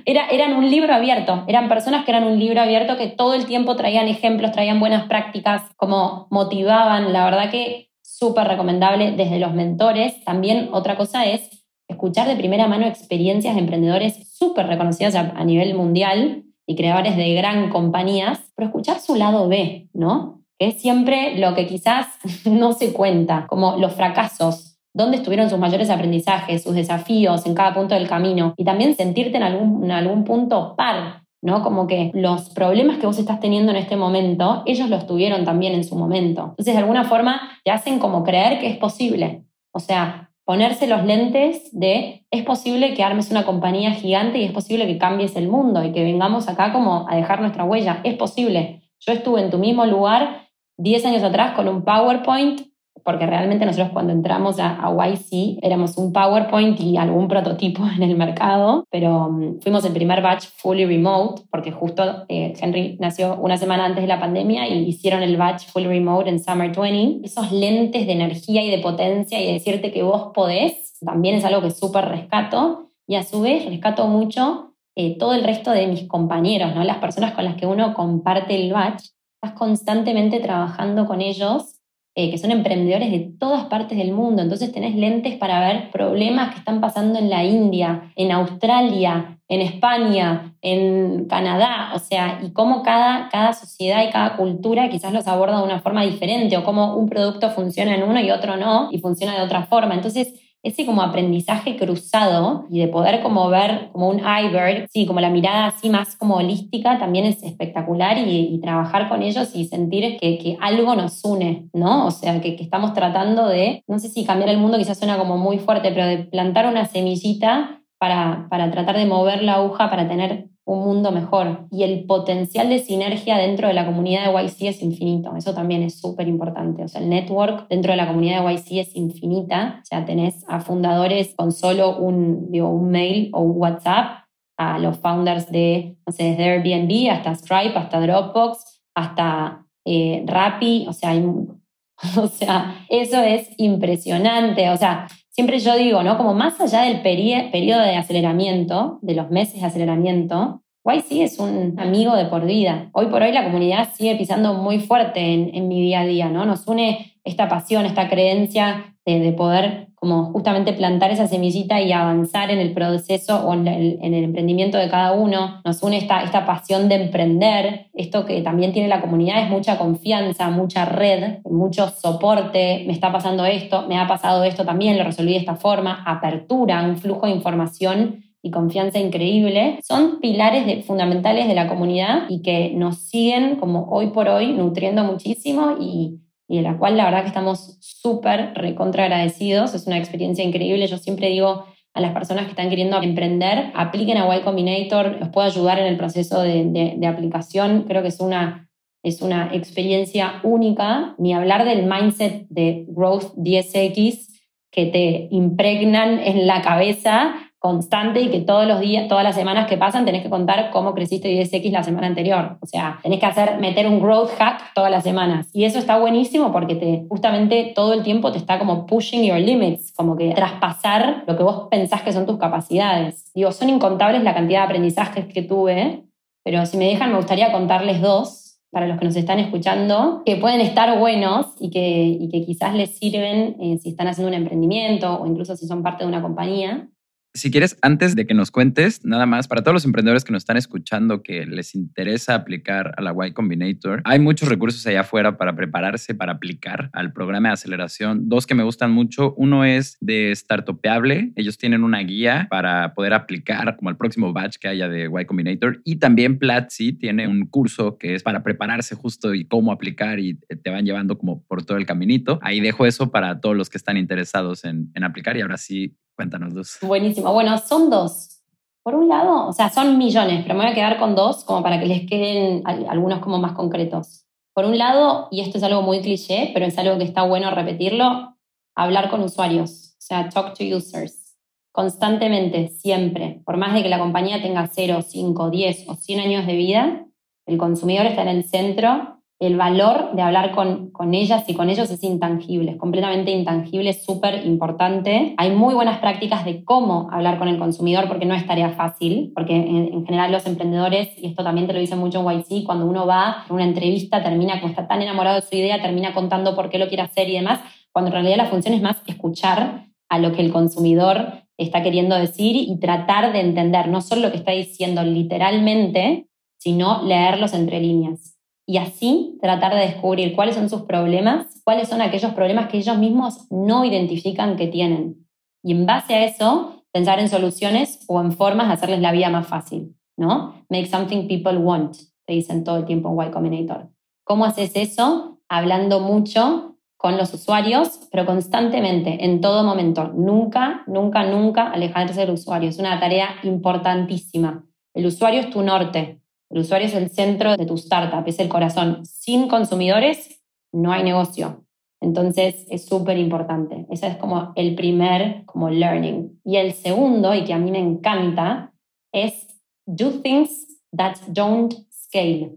Era, 0.09 0.29
eran 0.29 0.52
un 0.52 0.70
libro 0.70 0.94
abierto, 0.94 1.42
eran 1.48 1.68
personas 1.68 2.05
que 2.05 2.12
eran 2.12 2.22
un 2.22 2.38
libro 2.38 2.61
abierto 2.61 2.96
que 2.96 3.09
todo 3.09 3.35
el 3.35 3.46
tiempo 3.46 3.74
traían 3.74 4.07
ejemplos, 4.07 4.52
traían 4.52 4.79
buenas 4.79 5.09
prácticas, 5.09 5.62
como 5.74 6.29
motivaban, 6.31 7.12
la 7.12 7.24
verdad 7.24 7.50
que 7.50 7.87
súper 8.02 8.46
recomendable 8.46 9.12
desde 9.12 9.40
los 9.40 9.52
mentores. 9.52 10.22
También 10.24 10.68
otra 10.72 10.96
cosa 10.96 11.26
es 11.26 11.66
escuchar 11.88 12.29
de 12.29 12.37
primera 12.37 12.66
mano 12.66 12.87
experiencias 12.87 13.55
de 13.55 13.61
emprendedores 13.61 14.33
súper 14.33 14.66
reconocidos 14.66 15.14
a, 15.14 15.44
nivel 15.44 15.74
mundial 15.74 16.44
y 16.66 16.76
creadores 16.76 17.16
de 17.16 17.35
gran 17.35 17.70
compañías, 17.70 18.52
pero 18.55 18.68
escuchar 18.68 18.98
su 19.00 19.14
lado 19.14 19.48
B, 19.48 19.88
¿no? 19.92 20.42
Que 20.59 20.68
es 20.68 20.81
siempre 20.81 21.38
lo 21.38 21.55
que 21.55 21.66
quizás 21.66 22.07
no 22.44 22.72
se 22.72 22.92
cuenta, 22.92 23.46
como 23.48 23.76
los 23.76 23.94
fracasos, 23.94 24.79
dónde 24.92 25.18
estuvieron 25.18 25.50
sus 25.50 25.59
mayores 25.59 25.90
aprendizajes, 25.90 26.62
sus 26.62 26.74
desafíos 26.74 27.46
en 27.46 27.55
cada 27.55 27.74
punto 27.74 27.94
del 27.94 28.09
camino 28.09 28.55
y 28.57 28.64
también 28.64 28.96
sentirte 28.96 29.37
en 29.37 29.42
algún, 29.42 29.85
en 29.85 29.92
algún 29.92 30.24
punto 30.24 30.74
par, 30.74 31.22
¿no? 31.42 31.62
Como 31.62 31.87
que 31.87 32.11
los 32.14 32.50
problemas 32.50 32.98
que 32.98 33.07
vos 33.07 33.18
estás 33.18 33.38
teniendo 33.38 33.72
en 33.72 33.76
este 33.76 33.96
momento, 33.96 34.62
ellos 34.64 34.88
los 34.88 35.07
tuvieron 35.07 35.44
también 35.44 35.74
en 35.74 35.85
su 35.85 35.96
momento. 35.96 36.46
Entonces, 36.50 36.74
de 36.74 36.81
alguna 36.81 37.05
forma, 37.05 37.59
te 37.62 37.70
hacen 37.70 37.98
como 37.98 38.24
creer 38.24 38.59
que 38.59 38.68
es 38.68 38.79
posible. 38.79 39.44
O 39.70 39.81
sea, 39.81 40.26
ponerse 40.47 40.87
los 40.87 41.05
lentes 41.05 41.69
de 41.73 42.25
es 42.31 42.45
posible 42.45 42.95
que 42.95 43.03
armes 43.03 43.33
una 43.33 43.45
compañía 43.45 43.91
gigante 43.91 44.39
y 44.39 44.45
es 44.45 44.53
posible 44.53 44.87
que 44.87 44.97
cambies 44.97 45.35
el 45.35 45.49
mundo 45.49 45.85
y 45.85 45.93
que 45.93 46.05
vengamos 46.05 46.49
acá 46.49 46.73
como 46.73 47.07
a 47.11 47.17
dejar 47.17 47.41
nuestra 47.41 47.65
huella. 47.65 48.01
Es 48.05 48.15
posible. 48.15 48.83
Yo 49.01 49.13
estuve 49.13 49.43
en 49.43 49.51
tu 49.51 49.59
mismo 49.59 49.85
lugar 49.85 50.49
10 50.79 51.05
años 51.07 51.25
atrás 51.25 51.55
con 51.55 51.69
un 51.69 51.85
PowerPoint 51.85 52.61
porque 53.05 53.27
realmente 53.27 53.67
nosotros 53.67 53.91
cuando 53.93 54.13
entramos 54.13 54.59
a, 54.59 54.91
YC 54.91 55.59
éramos 55.63 55.97
un 55.97 56.13
PowerPoint 56.13 56.81
y 56.81 56.97
algún 56.97 57.29
prototipo 57.29 57.85
en 57.87 58.03
el 58.03 58.17
mercado, 58.17 58.85
pero 58.91 59.31
mm, 59.31 59.61
fuimos 59.61 59.85
el 59.85 59.93
primer 59.93 60.23
batch 60.23 60.47
fully 60.57 60.85
remote, 60.85 61.43
porque 61.51 61.73
justo 61.73 62.25
eh, 62.29 62.55
Henry 62.61 62.97
nació 63.01 63.37
una 63.37 63.57
semana 63.57 63.85
antes 63.85 64.03
de 64.03 64.09
la 64.09 64.21
pandemia 64.21 64.69
y 64.69 64.89
hicieron 64.89 65.23
el 65.23 65.37
batch 65.37 65.67
fully 65.67 65.87
remote 65.87 66.29
en 66.29 66.43
Summer 66.43 66.75
20. 66.75 67.27
Esos 67.27 67.53
lentes 67.53 68.07
de 68.07 68.13
energía 68.13 68.65
y 68.65 68.71
de 68.71 68.79
potencia 68.79 69.41
y 69.41 69.47
de 69.47 69.53
decirte 69.55 69.93
que 69.93 70.03
vos 70.03 70.31
podés, 70.35 70.99
también 71.05 71.37
es 71.37 71.45
algo 71.45 71.63
que 71.63 71.71
súper 71.71 72.07
rescato 72.07 72.91
y 73.07 73.17
a 73.17 73.23
su 73.23 73.41
vez 73.41 73.65
rescato 73.67 74.07
mucho 74.09 74.75
eh, 74.97 75.17
todo 75.19 75.35
el 75.35 75.45
resto 75.45 75.71
de 75.71 75.87
mis 75.87 76.09
compañeros, 76.09 76.75
¿no? 76.75 76.83
las 76.83 76.99
personas 76.99 77.35
con 77.35 77.45
las 77.45 77.57
que 77.57 77.67
uno 77.67 77.95
comparte 77.95 78.55
el 78.55 78.73
batch. 78.73 79.05
Estás 79.35 79.59
constantemente 79.59 80.41
trabajando 80.41 81.07
con 81.07 81.21
ellos 81.21 81.76
eh, 82.18 82.31
que 82.31 82.38
son 82.38 82.50
emprendedores 82.50 83.11
de 83.11 83.20
todas 83.38 83.66
partes 83.66 83.98
del 83.98 84.11
mundo. 84.11 84.40
Entonces 84.40 84.72
tenés 84.72 84.96
lentes 84.96 85.37
para 85.37 85.61
ver 85.61 85.90
problemas 85.90 86.52
que 86.52 86.59
están 86.61 86.81
pasando 86.81 87.18
en 87.18 87.29
la 87.29 87.44
India, 87.44 88.11
en 88.16 88.33
Australia, 88.33 89.38
en 89.48 89.61
España, 89.61 90.55
en 90.62 91.26
Canadá, 91.26 91.92
o 91.94 91.98
sea, 91.98 92.40
y 92.42 92.52
cómo 92.52 92.83
cada, 92.83 93.29
cada 93.29 93.52
sociedad 93.52 94.02
y 94.02 94.11
cada 94.11 94.37
cultura 94.38 94.88
quizás 94.88 95.12
los 95.12 95.29
aborda 95.29 95.59
de 95.59 95.64
una 95.64 95.81
forma 95.81 96.05
diferente, 96.05 96.57
o 96.57 96.64
cómo 96.64 96.96
un 96.96 97.07
producto 97.07 97.50
funciona 97.50 97.94
en 97.94 98.02
uno 98.02 98.18
y 98.18 98.31
otro 98.31 98.57
no, 98.57 98.88
y 98.90 98.98
funciona 98.98 99.37
de 99.37 99.42
otra 99.42 99.66
forma. 99.66 99.94
Entonces, 99.94 100.33
ese 100.66 100.85
como 100.85 101.02
aprendizaje 101.02 101.76
cruzado 101.76 102.64
y 102.68 102.81
de 102.81 102.88
poder 102.88 103.22
como 103.22 103.48
ver 103.48 103.90
como 103.92 104.09
un 104.09 104.18
iBird, 104.18 104.88
sí, 104.90 105.07
como 105.07 105.20
la 105.20 105.31
mirada 105.31 105.66
así 105.66 105.88
más 105.88 106.16
como 106.16 106.37
holística 106.37 106.98
también 106.98 107.24
es 107.24 107.42
espectacular 107.42 108.18
y, 108.18 108.57
trabajar 108.57 109.09
con 109.09 109.22
ellos 109.22 109.55
y 109.55 109.66
sentir 109.66 110.18
que, 110.18 110.38
que, 110.38 110.57
algo 110.61 110.96
nos 110.96 111.22
une, 111.24 111.68
¿no? 111.72 112.07
O 112.07 112.11
sea, 112.11 112.40
que, 112.40 112.57
que, 112.57 112.64
estamos 112.64 112.94
tratando 112.94 113.46
de, 113.46 113.85
no 113.87 113.98
sé 113.98 114.09
si 114.09 114.24
cambiar 114.24 114.48
el 114.48 114.59
mundo 114.59 114.79
quizás 114.79 114.98
suena 114.98 115.18
como 115.18 115.37
muy 115.37 115.59
fuerte, 115.59 115.92
pero 115.92 116.07
de 116.07 116.18
plantar 116.18 116.66
una 116.66 116.87
semillita 116.87 117.83
para, 117.98 118.48
para 118.50 118.70
tratar 118.70 118.96
de 118.96 119.07
mover 119.07 119.42
la 119.42 119.57
aguja 119.57 119.88
para 119.88 120.09
tener 120.09 120.48
un 120.66 120.81
mundo 120.81 121.12
mejor. 121.12 121.66
Y 121.70 121.85
el 121.85 122.05
potencial 122.05 122.68
de 122.68 122.81
sinergia 122.81 123.38
dentro 123.38 123.68
de 123.68 123.74
la 123.74 123.87
comunidad 123.87 124.26
de 124.26 124.44
YC 124.44 124.62
es 124.62 124.83
infinito. 124.83 125.35
Eso 125.37 125.55
también 125.55 125.83
es 125.83 125.98
súper 125.98 126.29
importante. 126.29 126.85
O 126.85 126.88
sea, 126.88 127.00
el 127.00 127.09
network 127.09 127.68
dentro 127.68 127.92
de 127.92 127.96
la 127.96 128.09
comunidad 128.09 128.44
de 128.44 128.52
YC 128.52 128.72
es 128.81 128.96
infinita. 128.96 129.79
O 129.81 129.87
sea, 129.87 130.05
tenés 130.05 130.44
a 130.48 130.61
fundadores 130.61 131.35
con 131.37 131.52
solo 131.52 131.96
un, 131.96 132.50
digo, 132.50 132.68
un 132.68 132.90
mail 132.90 133.31
o 133.33 133.42
un 133.42 133.52
WhatsApp, 133.57 134.26
a 134.59 134.79
los 134.79 134.98
founders 134.98 135.50
de, 135.50 135.98
no 136.07 136.12
sé, 136.12 136.31
desde 136.31 136.44
Airbnb 136.44 137.11
hasta 137.11 137.35
Stripe, 137.35 137.79
hasta 137.79 138.00
Dropbox, 138.00 138.83
hasta 138.94 139.66
eh, 139.85 140.24
Rappi. 140.26 140.87
O 140.88 140.92
sea, 140.92 141.14
o 142.16 142.26
sea, 142.26 142.85
eso 142.88 143.22
es 143.22 143.50
impresionante. 143.59 144.70
O 144.70 144.76
sea, 144.76 145.07
siempre 145.37 145.59
yo 145.59 145.77
digo, 145.77 146.03
¿no? 146.03 146.16
Como 146.16 146.35
más 146.35 146.59
allá 146.61 146.83
del 146.83 147.03
periodo 147.03 147.83
de 147.83 147.96
aceleramiento, 147.96 148.99
de 149.03 149.14
los 149.14 149.31
meses 149.31 149.61
de 149.61 149.66
aceleramiento, 149.66 150.62
YC 150.83 151.22
es 151.22 151.38
un 151.38 151.79
amigo 151.79 152.16
de 152.16 152.25
por 152.25 152.46
vida. 152.46 152.88
Hoy 152.92 153.07
por 153.07 153.22
hoy 153.22 153.33
la 153.33 153.44
comunidad 153.44 153.90
sigue 153.94 154.16
pisando 154.16 154.55
muy 154.55 154.79
fuerte 154.79 155.20
en, 155.20 155.68
mi 155.68 155.83
día 155.83 156.01
a 156.01 156.07
día, 156.07 156.31
¿no? 156.31 156.46
Nos 156.46 156.66
une 156.66 157.18
esta 157.22 157.49
pasión, 157.49 157.85
esta 157.85 158.09
creencia 158.09 158.96
de, 159.05 159.31
poder 159.33 159.88
justamente 160.33 160.73
plantar 160.73 161.11
esa 161.11 161.29
semillita 161.29 161.81
y 161.81 161.92
avanzar 161.92 162.51
en 162.51 162.59
el 162.59 162.73
proceso 162.73 163.47
o 163.47 163.55
en 163.55 163.66
el, 163.66 164.14
emprendimiento 164.25 164.79
de 164.79 164.88
cada 164.88 165.12
uno. 165.12 165.61
Nos 165.64 165.83
une 165.83 165.99
esta, 165.99 166.23
esta 166.23 166.47
pasión 166.47 166.88
de 166.88 166.97
emprender. 166.97 167.87
Esto 167.95 168.25
que 168.25 168.40
también 168.42 168.73
tiene 168.73 168.88
la 168.88 169.01
comunidad 169.01 169.42
es 169.42 169.51
mucha 169.51 169.79
confianza, 169.79 170.51
mucha 170.51 170.85
red, 170.85 171.38
mucho 171.45 171.88
soporte. 171.88 172.85
Me 172.87 172.92
está 172.92 173.12
pasando 173.12 173.45
esto, 173.45 173.87
me 173.88 173.99
ha 173.99 174.07
pasado 174.07 174.45
esto 174.45 174.64
también, 174.64 174.99
lo 174.99 175.05
resolví 175.05 175.33
de 175.33 175.38
esta 175.38 175.57
forma. 175.57 176.03
Apertura, 176.07 176.83
un 176.83 176.97
flujo 176.97 177.27
de 177.27 177.33
información 177.33 178.25
y 178.47 178.51
confianza 178.51 179.01
increíble, 179.01 179.81
son 179.83 180.21
pilares 180.21 180.87
fundamentales 180.87 181.49
de 181.49 181.55
la 181.55 181.66
comunidad 181.66 182.27
y 182.29 182.42
que 182.42 182.71
nos 182.75 182.99
siguen 182.99 183.57
como 183.57 183.88
hoy 183.90 184.11
por 184.11 184.29
hoy 184.29 184.53
nutriendo 184.53 185.03
muchísimo 185.03 185.77
y 185.81 186.21
y 186.49 186.57
de 186.57 186.63
la 186.63 186.77
cual 186.79 186.97
la 186.97 187.05
verdad 187.05 187.23
que 187.23 187.29
estamos 187.29 187.77
súper 187.81 188.53
recontra 188.55 189.05
agradecidos. 189.05 189.75
Es 189.75 189.87
una 189.87 189.99
experiencia 189.99 190.45
increíble. 190.45 190.87
Yo 190.87 190.99
siempre 190.99 191.29
digo 191.29 191.65
a 191.95 192.01
las 192.01 192.13
personas 192.13 192.45
que 192.45 192.51
están 192.51 192.69
queriendo 192.69 193.03
emprender, 193.03 193.73
apliquen 193.75 194.19
a 194.19 194.37
Y 194.37 194.43
Combinator, 194.43 195.17
los 195.19 195.31
puedo 195.31 195.47
ayudar 195.47 195.79
en 195.79 195.87
el 195.87 195.97
proceso 195.97 196.43
de, 196.43 196.95
de, 196.97 197.07
aplicación. 197.07 197.85
Creo 197.89 198.03
que 198.03 198.09
es 198.09 198.21
una, 198.21 198.69
es 199.03 199.23
una 199.23 199.55
experiencia 199.55 200.41
única, 200.43 201.15
ni 201.19 201.33
hablar 201.33 201.65
del 201.65 201.87
mindset 201.87 202.47
de 202.49 202.85
Growth 202.89 203.35
10X 203.37 204.27
que 204.71 204.87
te 204.87 205.29
impregnan 205.31 206.19
en 206.19 206.47
la 206.47 206.61
cabeza 206.61 207.46
constante 207.59 208.21
y 208.21 208.31
que 208.31 208.40
todos 208.40 208.66
los 208.66 208.81
días, 208.81 209.09
todas 209.09 209.25
las 209.25 209.35
semanas 209.35 209.66
que 209.66 209.77
pasan 209.77 210.05
tenés 210.05 210.23
que 210.23 210.31
contar 210.31 210.71
cómo 210.71 210.95
creciste 210.95 211.29
10x 211.29 211.71
la 211.71 211.83
semana 211.83 212.07
anterior. 212.07 212.59
O 212.61 212.66
sea, 212.66 212.99
tenés 213.03 213.19
que 213.19 213.27
hacer, 213.27 213.59
meter 213.59 213.87
un 213.87 214.01
growth 214.01 214.31
hack 214.38 214.75
todas 214.75 214.90
las 214.90 215.03
semanas. 215.03 215.49
Y 215.53 215.64
eso 215.64 215.79
está 215.79 215.99
buenísimo 215.99 216.53
porque 216.53 216.75
te, 216.75 217.07
justamente 217.09 217.73
todo 217.75 217.92
el 217.95 218.03
tiempo 218.03 218.31
te 218.31 218.38
está 218.38 218.59
como 218.59 218.87
pushing 218.87 219.25
your 219.25 219.40
limits, 219.40 219.92
como 219.92 220.16
que 220.16 220.33
traspasar 220.33 221.25
lo 221.27 221.37
que 221.37 221.42
vos 221.42 221.69
pensás 221.71 222.03
que 222.03 222.12
son 222.12 222.27
tus 222.27 222.38
capacidades. 222.38 223.33
Digo, 223.35 223.53
son 223.53 223.69
incontables 223.69 224.23
la 224.23 224.35
cantidad 224.35 224.61
de 224.61 224.64
aprendizajes 224.66 225.27
que 225.27 225.42
tuve, 225.42 226.05
pero 226.45 226.64
si 226.66 226.77
me 226.77 226.87
dejan 226.87 227.11
me 227.11 227.16
gustaría 227.16 227.53
contarles 227.53 228.01
dos 228.01 228.47
para 228.71 228.87
los 228.87 228.99
que 228.99 229.07
nos 229.07 229.16
están 229.16 229.38
escuchando, 229.38 230.23
que 230.27 230.37
pueden 230.37 230.61
estar 230.61 230.99
buenos 230.99 231.47
y 231.59 231.71
que, 231.71 232.05
y 232.05 232.29
que 232.29 232.45
quizás 232.45 232.75
les 232.75 232.99
sirven 232.99 233.57
eh, 233.61 233.79
si 233.79 233.88
están 233.88 234.07
haciendo 234.07 234.29
un 234.29 234.35
emprendimiento 234.35 235.19
o 235.19 235.27
incluso 235.27 235.57
si 235.57 235.66
son 235.66 235.83
parte 235.83 236.05
de 236.05 236.09
una 236.09 236.21
compañía. 236.21 236.88
Si 237.37 237.51
quieres, 237.51 237.77
antes 237.83 238.16
de 238.16 238.27
que 238.27 238.33
nos 238.33 238.51
cuentes, 238.51 239.05
nada 239.05 239.27
más, 239.27 239.46
para 239.46 239.61
todos 239.62 239.75
los 239.75 239.85
emprendedores 239.85 240.25
que 240.25 240.33
nos 240.33 240.40
están 240.40 240.57
escuchando 240.57 241.22
que 241.22 241.44
les 241.44 241.75
interesa 241.75 242.35
aplicar 242.35 242.94
a 242.96 243.03
la 243.03 243.14
Y 243.27 243.33
Combinator, 243.33 244.01
hay 244.05 244.18
muchos 244.20 244.49
recursos 244.49 244.87
allá 244.87 245.01
afuera 245.01 245.37
para 245.37 245.55
prepararse, 245.55 246.15
para 246.15 246.33
aplicar 246.33 246.88
al 246.94 247.13
programa 247.13 247.50
de 247.50 247.52
aceleración. 247.52 248.31
Dos 248.31 248.46
que 248.46 248.54
me 248.54 248.63
gustan 248.63 248.90
mucho. 248.90 249.35
Uno 249.37 249.67
es 249.67 249.98
de 250.00 250.33
Startupeable. 250.35 251.33
Ellos 251.37 251.58
tienen 251.58 251.85
una 251.85 251.98
guía 251.98 252.46
para 252.48 252.94
poder 252.94 253.13
aplicar 253.13 253.77
como 253.77 253.90
el 253.90 253.98
próximo 253.98 254.33
batch 254.33 254.56
que 254.56 254.69
haya 254.69 254.88
de 254.88 255.11
Y 255.15 255.25
Combinator. 255.27 255.83
Y 255.85 255.96
también 255.96 256.38
Platzi 256.38 256.94
tiene 256.94 257.29
un 257.29 257.44
curso 257.44 257.98
que 257.98 258.15
es 258.15 258.23
para 258.23 258.42
prepararse 258.42 258.94
justo 258.94 259.35
y 259.35 259.44
cómo 259.44 259.73
aplicar 259.73 260.21
y 260.21 260.38
te 260.63 260.71
van 260.71 260.87
llevando 260.87 261.19
como 261.19 261.44
por 261.44 261.67
todo 261.67 261.77
el 261.77 261.85
caminito. 261.85 262.38
Ahí 262.40 262.61
dejo 262.61 262.87
eso 262.87 263.11
para 263.11 263.40
todos 263.40 263.54
los 263.54 263.69
que 263.69 263.77
están 263.77 263.98
interesados 263.98 264.65
en, 264.65 264.90
en 264.94 265.04
aplicar. 265.04 265.37
Y 265.37 265.42
ahora 265.42 265.58
sí, 265.58 265.94
Cuéntanos 266.17 266.54
dos. 266.54 266.79
Buenísimo. 266.81 267.33
Bueno, 267.33 267.58
son 267.58 267.90
dos. 267.90 268.40
Por 268.83 268.94
un 268.94 269.08
lado, 269.08 269.48
o 269.48 269.52
sea, 269.52 269.69
son 269.69 269.98
millones, 269.98 270.42
pero 270.42 270.54
me 270.54 270.62
voy 270.62 270.73
a 270.73 270.75
quedar 270.75 270.98
con 270.98 271.14
dos 271.14 271.44
como 271.44 271.62
para 271.62 271.79
que 271.79 271.87
les 271.87 272.08
queden 272.08 272.62
algunos 272.67 273.21
como 273.21 273.38
más 273.38 273.52
concretos. 273.52 274.25
Por 274.54 274.64
un 274.64 274.79
lado, 274.79 275.29
y 275.31 275.40
esto 275.40 275.58
es 275.58 275.64
algo 275.64 275.83
muy 275.83 276.00
cliché, 276.00 276.50
pero 276.54 276.64
es 276.64 276.79
algo 276.79 276.96
que 276.96 277.04
está 277.04 277.23
bueno 277.23 277.50
repetirlo, 277.50 278.37
hablar 278.75 279.10
con 279.10 279.23
usuarios, 279.23 279.96
o 279.98 280.00
sea, 280.00 280.29
talk 280.31 280.56
to 280.56 280.64
users. 280.64 281.37
Constantemente, 281.73 282.69
siempre, 282.69 283.42
por 283.44 283.58
más 283.58 283.75
de 283.75 283.83
que 283.83 283.90
la 283.90 283.98
compañía 283.98 284.40
tenga 284.40 284.67
0, 284.67 285.02
5, 285.06 285.50
10 285.50 285.88
o 285.88 285.94
100 285.94 286.21
años 286.21 286.46
de 286.46 286.54
vida, 286.54 287.06
el 287.44 287.58
consumidor 287.58 288.06
está 288.06 288.23
en 288.23 288.29
el 288.29 288.44
centro 288.44 289.15
el 289.39 289.57
valor 289.59 290.13
de 290.15 290.23
hablar 290.23 290.53
con, 290.53 290.91
con, 290.91 291.13
ellas 291.13 291.45
y 291.47 291.55
con 291.55 291.69
ellos 291.69 291.91
es 291.91 292.03
intangible, 292.03 292.71
es 292.71 292.77
completamente 292.79 293.31
intangible, 293.31 293.91
es 293.91 294.03
súper 294.03 294.47
importante. 294.47 295.35
Hay 295.37 295.51
muy 295.55 295.75
buenas 295.75 295.99
prácticas 295.99 296.47
de 296.47 296.65
cómo 296.65 297.11
hablar 297.13 297.39
con 297.39 297.49
el 297.49 297.59
consumidor 297.59 298.09
porque 298.09 298.25
no 298.25 298.35
es 298.35 298.47
tarea 298.47 298.71
fácil, 298.71 299.33
porque 299.35 299.55
en, 299.55 300.07
general 300.07 300.33
los 300.33 300.47
emprendedores, 300.47 301.11
y 301.19 301.27
esto 301.27 301.45
también 301.45 301.67
te 301.67 301.75
lo 301.75 301.81
dicen 301.81 301.99
mucho 301.99 302.21
en 302.21 302.41
YC, 302.41 302.65
cuando 302.65 302.87
uno 302.87 303.07
va 303.07 303.43
a 303.43 303.53
una 303.53 303.65
entrevista, 303.65 304.23
termina, 304.23 304.59
como 304.59 304.71
está 304.71 304.89
tan 304.89 305.03
enamorado 305.03 305.37
de 305.37 305.47
su 305.47 305.55
idea, 305.55 305.83
termina 305.83 306.15
contando 306.15 306.55
por 306.55 306.71
qué 306.71 306.79
lo 306.79 306.89
quiere 306.89 307.03
hacer 307.03 307.29
y 307.29 307.35
demás, 307.35 307.61
cuando 307.93 308.09
en 308.09 308.15
realidad 308.15 308.39
la 308.39 308.47
función 308.47 308.73
es 308.73 308.81
más 308.81 309.03
escuchar 309.07 309.89
a 310.09 310.19
lo 310.19 310.33
que 310.33 310.41
el 310.41 310.53
consumidor 310.53 311.43
está 311.59 311.83
queriendo 311.83 312.17
decir 312.17 312.57
y 312.57 312.79
tratar 312.79 313.33
de 313.35 313.41
entender 313.41 313.89
no 313.89 314.01
solo 314.01 314.23
lo 314.23 314.31
que 314.31 314.39
está 314.39 314.53
diciendo 314.53 315.03
literalmente, 315.03 316.29
sino 316.59 317.03
leerlos 317.03 317.53
entre 317.53 317.81
líneas 317.81 318.36
y 318.67 318.79
así 318.79 319.38
tratar 319.40 319.75
de 319.75 319.81
descubrir 319.81 320.35
cuáles 320.35 320.56
son 320.56 320.69
sus 320.69 320.83
problemas, 320.83 321.60
cuáles 321.64 321.88
son 321.88 322.02
aquellos 322.02 322.35
problemas 322.35 322.69
que 322.69 322.79
ellos 322.79 322.98
mismos 322.98 323.46
no 323.50 323.85
identifican 323.85 324.56
que 324.56 324.67
tienen. 324.67 325.27
Y 325.62 325.73
en 325.73 325.87
base 325.87 326.14
a 326.14 326.25
eso, 326.25 326.83
pensar 326.92 327.21
en 327.21 327.29
soluciones 327.29 328.04
o 328.08 328.21
en 328.21 328.33
formas 328.33 328.69
de 328.69 328.75
hacerles 328.75 329.00
la 329.00 329.12
vida 329.12 329.31
más 329.31 329.46
fácil, 329.46 329.94
¿no? 330.17 330.64
Make 330.69 330.87
something 330.87 331.29
people 331.29 331.58
want, 331.58 331.96
te 332.27 332.35
dicen 332.35 332.64
todo 332.64 332.79
el 332.79 332.85
tiempo 332.85 333.08
en 333.10 333.29
Y 333.29 333.31
Combinator. 333.31 333.88
¿Cómo 334.25 334.44
haces 334.44 334.73
eso? 334.75 335.40
Hablando 335.48 336.00
mucho 336.00 336.77
con 336.96 337.17
los 337.17 337.33
usuarios, 337.35 338.08
pero 338.10 338.27
constantemente, 338.27 339.25
en 339.25 339.40
todo 339.40 339.62
momento. 339.62 340.08
Nunca, 340.14 340.83
nunca, 340.87 341.25
nunca 341.25 341.71
alejarse 341.71 342.21
del 342.21 342.31
usuario. 342.31 342.69
Es 342.69 342.79
una 342.79 342.98
tarea 342.98 343.29
importantísima. 343.44 344.64
El 344.94 345.06
usuario 345.06 345.40
es 345.40 345.50
tu 345.50 345.62
norte. 345.62 346.21
El 346.51 346.61
usuario 346.61 346.87
es 346.87 346.94
el 346.94 347.11
centro 347.11 347.57
de 347.57 347.67
tu 347.67 347.75
startup, 347.75 348.27
es 348.27 348.38
el 348.38 348.49
corazón. 348.49 349.05
Sin 349.05 349.49
consumidores 349.49 350.42
no 350.73 350.92
hay 350.92 351.03
negocio. 351.03 351.65
Entonces 352.01 352.67
es 352.71 352.87
súper 352.87 353.19
importante. 353.19 353.87
Ese 353.90 354.07
es 354.07 354.17
como 354.17 354.53
el 354.55 354.75
primer 354.75 355.44
como 355.47 355.71
learning. 355.71 356.40
Y 356.44 356.57
el 356.57 356.73
segundo, 356.73 357.35
y 357.35 357.44
que 357.44 357.53
a 357.53 357.59
mí 357.59 357.71
me 357.71 357.79
encanta, 357.79 358.73
es 359.13 359.61
do 359.87 360.21
things 360.21 360.81
that 360.97 361.17
don't 361.29 361.75
scale. 361.90 362.53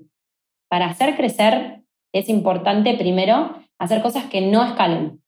Para 0.69 0.87
hacer 0.87 1.15
crecer 1.15 1.83
es 2.13 2.29
importante 2.29 2.95
primero 2.95 3.55
hacer 3.79 4.01
cosas 4.01 4.25
que 4.25 4.41
no 4.41 4.63
escalen. 4.63 5.21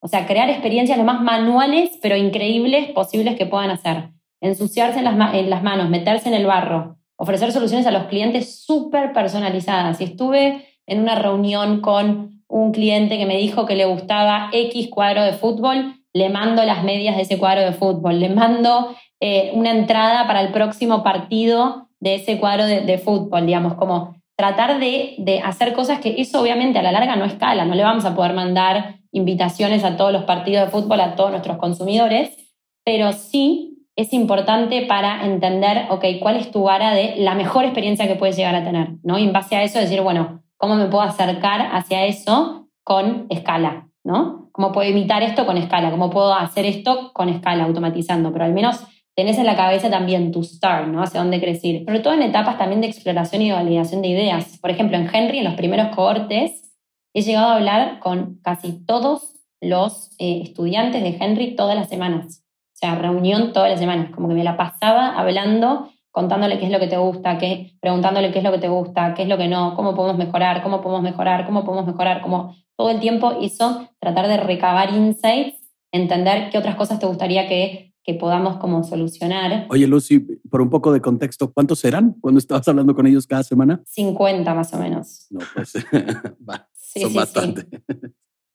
O 0.00 0.08
sea, 0.08 0.26
crear 0.26 0.50
experiencias 0.50 0.98
lo 0.98 1.04
más 1.04 1.22
manuales 1.22 1.98
pero 2.02 2.16
increíbles 2.16 2.90
posibles 2.92 3.36
que 3.36 3.46
puedan 3.46 3.70
hacer. 3.70 4.10
Ensuciarse 4.40 4.98
en 4.98 5.04
las, 5.04 5.34
en 5.34 5.48
las 5.48 5.62
manos, 5.62 5.88
meterse 5.88 6.28
en 6.28 6.34
el 6.34 6.46
barro, 6.46 6.98
ofrecer 7.16 7.52
soluciones 7.52 7.86
a 7.86 7.90
los 7.90 8.04
clientes 8.04 8.64
súper 8.64 9.12
personalizadas. 9.12 10.00
Y 10.00 10.04
estuve 10.04 10.66
en 10.86 11.00
una 11.00 11.14
reunión 11.14 11.80
con 11.80 12.42
un 12.48 12.72
cliente 12.72 13.18
que 13.18 13.26
me 13.26 13.36
dijo 13.36 13.66
que 13.66 13.76
le 13.76 13.84
gustaba 13.84 14.48
X 14.52 14.88
cuadro 14.88 15.22
de 15.22 15.32
fútbol, 15.32 15.96
le 16.12 16.28
mando 16.28 16.64
las 16.64 16.84
medias 16.84 17.16
de 17.16 17.22
ese 17.22 17.38
cuadro 17.38 17.62
de 17.62 17.72
fútbol, 17.72 18.20
le 18.20 18.28
mando 18.28 18.94
eh, 19.20 19.50
una 19.54 19.70
entrada 19.70 20.26
para 20.26 20.40
el 20.40 20.52
próximo 20.52 21.02
partido 21.02 21.88
de 22.00 22.16
ese 22.16 22.38
cuadro 22.38 22.66
de, 22.66 22.98
fútbol, 22.98 23.46
digamos, 23.46 23.74
como 23.74 24.14
tratar 24.36 24.78
de, 24.78 25.14
de, 25.18 25.40
hacer 25.40 25.72
cosas 25.72 26.00
que 26.00 26.20
eso 26.20 26.40
obviamente 26.40 26.78
a 26.78 26.82
la 26.82 26.92
larga 26.92 27.16
no 27.16 27.24
escala, 27.24 27.64
no 27.64 27.74
le 27.74 27.82
vamos 27.82 28.04
a 28.04 28.14
poder 28.14 28.34
mandar 28.34 28.96
invitaciones 29.10 29.84
a 29.84 29.96
todos 29.96 30.12
los 30.12 30.24
partidos 30.24 30.66
de 30.66 30.70
fútbol, 30.70 31.00
a 31.00 31.14
todos 31.16 31.30
nuestros 31.30 31.56
consumidores, 31.56 32.36
pero 32.84 33.12
sí 33.12 33.73
es 33.96 34.12
importante 34.12 34.86
para 34.86 35.24
entender, 35.24 35.86
ok, 35.90 36.04
cuál 36.20 36.36
es 36.36 36.50
tu 36.50 36.64
vara 36.64 36.92
de 36.92 37.16
la 37.18 37.34
mejor 37.34 37.64
experiencia 37.64 38.08
que 38.08 38.16
puedes 38.16 38.36
llegar 38.36 38.54
a 38.54 38.64
tener, 38.64 38.96
¿no? 39.02 39.18
Y 39.18 39.24
en 39.24 39.32
base 39.32 39.56
a 39.56 39.62
eso 39.62 39.78
decir, 39.78 40.00
bueno, 40.00 40.42
¿cómo 40.56 40.74
me 40.74 40.86
puedo 40.86 41.02
acercar 41.02 41.68
hacia 41.72 42.04
eso 42.04 42.68
con 42.82 43.26
escala, 43.30 43.88
¿no? 44.02 44.48
¿Cómo 44.52 44.72
puedo 44.72 44.88
imitar 44.88 45.22
esto 45.22 45.46
con 45.46 45.56
escala? 45.56 45.90
¿Cómo 45.90 46.10
puedo 46.10 46.34
hacer 46.34 46.66
esto 46.66 47.12
con 47.12 47.28
escala, 47.28 47.64
automatizando? 47.64 48.32
Pero 48.32 48.44
al 48.44 48.52
menos 48.52 48.84
tenés 49.14 49.38
en 49.38 49.46
la 49.46 49.56
cabeza 49.56 49.90
también 49.90 50.32
tu 50.32 50.42
start, 50.42 50.88
¿no? 50.88 51.02
Hacia 51.02 51.20
dónde 51.20 51.36
ir. 51.62 51.84
Sobre 51.84 52.00
todo 52.00 52.14
en 52.14 52.22
etapas 52.22 52.58
también 52.58 52.80
de 52.80 52.88
exploración 52.88 53.42
y 53.42 53.52
validación 53.52 54.02
de 54.02 54.08
ideas. 54.08 54.58
Por 54.58 54.70
ejemplo, 54.70 54.96
en 54.96 55.08
Henry, 55.12 55.38
en 55.38 55.44
los 55.44 55.54
primeros 55.54 55.94
cohortes, 55.94 56.74
he 57.14 57.22
llegado 57.22 57.48
a 57.48 57.54
hablar 57.56 58.00
con 58.00 58.40
casi 58.42 58.84
todos 58.84 59.34
los 59.60 60.10
eh, 60.18 60.40
estudiantes 60.42 61.02
de 61.02 61.16
Henry 61.20 61.54
todas 61.54 61.76
las 61.76 61.88
semanas 61.88 62.43
sea, 62.84 62.94
reunión 62.96 63.52
todas 63.52 63.70
las 63.70 63.80
semanas, 63.80 64.10
como 64.14 64.28
que 64.28 64.34
me 64.34 64.44
la 64.44 64.56
pasaba 64.56 65.18
hablando, 65.18 65.90
contándole 66.10 66.58
qué 66.58 66.66
es 66.66 66.72
lo 66.72 66.78
que 66.78 66.86
te 66.86 66.98
gusta, 66.98 67.38
qué, 67.38 67.72
preguntándole 67.80 68.30
qué 68.30 68.38
es 68.38 68.44
lo 68.44 68.52
que 68.52 68.58
te 68.58 68.68
gusta, 68.68 69.14
qué 69.14 69.22
es 69.22 69.28
lo 69.28 69.38
que 69.38 69.48
no, 69.48 69.74
cómo 69.74 69.94
podemos 69.94 70.18
mejorar, 70.18 70.62
cómo 70.62 70.82
podemos 70.82 71.02
mejorar, 71.02 71.46
cómo 71.46 71.64
podemos 71.64 71.86
mejorar, 71.86 72.20
como 72.20 72.54
todo 72.76 72.90
el 72.90 73.00
tiempo 73.00 73.38
hizo 73.40 73.88
tratar 73.98 74.28
de 74.28 74.36
recabar 74.36 74.92
insights, 74.92 75.58
entender 75.92 76.50
qué 76.50 76.58
otras 76.58 76.76
cosas 76.76 76.98
te 76.98 77.06
gustaría 77.06 77.48
que, 77.48 77.94
que 78.02 78.14
podamos 78.14 78.58
como 78.58 78.84
solucionar. 78.84 79.66
Oye, 79.70 79.86
Lucy, 79.86 80.20
por 80.50 80.60
un 80.60 80.68
poco 80.68 80.92
de 80.92 81.00
contexto, 81.00 81.52
¿cuántos 81.52 81.84
eran 81.84 82.14
cuando 82.20 82.38
estabas 82.38 82.68
hablando 82.68 82.94
con 82.94 83.06
ellos 83.06 83.26
cada 83.26 83.42
semana? 83.42 83.82
50 83.86 84.54
más 84.54 84.74
o 84.74 84.78
menos. 84.78 85.26
No, 85.30 85.40
pues 85.54 85.72
va, 86.48 86.68
son 86.74 87.14
bastante. 87.14 87.66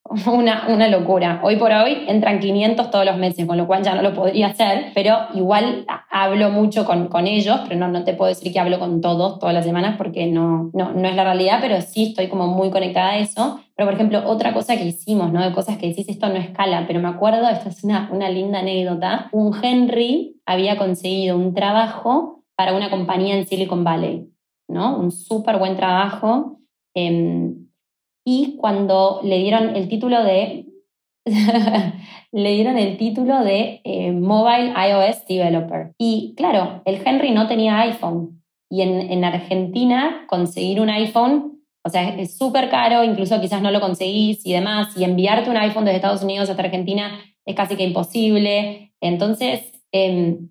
Una, 0.25 0.65
una, 0.67 0.87
locura. 0.87 1.39
Hoy 1.43 1.57
por 1.57 1.71
hoy 1.71 2.05
entran 2.07 2.39
500 2.39 2.89
todos 2.89 3.05
los 3.05 3.17
meses, 3.17 3.45
con 3.45 3.57
lo 3.57 3.67
cual 3.67 3.83
ya 3.83 3.93
no 3.93 4.01
lo 4.01 4.15
podría 4.15 4.47
hacer, 4.47 4.91
pero 4.95 5.15
igual 5.35 5.85
hablo 6.09 6.49
mucho 6.49 6.83
con, 6.83 7.09
con 7.09 7.27
ellos, 7.27 7.59
pero 7.67 7.79
no, 7.79 7.89
no 7.89 8.03
te 8.03 8.15
puedo 8.15 8.29
decir 8.29 8.51
que 8.51 8.59
hablo 8.59 8.79
con 8.79 9.01
todos 9.01 9.37
todas 9.37 9.53
las 9.53 9.65
semanas 9.65 9.97
porque 9.97 10.25
no, 10.25 10.71
no, 10.73 10.93
no 10.93 11.07
es 11.07 11.15
la 11.15 11.23
realidad, 11.23 11.59
pero 11.61 11.79
sí 11.81 12.07
estoy 12.07 12.27
como 12.27 12.47
muy 12.47 12.71
conectada 12.71 13.11
a 13.11 13.17
eso. 13.19 13.59
Pero, 13.75 13.87
por 13.87 13.93
ejemplo, 13.93 14.27
otra 14.27 14.51
cosa 14.51 14.75
que 14.77 14.85
hicimos, 14.85 15.31
¿no? 15.31 15.43
De 15.43 15.53
cosas 15.53 15.77
que 15.77 15.87
decís, 15.89 16.09
esto 16.09 16.27
no 16.27 16.37
escala, 16.37 16.85
pero 16.87 16.99
me 16.99 17.07
acuerdo, 17.07 17.47
esto 17.47 17.69
es 17.69 17.83
una, 17.83 18.09
una 18.11 18.29
linda 18.29 18.59
anécdota, 18.59 19.29
un 19.31 19.55
Henry 19.63 20.41
había 20.47 20.77
conseguido 20.77 21.37
un 21.37 21.53
trabajo 21.53 22.43
para 22.55 22.73
una 22.73 22.89
compañía 22.89 23.35
en 23.37 23.45
Silicon 23.45 23.83
Valley, 23.83 24.27
¿no? 24.67 24.97
Un 24.97 25.11
súper 25.11 25.59
buen 25.59 25.75
trabajo. 25.75 26.57
Eh, 26.95 27.53
y 28.31 28.57
cuando 28.57 29.21
le 29.23 29.39
dieron 29.39 29.75
el 29.75 29.89
título 29.89 30.23
de 30.23 30.67
le 32.31 32.53
dieron 32.53 32.77
el 32.77 32.95
título 32.95 33.43
de 33.43 33.81
eh, 33.83 34.11
Mobile 34.11 34.71
iOS 34.87 35.25
Developer. 35.27 35.93
Y 35.97 36.35
claro, 36.37 36.83
el 36.85 37.01
Henry 37.03 37.31
no 37.31 37.47
tenía 37.47 37.79
iPhone. 37.79 38.43
Y 38.69 38.83
en, 38.83 39.11
en 39.11 39.25
Argentina 39.25 40.25
conseguir 40.27 40.79
un 40.79 40.91
iPhone, 40.91 41.63
o 41.83 41.89
sea, 41.89 42.07
es 42.19 42.37
súper 42.37 42.69
caro, 42.69 43.03
incluso 43.03 43.41
quizás 43.41 43.63
no 43.63 43.71
lo 43.71 43.81
conseguís 43.81 44.45
y 44.45 44.53
demás. 44.53 44.95
Y 44.95 45.05
enviarte 45.05 45.49
un 45.49 45.57
iPhone 45.57 45.85
desde 45.85 45.95
Estados 45.95 46.21
Unidos 46.21 46.51
hasta 46.51 46.61
Argentina 46.61 47.19
es 47.45 47.55
casi 47.55 47.75
que 47.75 47.83
imposible. 47.83 48.93
Entonces, 49.01 49.71
em, 49.91 50.49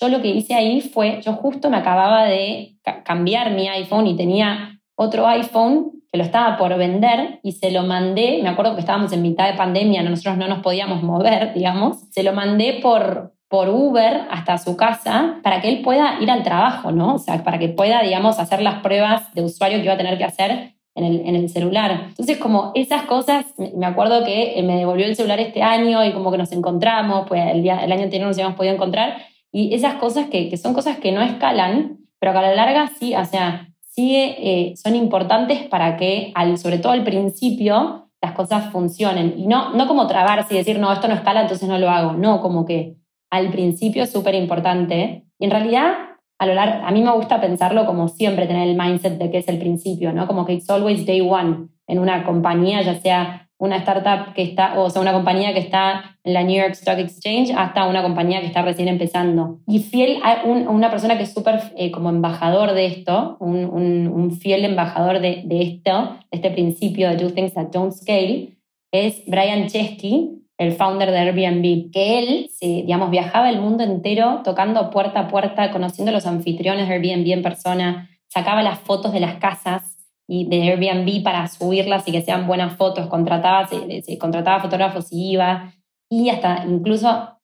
yo 0.00 0.08
lo 0.08 0.20
que 0.20 0.30
hice 0.30 0.54
ahí 0.54 0.80
fue, 0.80 1.20
yo 1.22 1.34
justo 1.34 1.70
me 1.70 1.76
acababa 1.76 2.24
de 2.24 2.76
cambiar 3.04 3.52
mi 3.52 3.68
iPhone 3.68 4.08
y 4.08 4.16
tenía 4.16 4.80
otro 4.96 5.28
iPhone 5.28 5.99
que 6.12 6.18
lo 6.18 6.24
estaba 6.24 6.56
por 6.56 6.76
vender 6.76 7.38
y 7.42 7.52
se 7.52 7.70
lo 7.70 7.84
mandé, 7.84 8.40
me 8.42 8.48
acuerdo 8.48 8.74
que 8.74 8.80
estábamos 8.80 9.12
en 9.12 9.22
mitad 9.22 9.48
de 9.48 9.56
pandemia, 9.56 10.02
nosotros 10.02 10.36
no 10.36 10.48
nos 10.48 10.58
podíamos 10.60 11.02
mover, 11.02 11.54
digamos, 11.54 12.00
se 12.10 12.22
lo 12.22 12.32
mandé 12.32 12.80
por, 12.82 13.34
por 13.48 13.68
Uber 13.68 14.22
hasta 14.30 14.58
su 14.58 14.76
casa 14.76 15.38
para 15.42 15.60
que 15.60 15.68
él 15.68 15.82
pueda 15.82 16.16
ir 16.20 16.30
al 16.30 16.42
trabajo, 16.42 16.90
¿no? 16.90 17.14
O 17.14 17.18
sea, 17.18 17.42
para 17.44 17.58
que 17.58 17.68
pueda, 17.68 18.02
digamos, 18.02 18.38
hacer 18.40 18.60
las 18.60 18.80
pruebas 18.80 19.32
de 19.34 19.42
usuario 19.42 19.78
que 19.78 19.84
iba 19.84 19.94
a 19.94 19.98
tener 19.98 20.18
que 20.18 20.24
hacer 20.24 20.74
en 20.96 21.04
el, 21.04 21.20
en 21.20 21.36
el 21.36 21.48
celular. 21.48 22.06
Entonces, 22.08 22.38
como 22.38 22.72
esas 22.74 23.02
cosas, 23.02 23.46
me 23.76 23.86
acuerdo 23.86 24.24
que 24.24 24.60
me 24.64 24.76
devolvió 24.76 25.06
el 25.06 25.14
celular 25.14 25.38
este 25.38 25.62
año 25.62 26.04
y 26.04 26.12
como 26.12 26.32
que 26.32 26.38
nos 26.38 26.50
encontramos, 26.50 27.26
pues 27.28 27.46
el, 27.52 27.62
día, 27.62 27.84
el 27.84 27.92
año 27.92 28.04
anterior 28.04 28.26
nos 28.26 28.36
habíamos 28.36 28.56
podido 28.56 28.74
encontrar, 28.74 29.18
y 29.52 29.74
esas 29.74 29.94
cosas 29.94 30.26
que, 30.26 30.48
que 30.48 30.56
son 30.56 30.74
cosas 30.74 30.98
que 30.98 31.12
no 31.12 31.22
escalan, 31.22 31.98
pero 32.18 32.32
que 32.32 32.38
a 32.38 32.42
la 32.42 32.54
larga 32.54 32.88
sí, 32.98 33.14
o 33.14 33.24
sea, 33.24 33.69
sí 34.00 34.14
eh, 34.16 34.74
son 34.76 34.96
importantes 34.96 35.64
para 35.68 35.96
que, 35.96 36.32
al, 36.34 36.56
sobre 36.56 36.78
todo 36.78 36.92
al 36.92 37.04
principio, 37.04 38.08
las 38.22 38.32
cosas 38.32 38.72
funcionen. 38.72 39.34
Y 39.36 39.46
no, 39.46 39.74
no 39.74 39.86
como 39.86 40.06
trabarse 40.06 40.54
y 40.54 40.58
decir, 40.58 40.78
no, 40.78 40.92
esto 40.92 41.08
no 41.08 41.14
escala, 41.14 41.42
entonces 41.42 41.68
no 41.68 41.78
lo 41.78 41.90
hago. 41.90 42.12
No, 42.14 42.40
como 42.40 42.64
que 42.64 42.96
al 43.30 43.50
principio 43.50 44.02
es 44.04 44.12
súper 44.12 44.34
importante. 44.34 45.24
Y 45.38 45.44
en 45.44 45.50
realidad, 45.50 45.92
a, 46.38 46.46
lo 46.46 46.54
largo, 46.54 46.86
a 46.86 46.90
mí 46.90 47.02
me 47.02 47.12
gusta 47.12 47.40
pensarlo 47.40 47.84
como 47.86 48.08
siempre, 48.08 48.46
tener 48.46 48.68
el 48.68 48.76
mindset 48.76 49.18
de 49.18 49.30
que 49.30 49.38
es 49.38 49.48
el 49.48 49.58
principio, 49.58 50.12
¿no? 50.12 50.26
Como 50.26 50.46
que 50.46 50.54
it's 50.54 50.70
always 50.70 51.04
day 51.04 51.20
one 51.20 51.68
en 51.86 51.98
una 51.98 52.24
compañía, 52.24 52.82
ya 52.82 52.94
sea 53.00 53.49
una 53.60 53.76
startup 53.76 54.32
que 54.32 54.42
está, 54.42 54.80
o 54.80 54.88
sea, 54.88 55.02
una 55.02 55.12
compañía 55.12 55.52
que 55.52 55.60
está 55.60 56.16
en 56.24 56.32
la 56.32 56.42
New 56.42 56.56
York 56.56 56.72
Stock 56.72 56.98
Exchange 56.98 57.52
hasta 57.54 57.86
una 57.86 58.02
compañía 58.02 58.40
que 58.40 58.46
está 58.46 58.62
recién 58.62 58.88
empezando. 58.88 59.58
Y 59.66 59.80
fiel 59.80 60.18
a 60.24 60.44
una 60.44 60.90
persona 60.90 61.18
que 61.18 61.24
es 61.24 61.34
súper 61.34 61.60
eh, 61.76 61.90
como 61.90 62.08
embajador 62.08 62.72
de 62.72 62.86
esto, 62.86 63.36
un, 63.38 63.66
un, 63.66 64.30
fiel 64.32 64.64
embajador 64.64 65.20
de, 65.20 65.44
esto, 65.50 66.16
de 66.30 66.38
este 66.38 66.50
principio 66.50 67.10
de 67.10 67.16
Do 67.16 67.32
Things 67.34 67.52
That 67.52 67.66
Don't 67.66 67.92
Scale, 67.92 68.56
es 68.92 69.22
Brian 69.26 69.66
Chesky, 69.66 70.42
el 70.56 70.72
founder 70.72 71.10
de 71.10 71.18
Airbnb, 71.18 71.90
que 71.92 72.18
él, 72.18 72.50
digamos, 72.60 73.10
viajaba 73.10 73.50
el 73.50 73.60
mundo 73.60 73.84
entero 73.84 74.40
tocando 74.42 74.88
puerta 74.90 75.20
a 75.20 75.28
puerta, 75.28 75.70
conociendo 75.70 76.10
a 76.10 76.14
los 76.14 76.26
anfitriones 76.26 76.88
de 76.88 76.94
Airbnb 76.94 77.30
en 77.30 77.42
persona, 77.42 78.08
sacaba 78.26 78.62
las 78.62 78.78
fotos 78.78 79.12
de 79.12 79.20
las 79.20 79.34
casas 79.34 79.99
y 80.32 80.44
de 80.44 80.62
Airbnb 80.62 81.24
para 81.24 81.48
subirlas 81.48 82.06
y 82.06 82.12
que 82.12 82.22
sean 82.22 82.46
buenas 82.46 82.76
fotos, 82.76 83.08
contrataba, 83.08 83.66
se, 83.66 84.16
contrataba 84.16 84.62
fotógrafos 84.62 85.12
y 85.12 85.32
iba, 85.32 85.74
y 86.08 86.28
hasta 86.28 86.64
incluso, 86.68 87.36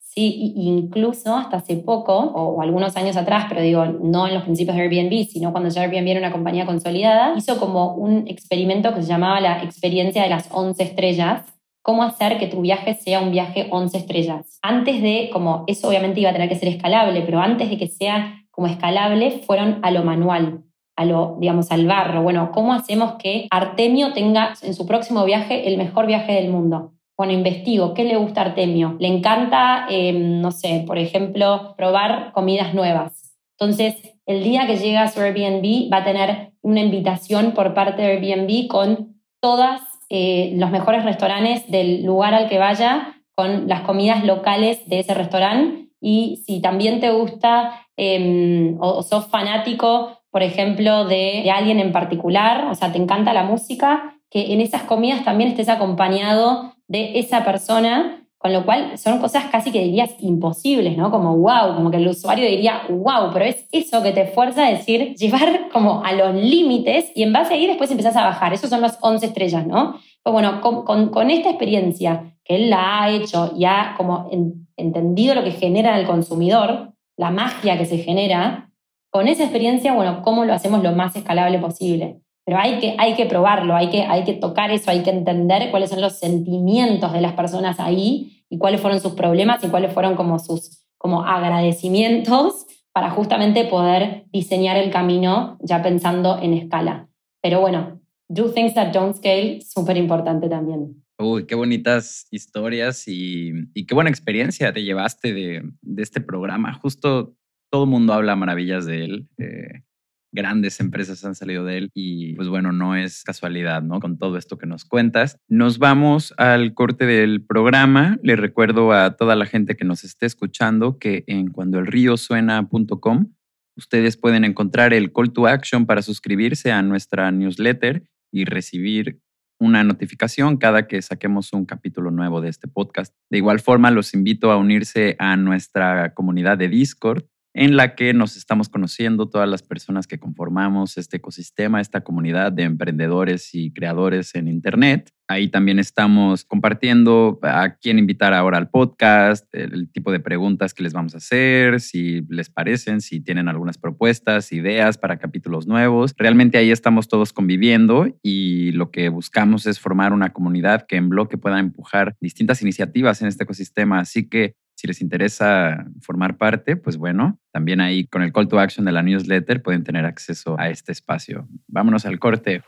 sí, 0.00 0.52
incluso 0.56 1.36
hasta 1.36 1.58
hace 1.58 1.76
poco, 1.76 2.12
o, 2.12 2.60
algunos 2.60 2.96
años 2.96 3.16
atrás, 3.16 3.46
pero 3.48 3.62
digo, 3.62 3.84
no 3.84 4.26
en 4.26 4.34
los 4.34 4.42
principios 4.42 4.76
de 4.76 4.82
Airbnb, 4.82 5.28
sino 5.28 5.52
cuando 5.52 5.70
ya 5.70 5.82
Airbnb 5.82 6.08
era 6.08 6.18
una 6.18 6.32
compañía 6.32 6.66
consolidada, 6.66 7.34
hizo 7.36 7.60
como 7.60 7.94
un 7.94 8.26
experimento 8.26 8.92
que 8.92 9.02
se 9.02 9.08
llamaba 9.08 9.40
la 9.40 9.62
experiencia 9.62 10.24
de 10.24 10.30
las 10.30 10.48
11 10.50 10.82
estrellas, 10.82 11.44
cómo 11.82 12.02
hacer 12.02 12.38
que 12.38 12.48
tu 12.48 12.62
viaje 12.62 12.94
sea 12.94 13.20
un 13.20 13.30
viaje 13.30 13.68
11 13.70 13.96
estrellas. 13.96 14.58
Antes 14.60 15.00
de, 15.00 15.30
como 15.32 15.62
eso 15.68 15.86
obviamente 15.86 16.18
iba 16.18 16.30
a 16.30 16.32
tener 16.32 16.48
que 16.48 16.58
ser 16.58 16.70
escalable, 16.70 17.22
pero 17.22 17.38
antes 17.38 17.70
de 17.70 17.78
que 17.78 17.86
sea 17.86 18.40
como 18.50 18.66
escalable, 18.66 19.42
fueron 19.46 19.78
a 19.82 19.92
lo 19.92 20.02
manual 20.02 20.64
a 20.96 21.04
lo, 21.04 21.36
digamos, 21.40 21.70
al 21.70 21.86
barro. 21.86 22.22
Bueno, 22.22 22.50
¿cómo 22.52 22.72
hacemos 22.72 23.14
que 23.14 23.46
Artemio 23.50 24.12
tenga 24.12 24.54
en 24.62 24.74
su 24.74 24.86
próximo 24.86 25.24
viaje 25.24 25.68
el 25.68 25.76
mejor 25.76 26.06
viaje 26.06 26.32
del 26.32 26.50
mundo? 26.50 26.92
Bueno, 27.16 27.32
investigo, 27.32 27.94
¿qué 27.94 28.04
le 28.04 28.16
gusta 28.16 28.40
Artemio? 28.40 28.96
Le 28.98 29.08
encanta, 29.08 29.86
em, 29.88 30.40
no 30.40 30.50
sé, 30.50 30.82
por 30.86 30.98
ejemplo, 30.98 31.74
probar 31.76 32.32
comidas 32.32 32.74
nuevas. 32.74 33.36
Entonces, 33.58 34.16
el 34.26 34.42
día 34.42 34.66
que 34.66 34.76
llega 34.76 35.02
a 35.02 35.08
su 35.08 35.20
Airbnb 35.20 35.92
va 35.92 35.98
a 35.98 36.04
tener 36.04 36.52
una 36.62 36.80
invitación 36.80 37.52
por 37.52 37.72
parte 37.72 38.02
de 38.02 38.08
Airbnb 38.12 38.66
con 38.66 39.20
todos 39.40 39.80
eh, 40.10 40.54
los 40.56 40.70
mejores 40.70 41.04
restaurantes 41.04 41.70
del 41.70 42.04
lugar 42.04 42.34
al 42.34 42.48
que 42.48 42.58
vaya, 42.58 43.22
con 43.36 43.68
las 43.68 43.82
comidas 43.82 44.24
locales 44.24 44.88
de 44.88 45.00
ese 45.00 45.14
restaurante. 45.14 45.88
Y 46.00 46.42
si 46.46 46.60
también 46.60 47.00
te 47.00 47.10
gusta 47.10 47.86
em, 47.96 48.76
o 48.80 49.02
sos 49.02 49.26
fanático 49.26 50.23
por 50.34 50.42
ejemplo, 50.42 51.04
de, 51.04 51.48
alguien 51.48 51.78
en 51.78 51.92
particular, 51.92 52.64
o 52.68 52.74
sea, 52.74 52.90
te 52.90 52.98
encanta 52.98 53.32
la 53.32 53.44
música, 53.44 54.16
que 54.28 54.52
en 54.52 54.60
esas 54.60 54.82
comidas 54.82 55.24
también 55.24 55.50
estés 55.50 55.68
acompañado 55.68 56.74
de 56.88 57.20
esa 57.20 57.44
persona, 57.44 58.26
con 58.36 58.52
lo 58.52 58.64
cual 58.64 58.98
son 58.98 59.20
cosas 59.20 59.44
casi 59.44 59.70
que 59.70 59.84
dirías 59.84 60.16
imposibles, 60.18 60.96
¿no? 60.96 61.12
Como 61.12 61.36
wow, 61.36 61.76
como 61.76 61.92
que 61.92 61.98
el 61.98 62.08
usuario 62.08 62.48
diría 62.48 62.82
wow, 62.88 63.30
pero 63.32 63.44
es 63.44 63.68
eso 63.70 64.02
que 64.02 64.10
te 64.10 64.26
fuerza 64.26 64.66
a 64.66 64.70
decir, 64.70 65.14
llevar 65.18 65.68
como 65.72 66.02
a 66.04 66.12
los 66.12 66.34
límites 66.34 67.12
y 67.14 67.22
en 67.22 67.32
base 67.32 67.54
a 67.54 67.56
ahí 67.56 67.68
después 67.68 67.92
empezás 67.92 68.16
a 68.16 68.24
bajar. 68.24 68.52
Esos 68.52 68.70
son 68.70 68.80
los 68.80 68.98
11 69.02 69.26
estrellas, 69.26 69.64
¿no? 69.64 70.00
Pues 70.24 70.32
bueno, 70.32 70.60
con, 70.60 71.30
esta 71.30 71.50
experiencia 71.50 72.34
que 72.44 72.56
él 72.56 72.70
la 72.70 73.04
ha 73.04 73.10
hecho 73.10 73.52
y 73.56 73.66
ha 73.66 73.94
como 73.96 74.28
entendido 74.76 75.36
lo 75.36 75.44
que 75.44 75.52
genera 75.52 75.92
en 75.92 76.00
el 76.00 76.06
consumidor, 76.08 76.92
la 77.16 77.30
magia 77.30 77.78
que 77.78 77.84
se 77.84 77.98
genera, 77.98 78.72
con 79.14 79.28
esa 79.28 79.44
experiencia, 79.44 79.94
bueno, 79.94 80.22
¿cómo 80.22 80.44
lo 80.44 80.52
hacemos 80.52 80.82
lo 80.82 80.90
más 80.90 81.14
escalable 81.14 81.60
posible? 81.60 82.20
Pero 82.44 82.58
hay 82.58 82.80
que, 82.80 82.96
hay 82.98 83.14
que 83.14 83.26
probarlo, 83.26 83.76
hay 83.76 83.88
que, 83.88 84.02
hay 84.02 84.24
que 84.24 84.32
tocar 84.32 84.72
eso, 84.72 84.90
hay 84.90 85.04
que 85.04 85.10
entender 85.10 85.70
cuáles 85.70 85.90
son 85.90 86.00
los 86.00 86.18
sentimientos 86.18 87.12
de 87.12 87.20
las 87.20 87.34
personas 87.34 87.78
ahí 87.78 88.44
y 88.50 88.58
cuáles 88.58 88.80
fueron 88.80 88.98
sus 88.98 89.12
problemas 89.12 89.62
y 89.62 89.68
cuáles 89.68 89.92
fueron 89.92 90.16
como 90.16 90.40
sus 90.40 90.84
como 90.98 91.22
agradecimientos 91.22 92.66
para 92.92 93.10
justamente 93.10 93.64
poder 93.66 94.24
diseñar 94.32 94.76
el 94.78 94.90
camino 94.90 95.58
ya 95.60 95.80
pensando 95.80 96.40
en 96.42 96.52
escala. 96.52 97.08
Pero 97.40 97.60
bueno, 97.60 98.00
do 98.28 98.50
things 98.50 98.74
that 98.74 98.92
don't 98.92 99.14
scale, 99.14 99.60
súper 99.60 99.96
importante 99.96 100.48
también. 100.48 101.04
Uy, 101.20 101.46
qué 101.46 101.54
bonitas 101.54 102.26
historias 102.32 103.06
y, 103.06 103.52
y, 103.74 103.86
qué 103.86 103.94
buena 103.94 104.10
experiencia 104.10 104.72
te 104.72 104.82
llevaste 104.82 105.32
de, 105.32 105.62
de 105.82 106.02
este 106.02 106.20
programa. 106.20 106.74
Justo 106.74 107.36
todo 107.74 107.86
el 107.86 107.90
mundo 107.90 108.12
habla 108.12 108.36
maravillas 108.36 108.86
de 108.86 109.04
él. 109.04 109.28
Eh, 109.36 109.82
grandes 110.30 110.78
empresas 110.78 111.24
han 111.24 111.34
salido 111.34 111.64
de 111.64 111.78
él 111.78 111.90
y 111.92 112.36
pues 112.36 112.46
bueno, 112.46 112.70
no 112.70 112.94
es 112.94 113.24
casualidad, 113.24 113.82
¿no? 113.82 113.98
Con 113.98 114.16
todo 114.16 114.38
esto 114.38 114.58
que 114.58 114.66
nos 114.66 114.84
cuentas. 114.84 115.38
Nos 115.48 115.80
vamos 115.80 116.32
al 116.36 116.72
corte 116.72 117.04
del 117.04 117.44
programa. 117.44 118.16
Le 118.22 118.36
recuerdo 118.36 118.92
a 118.92 119.16
toda 119.16 119.34
la 119.34 119.46
gente 119.46 119.74
que 119.74 119.84
nos 119.84 120.04
esté 120.04 120.24
escuchando 120.24 121.00
que 121.00 121.24
en 121.26 121.48
cuandoelriosuena.com 121.48 123.32
ustedes 123.76 124.16
pueden 124.16 124.44
encontrar 124.44 124.94
el 124.94 125.12
call 125.12 125.32
to 125.32 125.48
action 125.48 125.84
para 125.84 126.02
suscribirse 126.02 126.70
a 126.70 126.80
nuestra 126.80 127.32
newsletter 127.32 128.04
y 128.30 128.44
recibir 128.44 129.18
una 129.58 129.82
notificación 129.82 130.58
cada 130.58 130.86
que 130.86 131.02
saquemos 131.02 131.52
un 131.52 131.64
capítulo 131.64 132.12
nuevo 132.12 132.40
de 132.40 132.50
este 132.50 132.68
podcast. 132.68 133.12
De 133.30 133.38
igual 133.38 133.58
forma, 133.58 133.90
los 133.90 134.14
invito 134.14 134.52
a 134.52 134.58
unirse 134.58 135.16
a 135.18 135.36
nuestra 135.36 136.14
comunidad 136.14 136.56
de 136.56 136.68
Discord 136.68 137.24
en 137.54 137.76
la 137.76 137.94
que 137.94 138.12
nos 138.12 138.36
estamos 138.36 138.68
conociendo 138.68 139.28
todas 139.28 139.48
las 139.48 139.62
personas 139.62 140.08
que 140.08 140.18
conformamos 140.18 140.98
este 140.98 141.18
ecosistema, 141.18 141.80
esta 141.80 142.02
comunidad 142.02 142.50
de 142.50 142.64
emprendedores 142.64 143.54
y 143.54 143.72
creadores 143.72 144.34
en 144.34 144.48
Internet. 144.48 145.12
Ahí 145.28 145.48
también 145.48 145.78
estamos 145.78 146.44
compartiendo 146.44 147.38
a 147.42 147.76
quién 147.76 147.98
invitar 147.98 148.34
ahora 148.34 148.58
al 148.58 148.68
podcast, 148.68 149.46
el 149.54 149.88
tipo 149.90 150.10
de 150.10 150.20
preguntas 150.20 150.74
que 150.74 150.82
les 150.82 150.92
vamos 150.92 151.14
a 151.14 151.18
hacer, 151.18 151.80
si 151.80 152.22
les 152.28 152.50
parecen, 152.50 153.00
si 153.00 153.20
tienen 153.20 153.48
algunas 153.48 153.78
propuestas, 153.78 154.52
ideas 154.52 154.98
para 154.98 155.18
capítulos 155.18 155.66
nuevos. 155.66 156.12
Realmente 156.18 156.58
ahí 156.58 156.72
estamos 156.72 157.06
todos 157.06 157.32
conviviendo 157.32 158.08
y 158.20 158.72
lo 158.72 158.90
que 158.90 159.08
buscamos 159.08 159.66
es 159.66 159.78
formar 159.78 160.12
una 160.12 160.32
comunidad 160.32 160.86
que 160.86 160.96
en 160.96 161.08
bloque 161.08 161.38
pueda 161.38 161.60
empujar 161.60 162.16
distintas 162.20 162.60
iniciativas 162.60 163.22
en 163.22 163.28
este 163.28 163.44
ecosistema. 163.44 164.00
Así 164.00 164.28
que 164.28 164.56
si 164.84 164.88
les 164.88 165.00
interesa 165.00 165.86
formar 166.02 166.36
parte, 166.36 166.76
pues 166.76 166.98
bueno, 166.98 167.38
también 167.52 167.80
ahí 167.80 168.06
con 168.06 168.22
el 168.22 168.34
call 168.34 168.48
to 168.48 168.58
action 168.58 168.84
de 168.84 168.92
la 168.92 169.02
newsletter 169.02 169.62
pueden 169.62 169.82
tener 169.82 170.04
acceso 170.04 170.56
a 170.58 170.68
este 170.68 170.92
espacio. 170.92 171.48
Vámonos 171.68 172.04
al 172.04 172.18
corte. 172.18 172.62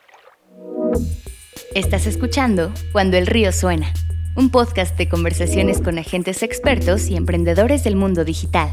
Estás 1.75 2.07
escuchando 2.07 2.73
Cuando 2.93 3.19
el 3.19 3.27
río 3.27 3.53
suena, 3.53 3.93
un 4.35 4.49
podcast 4.49 4.97
de 4.97 5.11
conversaciones 5.11 5.83
con 5.83 5.99
agentes 5.99 6.43
expertos 6.43 7.11
y 7.11 7.17
emprendedores 7.17 7.85
del 7.85 7.97
mundo 7.97 8.25
digital. 8.25 8.71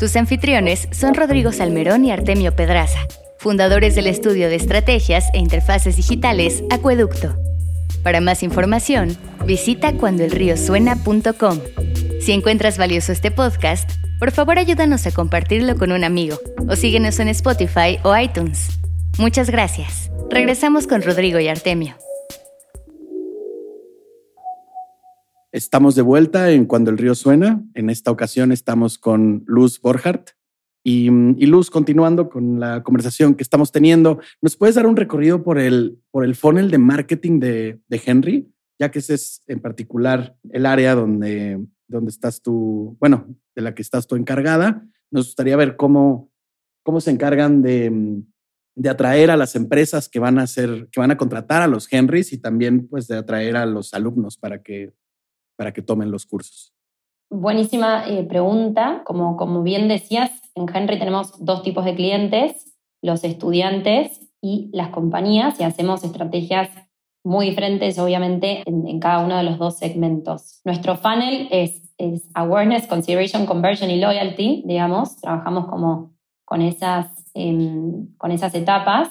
Tus 0.00 0.16
anfitriones 0.16 0.88
son 0.90 1.14
Rodrigo 1.14 1.52
Salmerón 1.52 2.04
y 2.04 2.10
Artemio 2.10 2.56
Pedraza, 2.56 2.98
fundadores 3.38 3.94
del 3.94 4.08
estudio 4.08 4.48
de 4.48 4.56
estrategias 4.56 5.28
e 5.32 5.38
interfaces 5.38 5.94
digitales 5.94 6.64
Acueducto. 6.72 7.36
Para 8.02 8.20
más 8.20 8.42
información, 8.42 9.16
visita 9.46 9.92
cuandoelriosuena.com. 9.92 11.58
Si 12.20 12.32
encuentras 12.32 12.78
valioso 12.78 13.12
este 13.12 13.30
podcast, 13.30 13.90
por 14.18 14.30
favor 14.30 14.58
ayúdanos 14.58 15.06
a 15.06 15.12
compartirlo 15.12 15.76
con 15.76 15.92
un 15.92 16.04
amigo 16.04 16.38
o 16.68 16.76
síguenos 16.76 17.18
en 17.20 17.28
Spotify 17.28 17.98
o 18.02 18.16
iTunes. 18.16 18.78
Muchas 19.18 19.50
gracias. 19.50 20.10
Regresamos 20.30 20.86
con 20.86 21.02
Rodrigo 21.02 21.38
y 21.40 21.48
Artemio. 21.48 21.96
Estamos 25.52 25.96
de 25.96 26.02
vuelta 26.02 26.50
en 26.52 26.64
Cuando 26.64 26.90
el 26.90 26.98
río 26.98 27.14
suena. 27.14 27.62
En 27.74 27.90
esta 27.90 28.10
ocasión 28.10 28.52
estamos 28.52 28.98
con 28.98 29.42
Luz 29.46 29.80
Borhardt. 29.80 30.30
Y, 30.82 31.10
Luz, 31.46 31.70
continuando 31.70 32.30
con 32.30 32.58
la 32.58 32.82
conversación 32.82 33.34
que 33.34 33.42
estamos 33.42 33.70
teniendo, 33.70 34.20
¿nos 34.40 34.56
puedes 34.56 34.76
dar 34.76 34.86
un 34.86 34.96
recorrido 34.96 35.42
por 35.42 35.58
el, 35.58 35.98
por 36.10 36.24
el 36.24 36.34
funnel 36.34 36.70
de 36.70 36.78
marketing 36.78 37.38
de, 37.38 37.80
de 37.88 38.02
Henry? 38.04 38.50
Ya 38.78 38.90
que 38.90 39.00
ese 39.00 39.14
es 39.14 39.42
en 39.46 39.60
particular 39.60 40.36
el 40.50 40.64
área 40.64 40.94
donde 40.94 41.60
donde 41.90 42.10
estás 42.10 42.40
tú, 42.40 42.96
bueno, 43.00 43.26
de 43.54 43.62
la 43.62 43.74
que 43.74 43.82
estás 43.82 44.06
tú 44.06 44.14
encargada. 44.14 44.86
Nos 45.10 45.26
gustaría 45.26 45.56
ver 45.56 45.76
cómo, 45.76 46.30
cómo 46.84 47.00
se 47.00 47.10
encargan 47.10 47.62
de, 47.62 47.90
mm, 47.90 48.22
de 48.76 48.88
atraer 48.88 49.30
a 49.30 49.36
las 49.36 49.56
empresas 49.56 50.08
que 50.08 50.20
van 50.20 50.38
a 50.38 50.44
hacer, 50.44 50.88
que 50.92 51.00
van 51.00 51.10
a 51.10 51.16
contratar 51.16 51.62
a 51.62 51.66
los 51.66 51.92
Henrys 51.92 52.32
y 52.32 52.38
también 52.38 52.86
pues 52.86 53.08
de 53.08 53.16
atraer 53.16 53.56
a 53.56 53.66
los 53.66 53.92
alumnos 53.92 54.38
para 54.38 54.62
que, 54.62 54.92
para 55.56 55.72
que 55.72 55.82
tomen 55.82 56.12
los 56.12 56.26
cursos. 56.26 56.72
Buenísima 57.30 58.08
eh, 58.08 58.24
pregunta. 58.24 59.02
Como, 59.04 59.36
como 59.36 59.62
bien 59.62 59.86
decías, 59.86 60.32
en 60.56 60.66
Henry 60.74 60.98
tenemos 60.98 61.32
dos 61.44 61.62
tipos 61.62 61.84
de 61.84 61.94
clientes, 61.94 62.76
los 63.02 63.22
estudiantes 63.22 64.28
y 64.42 64.68
las 64.72 64.88
compañías, 64.88 65.60
y 65.60 65.62
hacemos 65.62 66.02
estrategias 66.02 66.68
muy 67.22 67.50
diferentes, 67.50 67.98
obviamente, 67.98 68.62
en, 68.66 68.98
cada 68.98 69.20
uno 69.20 69.36
de 69.36 69.44
los 69.44 69.58
dos 69.58 69.78
segmentos. 69.78 70.60
Nuestro 70.64 70.96
funnel 70.96 71.48
es, 71.52 71.92
es, 71.98 72.28
Awareness, 72.34 72.88
Consideration, 72.88 73.46
Conversion 73.46 73.90
y 73.90 74.00
Loyalty, 74.00 74.64
digamos. 74.66 75.16
Trabajamos 75.20 75.68
como 75.68 76.12
con 76.44 76.62
esas, 76.62 77.30
em, 77.34 78.08
con 78.16 78.32
esas 78.32 78.54
etapas 78.54 79.08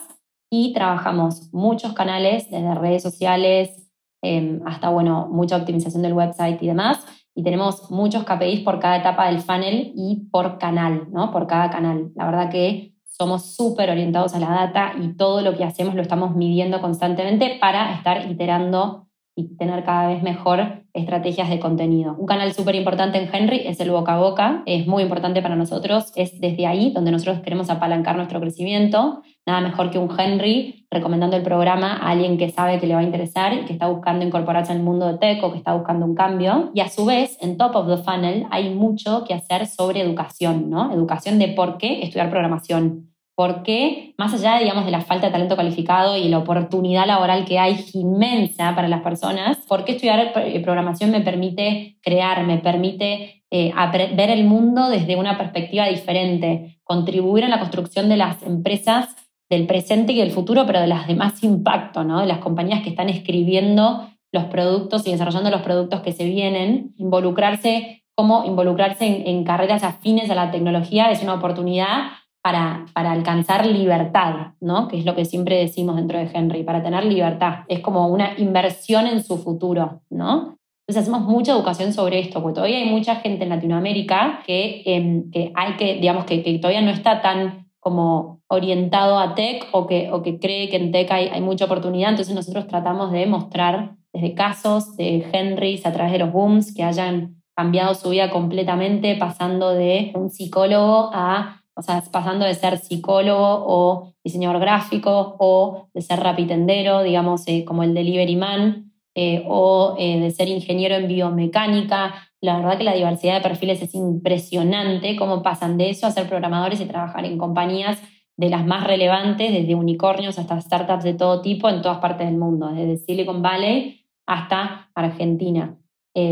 y 0.50 0.74
trabajamos 0.74 1.54
muchos 1.54 1.94
canales, 1.94 2.50
desde 2.50 2.76
redes 2.76 3.04
sociales, 3.04 3.90
em, 4.22 4.60
hasta, 4.66 4.90
bueno, 4.90 5.30
mucha 5.32 5.56
optimización 5.56 6.02
del 6.02 6.14
website 6.14 6.62
y 6.62 6.68
demás. 6.68 7.06
Y 7.40 7.44
tenemos 7.44 7.90
muchos 7.90 8.26
KPIs 8.26 8.66
por 8.66 8.80
cada 8.80 8.98
etapa 8.98 9.28
del 9.28 9.40
funnel 9.40 9.94
y 9.96 10.28
por 10.30 10.58
canal, 10.58 11.08
¿no? 11.10 11.32
Por 11.32 11.48
cada 11.48 11.70
canal. 11.70 12.12
La 12.14 12.26
verdad 12.26 12.50
que 12.50 12.96
somos 13.06 13.56
súper 13.56 13.90
orientados 13.90 14.36
a 14.36 14.40
la 14.40 14.50
data 14.50 14.92
y 15.02 15.16
todo 15.16 15.42
lo 15.42 15.56
que 15.56 15.64
hacemos 15.64 15.96
lo 15.96 16.02
estamos 16.02 16.36
midiendo 16.36 16.82
constantemente 16.82 17.58
para 17.62 17.94
estar 17.94 18.30
iterando 18.30 19.08
y 19.40 19.56
tener 19.56 19.86
cada 19.86 20.10
vez 20.10 20.22
mejor 20.22 20.84
estrategias 20.94 21.50
de 21.50 21.60
contenido. 21.60 22.16
Un 22.18 22.26
canal 22.26 22.52
súper 22.54 22.76
importante 22.76 23.18
en 23.18 23.34
Henry 23.34 23.62
es 23.66 23.80
el 23.80 23.92
boca 23.92 24.16
a 24.16 24.20
boca, 24.20 24.64
es 24.66 24.86
muy 24.86 25.04
importante 25.04 25.42
para 25.42 25.56
nosotros, 25.56 26.12
es 26.16 26.42
desde 26.42 26.68
ahí 26.68 26.92
donde 26.92 27.12
nosotros 27.12 27.40
queremos 27.40 27.70
apalancar 27.70 28.18
nuestro 28.18 28.42
crecimiento. 28.42 29.22
Nada 29.46 29.62
mejor 29.62 29.92
que 29.92 29.98
un 29.98 30.10
Henry 30.20 30.86
recomendando 30.92 31.38
el 31.38 31.44
programa 31.44 31.94
a 31.94 32.10
alguien 32.10 32.38
que 32.38 32.50
sabe 32.50 32.80
que 32.80 32.88
le 32.88 32.96
va 32.96 33.00
a 33.00 33.04
interesar 33.04 33.54
y 33.54 33.66
que 33.66 33.74
está 33.74 33.88
buscando 33.88 34.26
incorporarse 34.26 34.74
al 34.74 34.84
mundo 34.84 35.08
de 35.08 35.18
tech 35.18 35.42
o 35.44 35.52
que 35.52 35.58
está 35.58 35.74
buscando 35.74 36.06
un 36.06 36.16
cambio. 36.16 36.72
Y 36.74 36.82
a 36.82 36.90
su 36.90 37.06
vez, 37.06 37.38
en 37.42 37.58
top 37.58 37.76
of 37.78 37.88
the 37.88 38.04
funnel 38.04 38.46
hay 38.52 38.74
mucho 38.74 39.24
que 39.24 39.34
hacer 39.34 39.68
sobre 39.68 40.02
educación, 40.02 40.70
¿no? 40.70 40.92
Educación 40.92 41.40
de 41.40 41.48
por 41.50 41.78
qué 41.78 42.02
estudiar 42.02 42.30
programación 42.30 43.10
porque 43.40 44.16
más 44.18 44.34
allá, 44.34 44.60
digamos, 44.60 44.84
de 44.84 44.92
la 44.92 45.00
falta 45.00 45.28
de 45.28 45.32
talento 45.32 45.56
calificado 45.56 46.18
y 46.18 46.28
la 46.28 46.40
oportunidad 46.40 47.08
laboral 47.08 47.46
que 47.46 47.58
hay 47.58 47.86
inmensa 47.94 48.76
para 48.76 48.90
las 48.90 49.02
personas, 49.02 49.60
¿por 49.66 49.86
qué 49.86 49.94
estudiar 49.94 50.34
eh, 50.36 50.60
programación 50.60 51.10
me 51.10 51.22
permite 51.22 51.96
crear, 52.02 52.46
me 52.46 52.58
permite 52.58 53.46
eh, 53.50 53.74
ver 54.14 54.30
el 54.30 54.44
mundo 54.44 54.90
desde 54.90 55.16
una 55.16 55.38
perspectiva 55.38 55.88
diferente, 55.88 56.82
contribuir 56.84 57.46
en 57.46 57.52
la 57.52 57.60
construcción 57.60 58.10
de 58.10 58.18
las 58.18 58.44
empresas 58.44 59.16
del 59.50 59.68
presente 59.68 60.12
y 60.12 60.18
del 60.18 60.32
futuro, 60.32 60.66
pero 60.66 60.82
de 60.82 60.88
las 60.88 61.08
de 61.08 61.16
más 61.16 61.42
impacto, 61.42 62.04
¿no? 62.04 62.20
de 62.20 62.28
las 62.28 62.40
compañías 62.40 62.82
que 62.84 62.90
están 62.90 63.08
escribiendo 63.08 64.10
los 64.34 64.44
productos 64.48 65.08
y 65.08 65.12
desarrollando 65.12 65.50
los 65.50 65.62
productos 65.62 66.02
que 66.02 66.12
se 66.12 66.26
vienen, 66.26 66.94
involucrarse, 66.98 68.04
cómo 68.16 68.44
involucrarse 68.44 69.06
en, 69.06 69.26
en 69.26 69.44
carreras 69.46 69.86
afines 69.86 70.30
a 70.30 70.36
la 70.36 70.52
tecnología 70.52 71.10
es 71.10 71.24
una 71.24 71.36
oportunidad 71.36 72.10
para, 72.42 72.86
para, 72.94 73.12
alcanzar 73.12 73.66
libertad, 73.66 74.54
¿no? 74.62 74.88
Que 74.88 74.98
es 74.98 75.06
lo 75.06 75.16
que 75.16 75.26
siempre 75.26 75.58
decimos 75.58 75.98
dentro 75.98 76.18
de 76.18 76.30
Henry, 76.34 76.64
para 76.64 76.82
tener 76.82 77.04
libertad. 77.06 77.66
Es 77.68 77.82
como 77.82 78.08
una 78.08 78.34
inversión 78.38 79.08
en 79.08 79.24
su 79.24 79.38
futuro, 79.38 80.02
¿no? 80.10 80.58
Entonces 80.88 81.04
hacemos 81.04 81.30
mucha 81.30 81.52
educación 81.52 81.94
sobre 81.94 82.20
esto, 82.20 82.42
porque 82.42 82.56
todavía 82.56 82.78
hay 82.78 82.90
mucha 82.90 83.18
gente 83.18 83.44
en 83.44 83.50
Latinoamérica 83.50 84.42
que, 84.46 84.82
em, 84.86 85.30
que 85.30 85.52
hay 85.54 85.74
que, 85.76 85.96
digamos, 85.96 86.26
que, 86.26 86.40
todavía 86.60 86.82
no 86.82 86.90
está 86.90 87.22
tan 87.22 87.68
como 87.80 88.42
orientado 88.48 89.20
a 89.20 89.36
tech 89.36 89.68
o 89.72 89.86
que, 89.86 90.10
o 90.12 90.24
que 90.24 90.40
cree 90.40 90.70
que 90.70 90.78
en 90.78 90.92
tech 90.92 91.12
hay, 91.12 91.28
hay 91.28 91.42
mucha 91.42 91.66
oportunidad. 91.66 92.10
Entonces 92.10 92.34
nosotros 92.34 92.68
tratamos 92.68 93.12
de 93.12 93.26
mostrar 93.28 93.98
desde 94.14 94.34
casos 94.34 94.98
de 94.98 95.26
Henrys 95.32 95.86
a 95.86 95.94
través 95.94 96.12
de 96.12 96.20
los 96.20 96.32
booms 96.32 96.74
que 96.74 96.84
hayan 96.84 97.36
cambiado 97.56 97.94
su 97.94 98.10
vida 98.10 98.30
completamente, 98.30 99.16
pasando 99.16 99.72
de 99.74 100.12
un 100.16 100.30
psicólogo 100.30 101.12
a 101.14 101.59
o 101.80 101.82
sea, 101.82 102.04
pasando 102.12 102.46
de 102.46 102.56
ser 102.56 102.78
psicólogo 102.78 103.64
o 103.66 104.14
diseñador 104.22 104.60
gráfico 104.60 105.38
o 105.40 105.88
de 105.94 106.02
ser 106.02 106.20
rapitendero, 106.20 107.04
digamos, 107.04 107.48
eh, 107.48 107.64
como 107.64 107.84
el 107.84 107.94
delivery 107.94 108.36
man, 108.36 108.92
eh, 109.16 109.46
o 109.48 109.96
eh, 109.98 110.20
de 110.20 110.30
ser 110.32 110.50
ingeniero 110.50 110.96
en 110.96 111.08
biomecánica. 111.08 112.16
La 112.42 112.58
verdad 112.58 112.78
que 112.78 112.84
la 112.84 112.96
diversidad 112.96 113.36
de 113.36 113.42
perfiles 113.42 113.82
es 113.82 113.96
impresionante, 113.96 115.16
cómo 115.16 115.42
pasan 115.42 115.78
de 115.78 115.90
eso 115.90 116.06
a 116.06 116.12
ser 116.12 116.28
programadores 116.28 116.82
y 116.82 116.86
trabajar 116.86 117.24
en 117.24 117.38
compañías 117.38 117.98
de 118.36 118.50
las 118.50 118.66
más 118.66 118.86
relevantes, 118.86 119.54
desde 119.54 119.74
unicornios 119.74 120.38
hasta 120.38 120.60
startups 120.60 121.06
de 121.06 121.14
todo 121.14 121.42
tipo 121.42 121.70
en 121.70 121.82
todas 121.82 122.00
partes 122.00 122.28
del 122.28 122.38
mundo, 122.38 122.68
desde 122.68 122.98
Silicon 122.98 123.42
Valley 123.42 124.06
hasta 124.26 124.90
Argentina, 124.94 125.78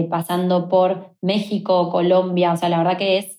pasando 0.09 0.69
por 0.69 1.15
México, 1.21 1.89
Colombia, 1.89 2.53
o 2.53 2.57
sea, 2.57 2.69
la 2.69 2.77
verdad 2.77 2.97
que 2.97 3.17
es 3.17 3.37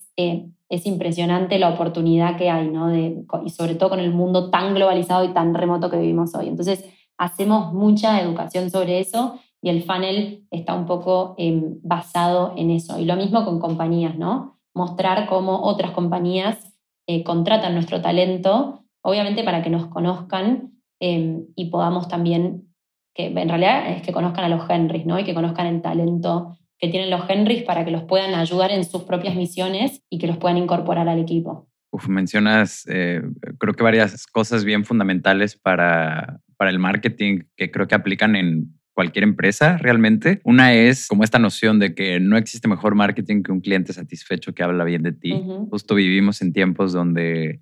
es 0.69 0.85
impresionante 0.85 1.57
la 1.57 1.69
oportunidad 1.69 2.37
que 2.37 2.49
hay, 2.49 2.69
¿no? 2.69 2.87
De, 2.87 3.25
y 3.43 3.49
sobre 3.49 3.75
todo 3.75 3.89
con 3.89 3.99
el 3.99 4.13
mundo 4.13 4.51
tan 4.51 4.75
globalizado 4.75 5.25
y 5.25 5.33
tan 5.33 5.55
remoto 5.55 5.89
que 5.89 5.97
vivimos 5.97 6.35
hoy. 6.35 6.47
Entonces, 6.47 6.85
hacemos 7.17 7.73
mucha 7.73 8.21
educación 8.21 8.69
sobre 8.69 8.99
eso 8.99 9.39
y 9.61 9.69
el 9.69 9.83
funnel 9.83 10.47
está 10.51 10.75
un 10.75 10.85
poco 10.85 11.35
em, 11.37 11.79
basado 11.81 12.53
en 12.55 12.69
eso. 12.69 12.99
Y 12.99 13.05
lo 13.05 13.15
mismo 13.15 13.43
con 13.45 13.59
compañías, 13.59 14.15
¿no? 14.15 14.59
Mostrar 14.75 15.27
cómo 15.27 15.63
otras 15.63 15.91
compañías 15.91 16.77
eh, 17.07 17.23
contratan 17.23 17.73
nuestro 17.73 18.01
talento, 18.01 18.83
obviamente 19.01 19.43
para 19.43 19.63
que 19.63 19.71
nos 19.71 19.87
conozcan 19.87 20.73
em, 20.99 21.47
y 21.55 21.65
podamos 21.65 22.07
también, 22.07 22.71
que 23.15 23.25
en 23.25 23.49
realidad 23.49 23.89
es 23.89 24.03
que 24.03 24.13
conozcan 24.13 24.45
a 24.45 24.49
los 24.49 24.69
Henrys, 24.69 25.07
¿no? 25.07 25.17
Y 25.19 25.23
que 25.23 25.33
conozcan 25.33 25.65
el 25.65 25.81
talento 25.81 26.58
que 26.79 26.87
tienen 26.87 27.09
los 27.09 27.29
Henrys 27.29 27.63
para 27.63 27.85
que 27.85 27.91
los 27.91 28.03
puedan 28.03 28.33
ayudar 28.33 28.71
en 28.71 28.83
sus 28.83 29.03
propias 29.03 29.35
misiones 29.35 30.01
y 30.09 30.17
que 30.17 30.27
los 30.27 30.37
puedan 30.37 30.57
incorporar 30.57 31.07
al 31.09 31.19
equipo. 31.19 31.67
Uf, 31.91 32.07
mencionas, 32.07 32.85
eh, 32.87 33.21
creo 33.57 33.73
que 33.73 33.83
varias 33.83 34.25
cosas 34.27 34.63
bien 34.63 34.85
fundamentales 34.85 35.57
para, 35.57 36.39
para 36.55 36.69
el 36.69 36.79
marketing 36.79 37.41
que 37.57 37.71
creo 37.71 37.87
que 37.87 37.95
aplican 37.95 38.35
en 38.35 38.79
cualquier 38.93 39.23
empresa 39.23 39.77
realmente. 39.77 40.41
Una 40.43 40.73
es 40.73 41.07
como 41.07 41.23
esta 41.23 41.39
noción 41.39 41.79
de 41.79 41.95
que 41.95 42.19
no 42.19 42.37
existe 42.37 42.67
mejor 42.67 42.95
marketing 42.95 43.43
que 43.43 43.51
un 43.51 43.61
cliente 43.61 43.93
satisfecho 43.93 44.53
que 44.53 44.61
habla 44.61 44.83
bien 44.83 45.03
de 45.03 45.13
ti. 45.13 45.41
Justo 45.69 45.95
vivimos 45.95 46.41
en 46.41 46.51
tiempos 46.53 46.91
donde 46.91 47.61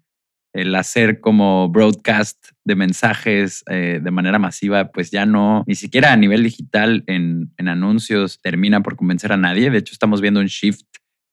el 0.57 0.73
hacer 0.73 1.21
como 1.21 1.69
broadcast 1.69 2.47
de 2.65 2.75
mensajes 2.75 3.63
eh, 3.69 3.99
de 4.01 4.11
manera 4.11 4.39
masiva, 4.39 4.91
pues 4.91 5.11
ya 5.11 5.25
no, 5.27 5.63
ni 5.67 5.75
siquiera 5.75 6.11
a 6.11 6.17
nivel 6.17 6.41
digital 6.41 7.03
en, 7.05 7.51
en 7.57 7.67
anuncios 7.67 8.41
termina 8.41 8.81
por 8.81 8.95
convencer 8.95 9.31
a 9.31 9.37
nadie. 9.37 9.69
De 9.69 9.77
hecho, 9.77 9.93
estamos 9.93 10.19
viendo 10.19 10.39
un 10.39 10.47
shift 10.47 10.87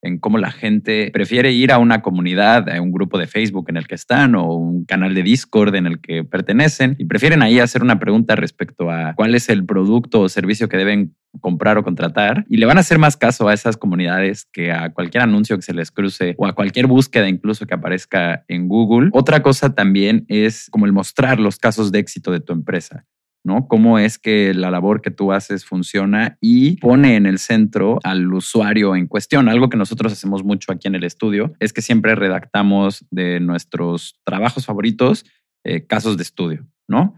en 0.05 0.18
cómo 0.18 0.38
la 0.38 0.52
gente 0.52 1.11
prefiere 1.12 1.52
ir 1.52 1.72
a 1.72 1.78
una 1.78 2.02
comunidad, 2.02 2.68
a 2.68 2.80
un 2.80 2.92
grupo 2.92 3.18
de 3.18 3.26
Facebook 3.26 3.66
en 3.68 3.76
el 3.76 3.86
que 3.86 3.94
están 3.94 4.34
o 4.34 4.55
un 4.55 4.84
canal 4.84 5.14
de 5.14 5.22
Discord 5.22 5.74
en 5.74 5.86
el 5.86 6.00
que 6.00 6.24
pertenecen 6.24 6.94
y 6.98 7.07
prefieren 7.07 7.42
ahí 7.42 7.59
hacer 7.59 7.82
una 7.82 7.98
pregunta 7.98 8.36
respecto 8.36 8.90
a 8.90 9.14
cuál 9.14 9.34
es 9.34 9.48
el 9.48 9.64
producto 9.64 10.20
o 10.20 10.28
servicio 10.28 10.68
que 10.68 10.76
deben 10.76 11.14
comprar 11.40 11.78
o 11.78 11.82
contratar 11.82 12.44
y 12.48 12.59
le 12.59 12.66
van 12.66 12.76
a 12.76 12.80
hacer 12.80 12.98
más 12.98 13.16
caso 13.16 13.48
a 13.48 13.55
esas 13.55 13.76
comunidades 13.76 14.46
que 14.52 14.70
a 14.70 14.92
cualquier 14.92 15.24
anuncio 15.24 15.57
que 15.57 15.62
se 15.62 15.74
les 15.74 15.90
cruce 15.90 16.34
o 16.38 16.46
a 16.46 16.55
cualquier 16.55 16.86
búsqueda 16.86 17.28
incluso 17.28 17.66
que 17.66 17.74
aparezca 17.74 18.44
en 18.46 18.68
Google. 18.68 19.11
Otra 19.12 19.42
cosa 19.42 19.74
también 19.74 20.26
es 20.28 20.68
como 20.70 20.86
el 20.86 20.92
mostrar 20.92 21.40
los 21.40 21.59
casos 21.59 21.90
de 21.90 21.98
éxito 21.98 22.30
de 22.30 22.40
tu 22.40 22.52
empresa. 22.52 23.05
¿No? 23.45 23.68
Cómo 23.68 23.99
es 23.99 24.18
que 24.18 24.55
la 24.55 24.70
labor 24.70 25.03
que 25.03 25.11
tú 25.11 25.32
haces 25.32 25.64
funciona 25.64 26.38
y 26.40 26.76
pone 26.78 27.16
en 27.16 27.26
el 27.26 27.38
centro 27.38 27.99
al 28.03 28.32
usuario 28.32 28.97
en 28.97 29.07
cuestión. 29.07 29.49
Algo 29.49 29.68
que 29.68 29.76
nosotros 29.76 30.12
hacemos 30.12 30.42
mucho 30.42 30.72
aquí 30.72 30.88
en 30.88 30.95
el 30.95 31.05
estudio 31.05 31.53
es 31.61 31.72
que 31.72 31.82
siempre 31.82 32.14
redactamos 32.14 33.05
de 33.11 33.40
nuestros 33.40 34.18
trabajos 34.24 34.66
favoritos 34.66 35.26
eh, 35.64 35.86
casos 35.86 36.16
de 36.16 36.22
estudio, 36.22 36.66
¿no? 36.88 37.14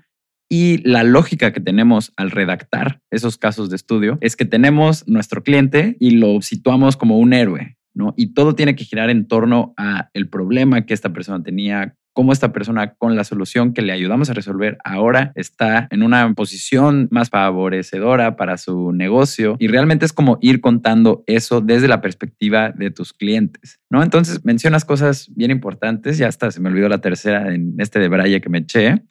Y 0.49 0.79
la 0.89 1.03
lógica 1.03 1.53
que 1.53 1.61
tenemos 1.61 2.13
al 2.17 2.31
redactar 2.31 3.01
esos 3.11 3.37
casos 3.37 3.69
de 3.69 3.77
estudio 3.77 4.19
es 4.21 4.37
que 4.37 4.45
tenemos 4.45 5.07
nuestro 5.09 5.43
cliente 5.43 5.97
y 5.99 6.11
lo 6.11 6.41
situamos 6.41 6.97
como 6.97 7.19
un 7.19 7.33
héroe, 7.33 7.77
¿no? 7.95 8.15
Y 8.17 8.35
todo 8.35 8.55
tiene 8.55 8.77
que 8.77 8.85
girar 8.85 9.11
en 9.11 9.27
torno 9.27 9.75
a 9.77 10.11
el 10.15 10.29
problema 10.29 10.87
que 10.87 10.95
esta 10.95 11.13
persona 11.13 11.43
tenía, 11.43 11.97
cómo 12.17 12.33
esta 12.33 12.51
persona 12.51 12.95
con 12.95 13.15
la 13.15 13.25
solución 13.25 13.75
que 13.75 13.83
le 13.83 13.93
ayudamos 13.93 14.31
a 14.31 14.33
resolver 14.33 14.79
ahora 14.83 15.33
está 15.35 15.87
en 15.91 16.03
una 16.03 16.33
posición 16.33 17.09
más 17.11 17.29
favorecedora 17.29 18.37
para 18.37 18.57
su 18.57 18.93
negocio 18.93 19.57
y 19.59 19.69
realmente 19.69 20.07
es 20.07 20.15
como 20.15 20.39
ir 20.41 20.63
contando 20.63 21.25
eso 21.27 21.61
desde 21.61 21.89
la 21.89 22.01
perspectiva 22.01 22.73
de 22.73 22.91
tus 22.91 23.13
clientes, 23.13 23.81
¿no? 23.91 24.03
Entonces 24.03 24.47
mencionas 24.47 24.87
cosas 24.87 25.29
bien 25.37 25.51
importantes, 25.51 26.17
ya 26.17 26.29
hasta 26.29 26.51
se 26.51 26.59
me 26.59 26.71
olvidó 26.71 26.89
la 26.89 27.03
tercera 27.03 27.55
en 27.55 27.75
este 27.77 27.99
de 27.99 28.09
Braille 28.09 28.41
que 28.41 28.49
me 28.49 28.59
eché. 28.59 29.03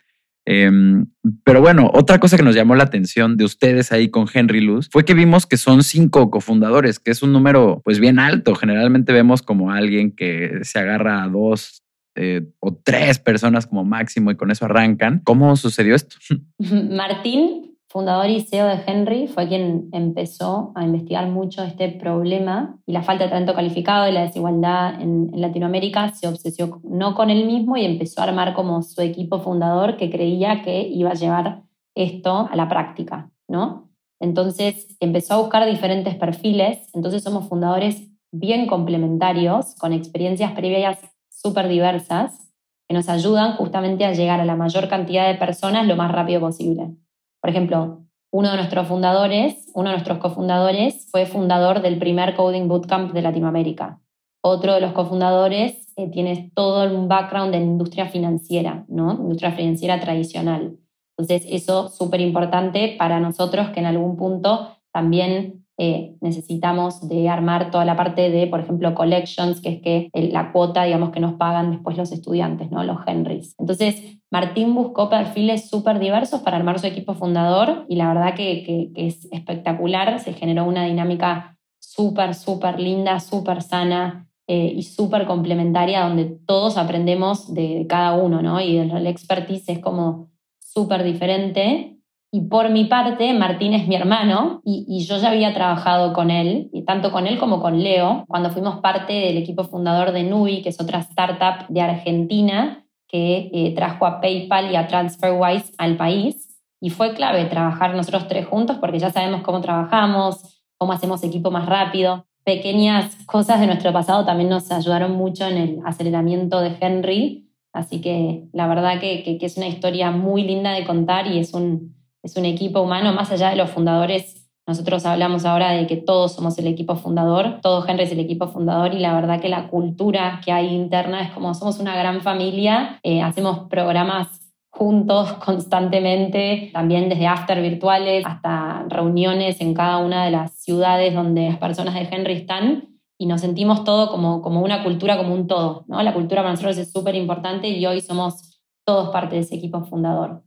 Em, 0.47 1.05
pero 1.43 1.61
bueno, 1.61 1.91
otra 1.93 2.19
cosa 2.19 2.37
que 2.37 2.43
nos 2.43 2.55
llamó 2.55 2.75
la 2.75 2.85
atención 2.85 3.37
de 3.37 3.45
ustedes 3.45 3.91
ahí 3.91 4.09
con 4.09 4.27
Henry 4.31 4.61
Luz 4.61 4.89
fue 4.91 5.05
que 5.05 5.13
vimos 5.13 5.45
que 5.45 5.57
son 5.57 5.83
cinco 5.83 6.31
cofundadores, 6.31 6.99
que 6.99 7.11
es 7.11 7.21
un 7.21 7.33
número 7.33 7.81
pues 7.85 7.99
bien 7.99 8.17
alto. 8.17 8.55
Generalmente 8.55 9.13
vemos 9.13 9.43
como 9.43 9.71
alguien 9.71 10.11
que 10.15 10.59
se 10.63 10.79
agarra 10.79 11.23
a 11.23 11.29
dos, 11.29 11.84
eh, 12.15 12.47
o 12.59 12.73
tres 12.73 13.19
personas 13.19 13.67
como 13.67 13.83
máximo 13.83 14.31
y 14.31 14.37
con 14.37 14.49
eso 14.49 14.65
arrancan. 14.65 15.21
¿Cómo 15.25 15.55
sucedió 15.55 15.95
esto? 15.95 16.15
Martín, 16.59 17.75
fundador 17.89 18.29
y 18.29 18.41
CEO 18.41 18.67
de 18.67 18.79
Henry, 18.85 19.27
fue 19.27 19.47
quien 19.47 19.89
empezó 19.91 20.71
a 20.75 20.83
investigar 20.83 21.27
mucho 21.27 21.63
este 21.63 21.89
problema 21.89 22.77
y 22.85 22.93
la 22.93 23.03
falta 23.03 23.25
de 23.25 23.31
talento 23.31 23.53
calificado 23.53 24.07
y 24.09 24.13
la 24.13 24.23
desigualdad 24.23 25.01
en, 25.01 25.29
Latinoamérica. 25.33 26.09
Se 26.13 26.27
obsesionó 26.27 27.15
con 27.15 27.29
él 27.29 27.45
mismo 27.45 27.77
y 27.77 27.85
empezó 27.85 28.21
a 28.21 28.25
armar 28.25 28.53
como 28.53 28.81
su 28.81 29.01
equipo 29.01 29.39
fundador 29.39 29.97
que 29.97 30.09
creía 30.09 30.61
que 30.61 30.87
iba 30.87 31.11
a 31.11 31.15
llevar 31.15 31.63
esto 31.95 32.49
a 32.51 32.55
la 32.55 32.69
práctica, 32.69 33.29
¿no? 33.47 33.89
Entonces 34.19 34.95
empezó 34.99 35.33
a 35.33 35.37
buscar 35.39 35.65
diferentes 35.65 36.15
perfiles, 36.15 36.89
entonces 36.93 37.23
somos 37.23 37.47
fundadores 37.47 38.09
bien 38.31 38.67
complementarios, 38.67 39.75
con 39.75 39.93
experiencias 39.93 40.51
previas 40.53 40.99
súper 41.45 41.67
diversas 41.67 42.51
que 42.89 42.95
nos 42.95 43.07
ayudan 43.07 43.55
justamente 43.57 44.03
a 44.03 44.13
llegar 44.13 44.39
a 44.39 44.45
la 44.45 44.55
mayor 44.55 44.89
cantidad 44.89 45.27
de 45.27 45.37
personas 45.37 45.85
lo 45.85 45.95
más 45.95 46.11
rápido 46.11 46.39
posible. 46.39 46.95
Por 47.39 47.51
ejemplo, 47.51 48.01
uno 48.31 48.49
de 48.49 48.57
nuestros 48.57 48.87
fundadores, 48.87 49.71
uno 49.75 49.89
de 49.89 49.95
nuestros 49.97 50.17
cofundadores, 50.17 51.07
fue 51.11 51.27
fundador 51.27 51.83
del 51.83 51.99
primer 51.99 52.35
Coding 52.35 52.67
Bootcamp 52.67 53.13
de 53.13 53.21
Latinoamérica. 53.21 54.01
Otro 54.43 54.73
de 54.73 54.81
los 54.81 54.93
cofundadores 54.93 55.93
eh, 55.97 56.09
tiene 56.09 56.51
todo 56.55 56.83
un 56.91 57.07
background 57.07 57.53
en 57.53 57.63
industria 57.63 58.07
financiera, 58.07 58.85
¿no? 58.87 59.13
Industria 59.13 59.51
financiera 59.51 59.99
tradicional. 59.99 60.79
Entonces, 61.15 61.47
eso 61.51 61.87
es 61.87 61.95
súper 61.95 62.21
importante 62.21 62.95
para 62.97 63.19
nosotros 63.19 63.69
que 63.69 63.81
en 63.81 63.85
algún 63.85 64.17
punto 64.17 64.75
también 64.91 65.64
eh, 65.77 66.15
necesitamos 66.21 67.07
de 67.07 67.27
armar 67.27 67.69
toda 67.69 67.83
la 67.83 67.97
parte 67.97 68.29
de, 68.29 68.47
por 68.47 68.61
ejemplo, 68.61 68.95
collections, 68.95 69.59
que 69.59 69.69
es 69.69 69.81
que 69.81 70.09
la 70.13 70.51
cuota, 70.51 70.83
digamos, 70.83 71.11
que 71.11 71.19
nos 71.19 71.33
pagan 71.33 71.71
después 71.71 71.97
los 71.97 72.11
estudiantes, 72.11 72.71
¿no? 72.71 72.83
Los 72.83 72.99
Henrys. 73.05 73.55
Entonces, 73.59 74.19
Martín 74.31 74.73
buscó 74.73 75.09
perfiles 75.09 75.69
súper 75.69 75.99
diversos 75.99 76.41
para 76.41 76.57
armar 76.57 76.79
su 76.79 76.87
equipo 76.87 77.13
fundador 77.13 77.85
y 77.89 77.95
la 77.95 78.07
verdad 78.07 78.35
que, 78.35 78.91
es 78.95 79.27
espectacular. 79.31 80.19
Se 80.19 80.33
generó 80.33 80.63
una 80.63 80.85
dinámica 80.85 81.57
súper, 81.79 82.35
súper 82.35 82.79
linda, 82.79 83.19
súper 83.19 83.61
sana 83.61 84.29
eh, 84.47 84.71
y 84.75 84.83
súper 84.83 85.25
complementaria 85.25 86.03
donde 86.03 86.37
todos 86.45 86.77
aprendemos 86.77 87.53
de, 87.53 87.85
cada 87.89 88.13
uno, 88.13 88.41
¿no? 88.41 88.61
Y 88.61 88.77
el 88.77 89.07
expertise 89.07 89.69
es 89.69 89.79
como 89.79 90.29
súper 90.59 91.03
diferente 91.03 91.94
y 92.35 92.41
por 92.41 92.69
mi 92.69 92.83
parte, 92.83 93.33
Martín 93.33 93.73
es 93.73 93.87
mi 93.87 93.95
hermano 93.95 94.59
y, 94.65 95.05
yo 95.05 95.17
ya 95.19 95.29
había 95.29 95.53
trabajado 95.53 96.11
con 96.11 96.29
él, 96.29 96.69
y 96.73 96.83
tanto 96.83 97.13
con 97.13 97.27
él 97.27 97.39
como 97.39 97.61
con 97.61 97.81
Leo, 97.81 98.25
cuando 98.27 98.49
fuimos 98.49 98.81
parte 98.81 99.13
del 99.13 99.37
equipo 99.37 99.63
fundador 99.63 100.11
de 100.11 100.23
Nui, 100.23 100.61
que 100.61 100.67
es 100.67 100.81
otra 100.81 100.99
startup 100.99 101.65
de 101.69 101.79
Argentina 101.79 102.85
que 103.07 103.49
eh, 103.53 103.73
trajo 103.73 104.05
a 104.05 104.19
PayPal 104.19 104.69
y 104.69 104.75
a 104.75 104.85
TransferWise 104.85 105.75
al 105.77 105.95
país. 105.95 106.61
Y 106.81 106.89
fue 106.89 107.13
clave 107.13 107.45
trabajar 107.45 107.95
nosotros 107.95 108.27
tres 108.27 108.45
juntos 108.47 108.79
porque 108.81 108.99
ya 108.99 109.11
sabemos 109.11 109.41
cómo 109.41 109.61
trabajamos, 109.61 110.61
cómo 110.77 110.91
hacemos 110.91 111.23
equipo 111.23 111.51
más 111.51 111.67
rápido. 111.67 112.25
Pequeñas 112.43 113.15
cosas 113.27 113.61
de 113.61 113.67
nuestro 113.67 113.93
pasado 113.93 114.25
también 114.25 114.49
nos 114.49 114.69
ayudaron 114.73 115.13
mucho 115.13 115.47
en 115.47 115.55
el 115.55 115.79
aceleramiento 115.85 116.59
de 116.59 116.75
Henry. 116.81 117.49
Así 117.71 118.01
que 118.01 118.49
la 118.51 118.67
verdad 118.67 118.99
que, 118.99 119.23
que 119.23 119.45
es 119.45 119.55
una 119.55 119.69
historia 119.69 120.11
muy 120.11 120.43
linda 120.43 120.73
de 120.73 120.85
contar 120.85 121.27
y 121.27 121.39
es 121.39 121.53
un, 121.53 121.95
es 122.25 122.35
un 122.37 122.45
equipo 122.45 122.81
humano, 122.81 123.13
más 123.13 123.31
allá 123.31 123.51
de 123.51 123.55
los 123.55 123.69
fundadores. 123.69 124.49
Nosotros 124.67 125.05
hablamos 125.05 125.45
ahora 125.45 125.71
de 125.71 125.85
que 125.85 125.95
todos 125.95 126.33
somos 126.33 126.57
el 126.57 126.65
equipo 126.65 126.95
fundador, 126.95 127.59
todo 127.61 127.87
Henry 127.87 128.05
es 128.05 128.11
el 128.11 128.19
equipo 128.19 128.47
fundador 128.47 128.95
y 128.95 128.99
la 128.99 129.13
verdad 129.13 129.39
que 129.39 129.47
la 129.47 129.67
cultura 129.67 130.41
que 130.43 130.51
hay 130.51 130.73
interna 130.73 131.21
es 131.21 131.31
como 131.31 131.53
somos 131.53 131.79
una 131.79 131.95
gran 131.95 132.21
familia, 132.21 132.99
eh, 133.03 133.21
hacemos 133.21 133.69
programas 133.69 134.51
juntos 134.71 135.33
constantemente, 135.45 136.71
también 136.73 137.09
desde 137.09 137.27
after 137.27 137.61
virtuales 137.61 138.25
hasta 138.25 138.85
reuniones 138.89 139.61
en 139.61 139.75
cada 139.75 139.99
una 139.99 140.25
de 140.25 140.31
las 140.31 140.55
ciudades 140.63 141.13
donde 141.13 141.49
las 141.49 141.59
personas 141.59 141.93
de 141.93 142.09
Henry 142.11 142.33
están 142.33 142.97
y 143.19 143.27
nos 143.27 143.41
sentimos 143.41 143.83
todo 143.83 144.09
como, 144.09 144.41
como 144.41 144.61
una 144.61 144.83
cultura, 144.83 145.15
como 145.15 145.35
un 145.35 145.45
todo. 145.45 145.85
¿no? 145.87 146.01
La 146.01 146.15
cultura 146.15 146.41
para 146.41 146.53
nosotros 146.53 146.75
es 146.79 146.91
súper 146.91 147.13
importante 147.13 147.67
y 147.69 147.85
hoy 147.85 148.01
somos 148.01 148.63
todos 148.83 149.09
parte 149.09 149.35
de 149.35 149.41
ese 149.41 149.53
equipo 149.53 149.83
fundador. 149.85 150.44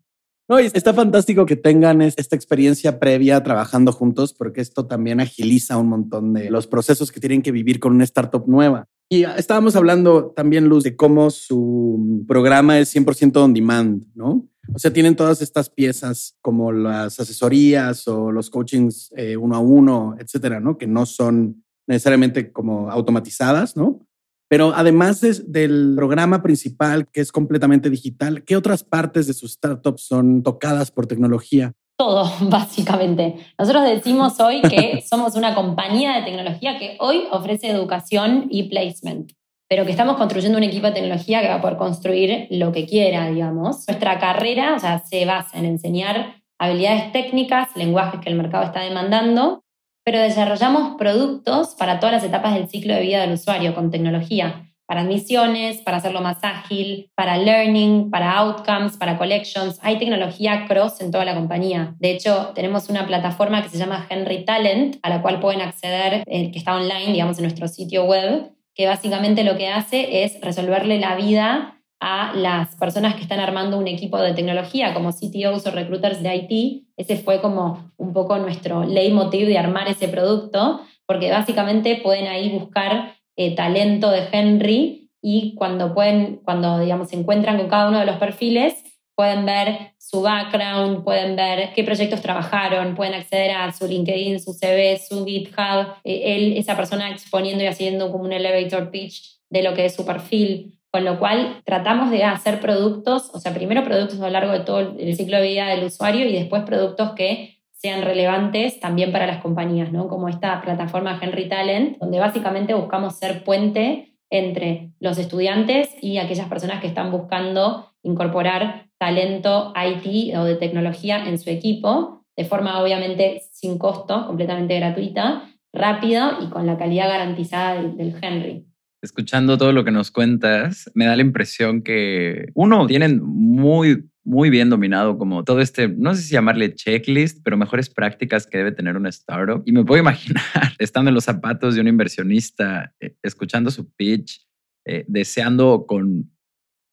No, 0.48 0.58
está 0.58 0.94
fantástico 0.94 1.44
que 1.44 1.56
tengan 1.56 2.00
esta 2.00 2.34
experiencia 2.34 2.98
previa 2.98 3.42
trabajando 3.42 3.92
juntos, 3.92 4.32
porque 4.32 4.62
esto 4.62 4.86
también 4.86 5.20
agiliza 5.20 5.76
un 5.76 5.88
montón 5.88 6.32
de 6.32 6.48
los 6.48 6.66
procesos 6.66 7.12
que 7.12 7.20
tienen 7.20 7.42
que 7.42 7.52
vivir 7.52 7.80
con 7.80 7.94
una 7.94 8.04
startup 8.04 8.44
nueva. 8.46 8.88
Y 9.10 9.24
estábamos 9.24 9.76
hablando 9.76 10.32
también, 10.34 10.66
Luz, 10.66 10.84
de 10.84 10.96
cómo 10.96 11.30
su 11.30 12.24
programa 12.26 12.78
es 12.78 12.94
100% 12.94 13.36
on 13.36 13.52
demand, 13.52 14.06
¿no? 14.14 14.48
O 14.74 14.78
sea, 14.78 14.92
tienen 14.92 15.16
todas 15.16 15.42
estas 15.42 15.68
piezas 15.68 16.36
como 16.42 16.72
las 16.72 17.20
asesorías 17.20 18.08
o 18.08 18.32
los 18.32 18.48
coachings 18.50 19.10
eh, 19.16 19.36
uno 19.36 19.56
a 19.56 19.60
uno, 19.60 20.16
etcétera, 20.18 20.60
¿no? 20.60 20.78
Que 20.78 20.86
no 20.86 21.04
son 21.04 21.64
necesariamente 21.86 22.52
como 22.52 22.90
automatizadas, 22.90 23.76
¿no? 23.76 24.06
Pero 24.48 24.72
además 24.74 25.20
del 25.46 25.92
programa 25.94 26.42
principal, 26.42 27.06
que 27.10 27.20
es 27.20 27.30
completamente 27.30 27.90
digital, 27.90 28.44
¿qué 28.44 28.56
otras 28.56 28.82
partes 28.82 29.26
de 29.26 29.34
su 29.34 29.46
startup 29.46 29.98
son 29.98 30.42
tocadas 30.42 30.90
por 30.90 31.06
tecnología? 31.06 31.74
Todo, 31.98 32.30
básicamente. 32.48 33.36
Nosotros 33.58 33.84
decimos 33.84 34.40
hoy 34.40 34.62
que 34.62 35.02
somos 35.08 35.34
una 35.36 35.54
compañía 35.54 36.16
de 36.16 36.22
tecnología 36.22 36.78
que 36.78 36.96
hoy 37.00 37.24
ofrece 37.30 37.68
educación 37.68 38.46
y 38.50 38.70
placement, 38.70 39.32
pero 39.68 39.84
que 39.84 39.90
estamos 39.90 40.16
construyendo 40.16 40.56
un 40.56 40.64
equipo 40.64 40.86
de 40.86 40.94
tecnología 40.94 41.42
que 41.42 41.48
va 41.48 41.56
a 41.56 41.60
poder 41.60 41.76
construir 41.76 42.46
lo 42.50 42.72
que 42.72 42.86
quiera, 42.86 43.28
digamos. 43.28 43.86
Nuestra 43.86 44.18
carrera 44.18 44.76
o 44.76 44.78
sea, 44.78 45.00
se 45.00 45.26
basa 45.26 45.58
en 45.58 45.66
enseñar 45.66 46.36
habilidades 46.58 47.12
técnicas, 47.12 47.68
lenguajes 47.76 48.20
que 48.20 48.30
el 48.30 48.36
mercado 48.36 48.64
está 48.64 48.80
demandando, 48.80 49.62
pero 50.08 50.22
desarrollamos 50.22 50.96
productos 50.96 51.74
para 51.74 52.00
todas 52.00 52.14
las 52.14 52.24
etapas 52.24 52.54
del 52.54 52.66
ciclo 52.66 52.94
de 52.94 53.02
vida 53.02 53.20
del 53.20 53.34
usuario 53.34 53.74
con 53.74 53.90
tecnología, 53.90 54.66
para 54.86 55.02
admisiones, 55.02 55.82
para 55.82 55.98
hacerlo 55.98 56.22
más 56.22 56.38
ágil, 56.40 57.10
para 57.14 57.36
learning, 57.36 58.10
para 58.10 58.38
outcomes, 58.38 58.96
para 58.96 59.18
collections. 59.18 59.78
Hay 59.82 59.98
tecnología 59.98 60.64
cross 60.66 61.02
en 61.02 61.10
toda 61.10 61.26
la 61.26 61.34
compañía. 61.34 61.94
De 61.98 62.10
hecho, 62.10 62.52
tenemos 62.54 62.88
una 62.88 63.06
plataforma 63.06 63.62
que 63.62 63.68
se 63.68 63.76
llama 63.76 64.06
Henry 64.08 64.46
Talent, 64.46 64.96
a 65.02 65.10
la 65.10 65.20
cual 65.20 65.40
pueden 65.40 65.60
acceder, 65.60 66.22
eh, 66.24 66.50
que 66.52 66.58
está 66.58 66.74
online, 66.74 67.12
digamos, 67.12 67.36
en 67.36 67.42
nuestro 67.42 67.68
sitio 67.68 68.04
web, 68.04 68.50
que 68.74 68.86
básicamente 68.86 69.44
lo 69.44 69.58
que 69.58 69.68
hace 69.68 70.24
es 70.24 70.40
resolverle 70.40 71.00
la 71.00 71.16
vida 71.16 71.77
a 72.00 72.32
las 72.34 72.76
personas 72.76 73.14
que 73.14 73.22
están 73.22 73.40
armando 73.40 73.78
un 73.78 73.88
equipo 73.88 74.18
de 74.18 74.32
tecnología, 74.32 74.94
como 74.94 75.12
CTOs 75.12 75.66
o 75.66 75.70
recruiters 75.70 76.22
de 76.22 76.36
IT. 76.36 76.84
Ese 76.96 77.16
fue 77.16 77.40
como 77.40 77.92
un 77.96 78.12
poco 78.12 78.38
nuestro 78.38 78.84
leitmotiv 78.84 79.46
de 79.46 79.58
armar 79.58 79.88
ese 79.88 80.08
producto, 80.08 80.80
porque 81.06 81.30
básicamente 81.30 81.96
pueden 81.96 82.28
ahí 82.28 82.50
buscar 82.50 83.14
eh, 83.36 83.54
talento 83.54 84.10
de 84.10 84.28
Henry 84.30 85.10
y 85.20 85.54
cuando 85.56 85.94
pueden, 85.94 86.40
cuando 86.44 86.78
digamos, 86.78 87.08
se 87.08 87.16
encuentran 87.16 87.56
con 87.56 87.68
cada 87.68 87.88
uno 87.88 87.98
de 87.98 88.06
los 88.06 88.16
perfiles, 88.16 88.84
pueden 89.16 89.44
ver 89.44 89.94
su 89.98 90.22
background, 90.22 91.02
pueden 91.02 91.34
ver 91.34 91.72
qué 91.74 91.82
proyectos 91.82 92.22
trabajaron, 92.22 92.94
pueden 92.94 93.14
acceder 93.14 93.50
a 93.50 93.72
su 93.72 93.88
LinkedIn, 93.88 94.38
su 94.38 94.54
CV, 94.54 94.96
su 94.96 95.26
GitHub, 95.26 95.96
eh, 96.04 96.54
esa 96.56 96.76
persona 96.76 97.10
exponiendo 97.10 97.64
y 97.64 97.66
haciendo 97.66 98.12
como 98.12 98.22
un 98.22 98.32
elevator 98.32 98.92
pitch 98.92 99.40
de 99.50 99.62
lo 99.62 99.74
que 99.74 99.86
es 99.86 99.94
su 99.96 100.06
perfil. 100.06 100.77
Con 100.90 101.04
lo 101.04 101.18
cual 101.18 101.60
tratamos 101.64 102.10
de 102.10 102.24
hacer 102.24 102.60
productos, 102.60 103.30
o 103.34 103.40
sea, 103.40 103.52
primero 103.52 103.84
productos 103.84 104.20
a 104.20 104.24
lo 104.24 104.30
largo 104.30 104.52
de 104.52 104.60
todo 104.60 104.96
el 104.98 105.14
ciclo 105.16 105.36
de 105.36 105.48
vida 105.48 105.66
del 105.66 105.84
usuario 105.84 106.26
y 106.26 106.32
después 106.32 106.62
productos 106.62 107.12
que 107.12 107.58
sean 107.72 108.02
relevantes 108.02 108.80
también 108.80 109.12
para 109.12 109.26
las 109.26 109.42
compañías, 109.42 109.92
¿no? 109.92 110.08
Como 110.08 110.28
esta 110.28 110.60
plataforma 110.62 111.18
Henry 111.22 111.48
Talent, 111.48 111.98
donde 111.98 112.18
básicamente 112.18 112.74
buscamos 112.74 113.16
ser 113.16 113.44
puente 113.44 114.14
entre 114.30 114.90
los 114.98 115.18
estudiantes 115.18 115.90
y 116.02 116.18
aquellas 116.18 116.48
personas 116.48 116.80
que 116.80 116.88
están 116.88 117.10
buscando 117.12 117.92
incorporar 118.02 118.86
talento 118.98 119.72
IT 119.76 120.36
o 120.36 120.44
de 120.44 120.56
tecnología 120.56 121.28
en 121.28 121.38
su 121.38 121.50
equipo, 121.50 122.24
de 122.36 122.44
forma 122.44 122.82
obviamente 122.82 123.42
sin 123.52 123.78
costo, 123.78 124.26
completamente 124.26 124.76
gratuita, 124.76 125.44
rápida 125.72 126.38
y 126.40 126.48
con 126.48 126.66
la 126.66 126.78
calidad 126.78 127.08
garantizada 127.08 127.80
del 127.80 128.14
Henry 128.20 128.67
escuchando 129.02 129.58
todo 129.58 129.72
lo 129.72 129.84
que 129.84 129.90
nos 129.90 130.10
cuentas, 130.10 130.90
me 130.94 131.06
da 131.06 131.16
la 131.16 131.22
impresión 131.22 131.82
que, 131.82 132.50
uno, 132.54 132.86
tienen 132.86 133.22
muy, 133.22 134.08
muy 134.24 134.50
bien 134.50 134.70
dominado 134.70 135.18
como 135.18 135.44
todo 135.44 135.60
este, 135.60 135.88
no 135.88 136.14
sé 136.14 136.22
si 136.22 136.32
llamarle 136.32 136.74
checklist, 136.74 137.40
pero 137.44 137.56
mejores 137.56 137.88
prácticas 137.88 138.46
que 138.46 138.58
debe 138.58 138.72
tener 138.72 138.96
una 138.96 139.08
startup. 139.08 139.62
Y 139.64 139.72
me 139.72 139.84
puedo 139.84 140.00
imaginar 140.02 140.44
estando 140.78 141.08
en 141.10 141.14
los 141.14 141.24
zapatos 141.24 141.74
de 141.74 141.80
un 141.80 141.88
inversionista, 141.88 142.92
eh, 143.00 143.14
escuchando 143.22 143.70
su 143.70 143.90
pitch, 143.92 144.46
eh, 144.86 145.04
deseando 145.08 145.86
con 145.86 146.30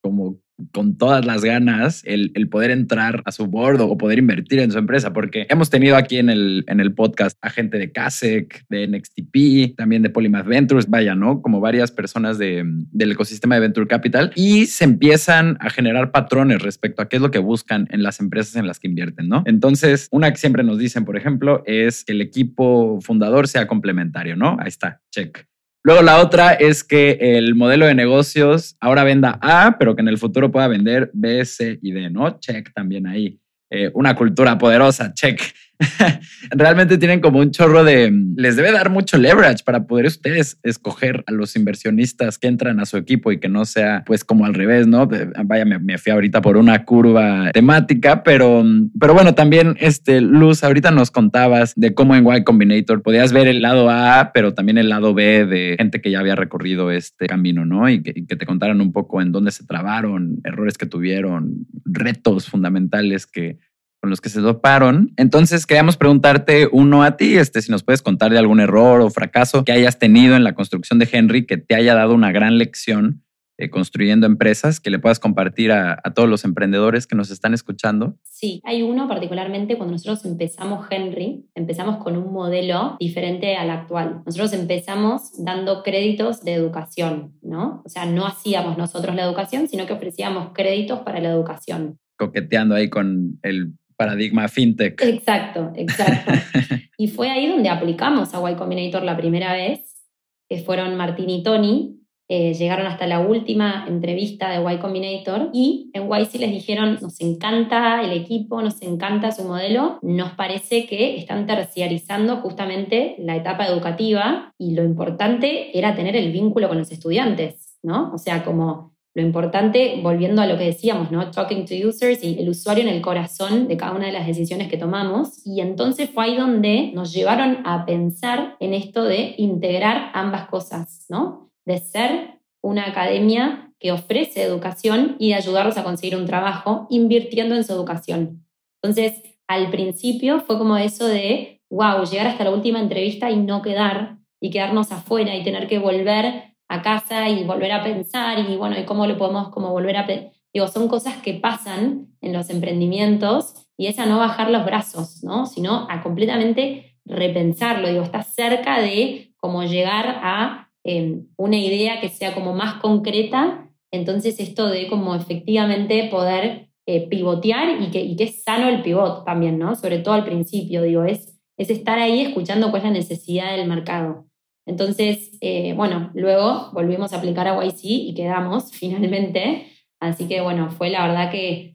como 0.01 0.39
con 0.71 0.97
todas 0.97 1.25
las 1.25 1.43
ganas 1.43 2.01
el, 2.05 2.31
poder 2.49 2.71
entrar 2.71 3.21
a 3.25 3.31
su 3.31 3.47
bordo 3.47 3.87
o 3.89 3.97
poder 3.97 4.19
invertir 4.19 4.59
en 4.59 4.71
su 4.71 4.77
empresa, 4.77 5.13
porque 5.13 5.47
hemos 5.49 5.69
tenido 5.69 5.95
aquí 5.97 6.17
en 6.17 6.29
el, 6.29 6.63
en 6.67 6.79
el 6.79 6.93
podcast 6.93 7.37
a 7.41 7.49
gente 7.49 7.77
de 7.77 7.91
CASEC, 7.91 8.65
de 8.69 8.87
NXTP, 8.87 9.75
también 9.75 10.03
de 10.03 10.09
Polymath 10.09 10.45
Ventures, 10.45 10.89
vaya, 10.89 11.15
¿no? 11.15 11.41
Como 11.41 11.59
varias 11.59 11.91
personas 11.91 12.37
de, 12.37 12.63
del 12.65 13.11
ecosistema 13.11 13.55
de 13.55 13.61
Venture 13.61 13.87
Capital 13.87 14.31
y 14.35 14.67
se 14.67 14.85
empiezan 14.85 15.57
a 15.59 15.69
generar 15.69 16.11
patrones 16.11 16.61
respecto 16.61 17.01
a 17.01 17.09
qué 17.09 17.17
es 17.17 17.21
lo 17.21 17.31
que 17.31 17.39
buscan 17.39 17.87
en 17.91 18.03
las 18.03 18.19
empresas 18.19 18.55
en 18.55 18.67
las 18.67 18.79
que 18.79 18.87
invierten, 18.87 19.27
¿no? 19.27 19.43
Entonces, 19.45 20.07
una 20.11 20.31
que 20.31 20.37
siempre 20.37 20.63
nos 20.63 20.77
dicen, 20.77 21.05
por 21.05 21.17
ejemplo, 21.17 21.63
es 21.65 22.05
que 22.05 22.13
el 22.13 22.21
equipo 22.21 22.99
fundador 23.01 23.47
sea 23.47 23.67
complementario, 23.67 24.35
¿no? 24.35 24.57
Ahí 24.59 24.67
está, 24.67 25.01
check. 25.11 25.45
Luego 25.86 26.01
la 26.01 26.19
otra 26.19 26.53
es 26.53 26.83
que 26.83 27.19
el 27.21 27.53
modelo 27.53 27.86
de 27.86 27.93
negocios 27.93 28.75
ahora 28.79 29.03
venda 29.03 29.38
A, 29.39 29.77
pero 29.77 29.95
que 29.95 30.01
en 30.01 30.07
el 30.07 30.17
futuro 30.17 30.51
pueda 30.51 30.67
vender 30.67 31.11
B, 31.13 31.45
C 31.45 31.77
y 31.79 31.91
D, 31.91 32.09
¿no? 32.09 32.39
Check 32.39 32.73
también 32.73 33.05
ahí. 33.05 33.39
Eh, 33.69 33.91
una 33.93 34.15
cultura 34.15 34.57
poderosa, 34.57 35.13
check. 35.13 35.39
realmente 36.51 36.97
tienen 36.97 37.19
como 37.19 37.39
un 37.39 37.51
chorro 37.51 37.84
de... 37.84 38.11
Les 38.38 38.55
debe 38.55 38.71
dar 38.71 38.89
mucho 38.89 39.17
leverage 39.17 39.63
para 39.63 39.86
poder 39.86 40.05
ustedes 40.05 40.57
escoger 40.63 41.23
a 41.28 41.32
los 41.32 41.55
inversionistas 41.55 42.38
que 42.38 42.47
entran 42.47 42.80
a 42.80 42.86
su 42.86 42.97
equipo 42.97 43.32
y 43.32 43.39
que 43.39 43.49
no 43.49 43.65
sea 43.65 44.03
pues 44.05 44.23
como 44.23 44.45
al 44.45 44.53
revés, 44.53 44.88
¿no? 44.88 45.07
Vaya, 45.45 45.65
me, 45.65 45.97
fui 45.97 46.11
ahorita 46.11 46.41
por 46.41 46.57
una 46.57 46.86
curva 46.86 47.51
temática, 47.51 48.23
pero, 48.23 48.63
pero 48.99 49.13
bueno, 49.13 49.36
también 49.36 49.76
este, 49.80 50.21
Luz, 50.21 50.63
ahorita 50.63 50.91
nos 50.91 51.11
contabas 51.11 51.73
de 51.76 51.93
cómo 51.93 52.15
en 52.15 52.26
Y 52.26 52.43
Combinator 52.43 53.01
podías 53.01 53.34
ver 53.34 53.47
el 53.47 53.61
lado 53.61 53.89
A, 53.89 54.32
pero 54.34 54.53
también 54.53 54.78
el 54.78 54.89
lado 54.89 55.13
B 55.13 55.45
de 55.45 55.76
gente 55.78 56.01
que 56.01 56.11
ya 56.11 56.19
había 56.19 56.36
recorrido 56.36 56.91
este 56.91 57.28
camino, 57.28 57.65
¿no? 57.65 57.89
Y 57.89 58.05
y 58.15 58.26
que 58.26 58.36
te 58.36 58.45
contaran 58.45 58.82
un 58.82 58.91
poco 58.91 59.21
en 59.21 59.32
dónde 59.32 59.51
se 59.51 59.65
trabaron, 59.65 60.39
errores 60.43 60.78
que 60.78 60.86
tuvieron, 60.86 61.65
retos 61.86 62.47
fundamentales 62.47 63.26
que 63.26 63.59
con 64.05 64.11
los 64.11 64.21
que 64.21 64.29
se 64.29 64.39
doparon. 64.39 65.13
Entonces 65.17 65.65
queríamos 65.65 65.97
preguntarte 65.97 66.69
uno 66.71 67.01
a 67.01 67.17
ti, 67.17 67.37
este, 67.37 67.63
si 67.63 67.71
nos 67.71 67.81
puedes 67.81 68.03
contar 68.03 68.31
de 68.31 68.37
algún 68.37 68.59
error 68.59 69.01
o 69.01 69.09
fracaso 69.09 69.65
que 69.65 69.71
hayas 69.71 69.97
tenido 69.97 70.35
en 70.35 70.43
la 70.43 70.53
construcción 70.53 70.99
de 70.99 71.09
Henry 71.11 71.47
que 71.47 71.57
te 71.57 71.73
haya 71.73 71.95
dado 71.95 72.13
una 72.13 72.31
gran 72.31 72.59
lección 72.59 73.23
eh, 73.57 73.71
construyendo 73.71 74.27
empresas 74.27 74.79
que 74.79 74.91
le 74.91 74.99
puedas 74.99 75.19
compartir 75.19 75.71
a, 75.71 75.99
todos 76.13 76.29
los 76.29 76.45
emprendedores 76.45 77.07
que 77.07 77.15
nos 77.15 77.31
están 77.31 77.55
escuchando? 77.55 78.15
Sí, 78.21 78.61
hay 78.63 78.83
uno 78.83 79.07
particularmente 79.07 79.75
cuando 79.75 79.93
nosotros 79.93 80.23
empezamos 80.23 80.85
Henry, 80.91 81.47
empezamos 81.55 82.03
con 82.03 82.15
un 82.15 82.31
modelo 82.31 82.95
diferente 82.99 83.55
al 83.55 83.71
actual. 83.71 84.21
Nosotros 84.23 84.53
empezamos 84.53 85.43
dando 85.43 85.81
créditos 85.81 86.43
de 86.43 86.53
educación, 86.53 87.33
¿no? 87.41 87.81
O 87.83 87.89
sea, 87.89 88.05
no 88.05 88.27
hacíamos 88.27 88.77
nosotros 88.77 89.15
la 89.15 89.23
educación, 89.23 89.67
sino 89.67 89.87
que 89.87 89.93
ofrecíamos 89.93 90.49
créditos 90.53 90.99
para 90.99 91.19
la 91.19 91.31
educación. 91.31 91.97
Coqueteando 92.17 92.75
ahí 92.75 92.89
con 92.89 93.39
el 93.41 93.73
paradigma 93.95 94.47
fintech. 94.47 95.01
Exacto, 95.01 95.71
exacto. 95.75 96.31
y 96.97 97.07
fue 97.07 97.29
ahí 97.29 97.47
donde 97.47 97.69
aplicamos 97.69 98.33
a 98.33 98.51
Y 98.51 98.55
Combinator 98.55 99.03
la 99.03 99.17
primera 99.17 99.53
vez, 99.53 100.05
que 100.49 100.59
fueron 100.59 100.95
Martín 100.95 101.29
y 101.29 101.43
Tony. 101.43 102.01
Eh, 102.27 102.55
llegaron 102.55 102.87
hasta 102.87 103.05
la 103.05 103.19
última 103.19 103.85
entrevista 103.87 104.49
de 104.49 104.73
Y 104.73 104.77
Combinator 104.79 105.51
y 105.53 105.91
en 105.93 106.09
YC 106.09 106.39
les 106.39 106.51
dijeron, 106.51 106.97
nos 106.99 107.21
encanta 107.21 108.01
el 108.01 108.13
equipo, 108.13 108.63
nos 108.63 108.81
encanta 108.81 109.31
su 109.31 109.43
modelo, 109.43 109.99
nos 110.01 110.31
parece 110.31 110.87
que 110.87 111.17
están 111.17 111.45
terciarizando 111.45 112.37
justamente 112.37 113.15
la 113.19 113.35
etapa 113.35 113.67
educativa 113.67 114.55
y 114.57 114.73
lo 114.73 114.83
importante 114.83 115.77
era 115.77 115.95
tener 115.95 116.15
el 116.15 116.31
vínculo 116.31 116.67
con 116.67 116.79
los 116.79 116.91
estudiantes, 116.91 117.77
¿no? 117.83 118.11
O 118.11 118.17
sea, 118.17 118.43
como 118.43 118.94
lo 119.16 119.22
importante, 119.22 120.01
volviendo 120.03 120.41
a 120.41 120.45
lo 120.45 120.57
que 120.57 120.66
decíamos, 120.66 121.09
¿no? 121.09 121.32
Talking 121.32 121.66
to 121.66 121.74
users 121.88 122.22
y 122.22 122.38
el 122.38 122.49
usuario 122.49 122.84
en 122.84 122.89
el 122.89 123.01
corazón 123.01 123.70
de 123.70 123.78
cada 123.78 123.93
una 123.93 124.07
de 124.07 124.11
las 124.11 124.28
decisiones 124.28 124.68
que 124.68 124.78
tomamos. 124.78 125.41
Y 125.45 125.61
entonces 125.61 126.09
fue 126.09 126.26
ahí 126.26 126.36
donde 126.36 126.91
nos 126.93 127.13
llevaron 127.13 127.66
a 127.66 127.86
pensar 127.86 128.57
en 128.59 128.74
esto 128.74 129.05
de 129.05 129.36
integrar 129.38 130.11
ambas 130.13 130.49
cosas, 130.49 131.05
¿no? 131.07 131.49
De 131.66 131.78
ser 131.78 132.41
una 132.61 132.88
academia 132.88 133.72
que 133.80 133.93
ofrece 133.93 134.43
educación 134.43 135.16
y 135.18 135.30
de 135.30 135.36
ayudarlos 135.36 135.78
a 135.78 135.84
conseguir 135.84 136.18
un 136.18 136.26
trabajo 136.26 136.86
invirtiendo 136.89 137.55
en 137.55 137.63
su 137.63 137.72
educación. 137.72 138.45
Entonces, 138.82 139.22
al 139.47 139.70
principio 139.72 140.41
fue 140.41 140.57
como 140.57 140.76
eso 140.76 141.07
de, 141.07 141.61
wow, 141.70 142.03
llegar 142.03 142.28
hasta 142.28 142.43
la 142.43 142.51
última 142.51 142.82
entrevista 142.82 143.32
y 143.32 143.38
no 143.38 143.61
quedar 143.61 144.18
y 144.41 144.49
quedarnos 144.49 144.91
afuera 144.91 145.36
y 145.38 145.43
tener 145.43 145.68
que 145.68 145.80
volver 145.80 146.54
a 146.68 146.82
casa 146.82 147.30
y 147.30 147.43
volver 147.43 147.72
a 147.72 147.84
pensar 147.84 148.39
y 148.39 148.55
bueno, 148.57 148.78
y 148.80 148.86
cómo 148.86 149.07
lo 149.07 149.18
podemos 149.18 149.49
como 149.49 149.72
volver 149.72 149.97
a... 149.97 150.07
Digo, 150.53 150.68
son 150.68 150.88
cosas 150.88 151.18
que 151.18 151.34
pasan 151.34 152.07
en 152.22 152.34
los 152.34 152.49
emprendimientos 152.49 153.68
y 153.78 153.88
es 153.88 153.99
a 153.99 154.05
no 154.05 154.18
bajar 154.18 154.49
los 154.49 154.66
brazos, 154.66 155.24
¿no? 155.24 155.45
Sino 155.45 155.88
a 155.89 156.01
completamente 156.01 156.97
repensarlo. 157.05 157.89
Digo, 157.89 158.03
está 158.03 158.24
cerca 158.24 158.80
de 158.80 159.34
como 159.38 159.63
llegar 159.63 160.20
a 160.24 160.72
em, 160.84 161.28
una 161.38 161.57
idea 161.57 161.99
que 162.01 162.09
sea 162.09 162.34
como 162.34 162.53
más 162.53 162.76
concreta. 162.76 163.70
Entonces 163.91 164.39
esto 164.39 164.68
de 164.68 164.88
como 164.88 165.16
efectivamente 165.16 166.07
poder 166.09 166.70
eh, 166.88 167.07
pivotear 167.07 167.82
y 167.82 167.91
que, 167.91 168.01
y 168.01 168.16
es 168.20 168.43
sano 168.43 168.70
el 168.70 168.82
pivot 168.82 169.26
también, 169.26 169.57
¿no? 169.57 169.76
Sobre 169.76 169.99
todo 169.99 170.13
al 170.13 170.26
principio, 170.26 170.84
digo, 170.84 171.03
es, 171.03 171.38
es 171.57 171.70
estar 171.70 171.99
ahí 171.99 172.22
escuchando 172.22 172.70
cuál 172.70 172.84
es 172.84 172.88
la 172.88 172.93
necesidad 172.93 173.55
del 173.55 173.68
mercado. 173.68 174.24
Entonces, 174.66 175.38
eh, 175.41 175.74
bueno, 175.76 176.11
luego 176.13 176.70
volvimos 176.74 177.13
a 177.13 177.18
aplicar 177.18 177.47
a 177.47 177.63
YC 177.63 177.84
y 177.84 178.13
quedamos 178.16 178.72
finalmente. 178.74 179.68
Así 179.99 180.28
que, 180.28 180.41
bueno, 180.41 180.70
fue 180.72 180.89
la 180.89 181.07
verdad 181.07 181.32
que, 181.32 181.74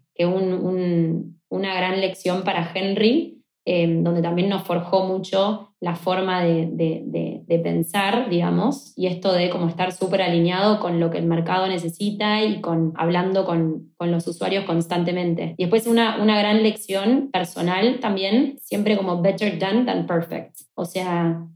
una 1.48 1.74
gran 1.74 1.98
lección 2.02 2.42
para 2.42 2.70
Henry, 2.74 3.42
em, 3.64 4.04
donde 4.04 4.20
también 4.20 4.50
nos 4.50 4.64
forjó 4.64 5.06
mucho 5.06 5.70
la 5.80 5.96
forma 5.96 6.42
de, 6.42 7.60
pensar, 7.64 8.28
digamos, 8.28 8.92
y 8.96 9.06
esto 9.06 9.32
de 9.32 9.48
como 9.48 9.68
estar 9.68 9.92
súper 9.92 10.20
alineado 10.20 10.78
con 10.78 11.00
lo 11.00 11.10
que 11.10 11.18
el 11.18 11.26
mercado 11.26 11.66
necesita 11.66 12.42
y 12.44 12.60
con 12.60 12.92
hablando 12.96 13.46
con, 13.46 13.90
los 13.98 14.26
usuarios 14.26 14.64
constantemente. 14.64 15.54
Y 15.56 15.64
después 15.64 15.86
una, 15.86 16.22
una 16.22 16.38
gran 16.38 16.62
lección 16.62 17.30
personal 17.32 17.98
también, 18.00 18.58
siempre 18.60 18.96
como 18.96 19.22
better 19.22 19.58
done 19.58 19.86
than 19.86 20.06
perfect. 20.06 20.56
O 20.74 20.84
sea, 20.84 21.46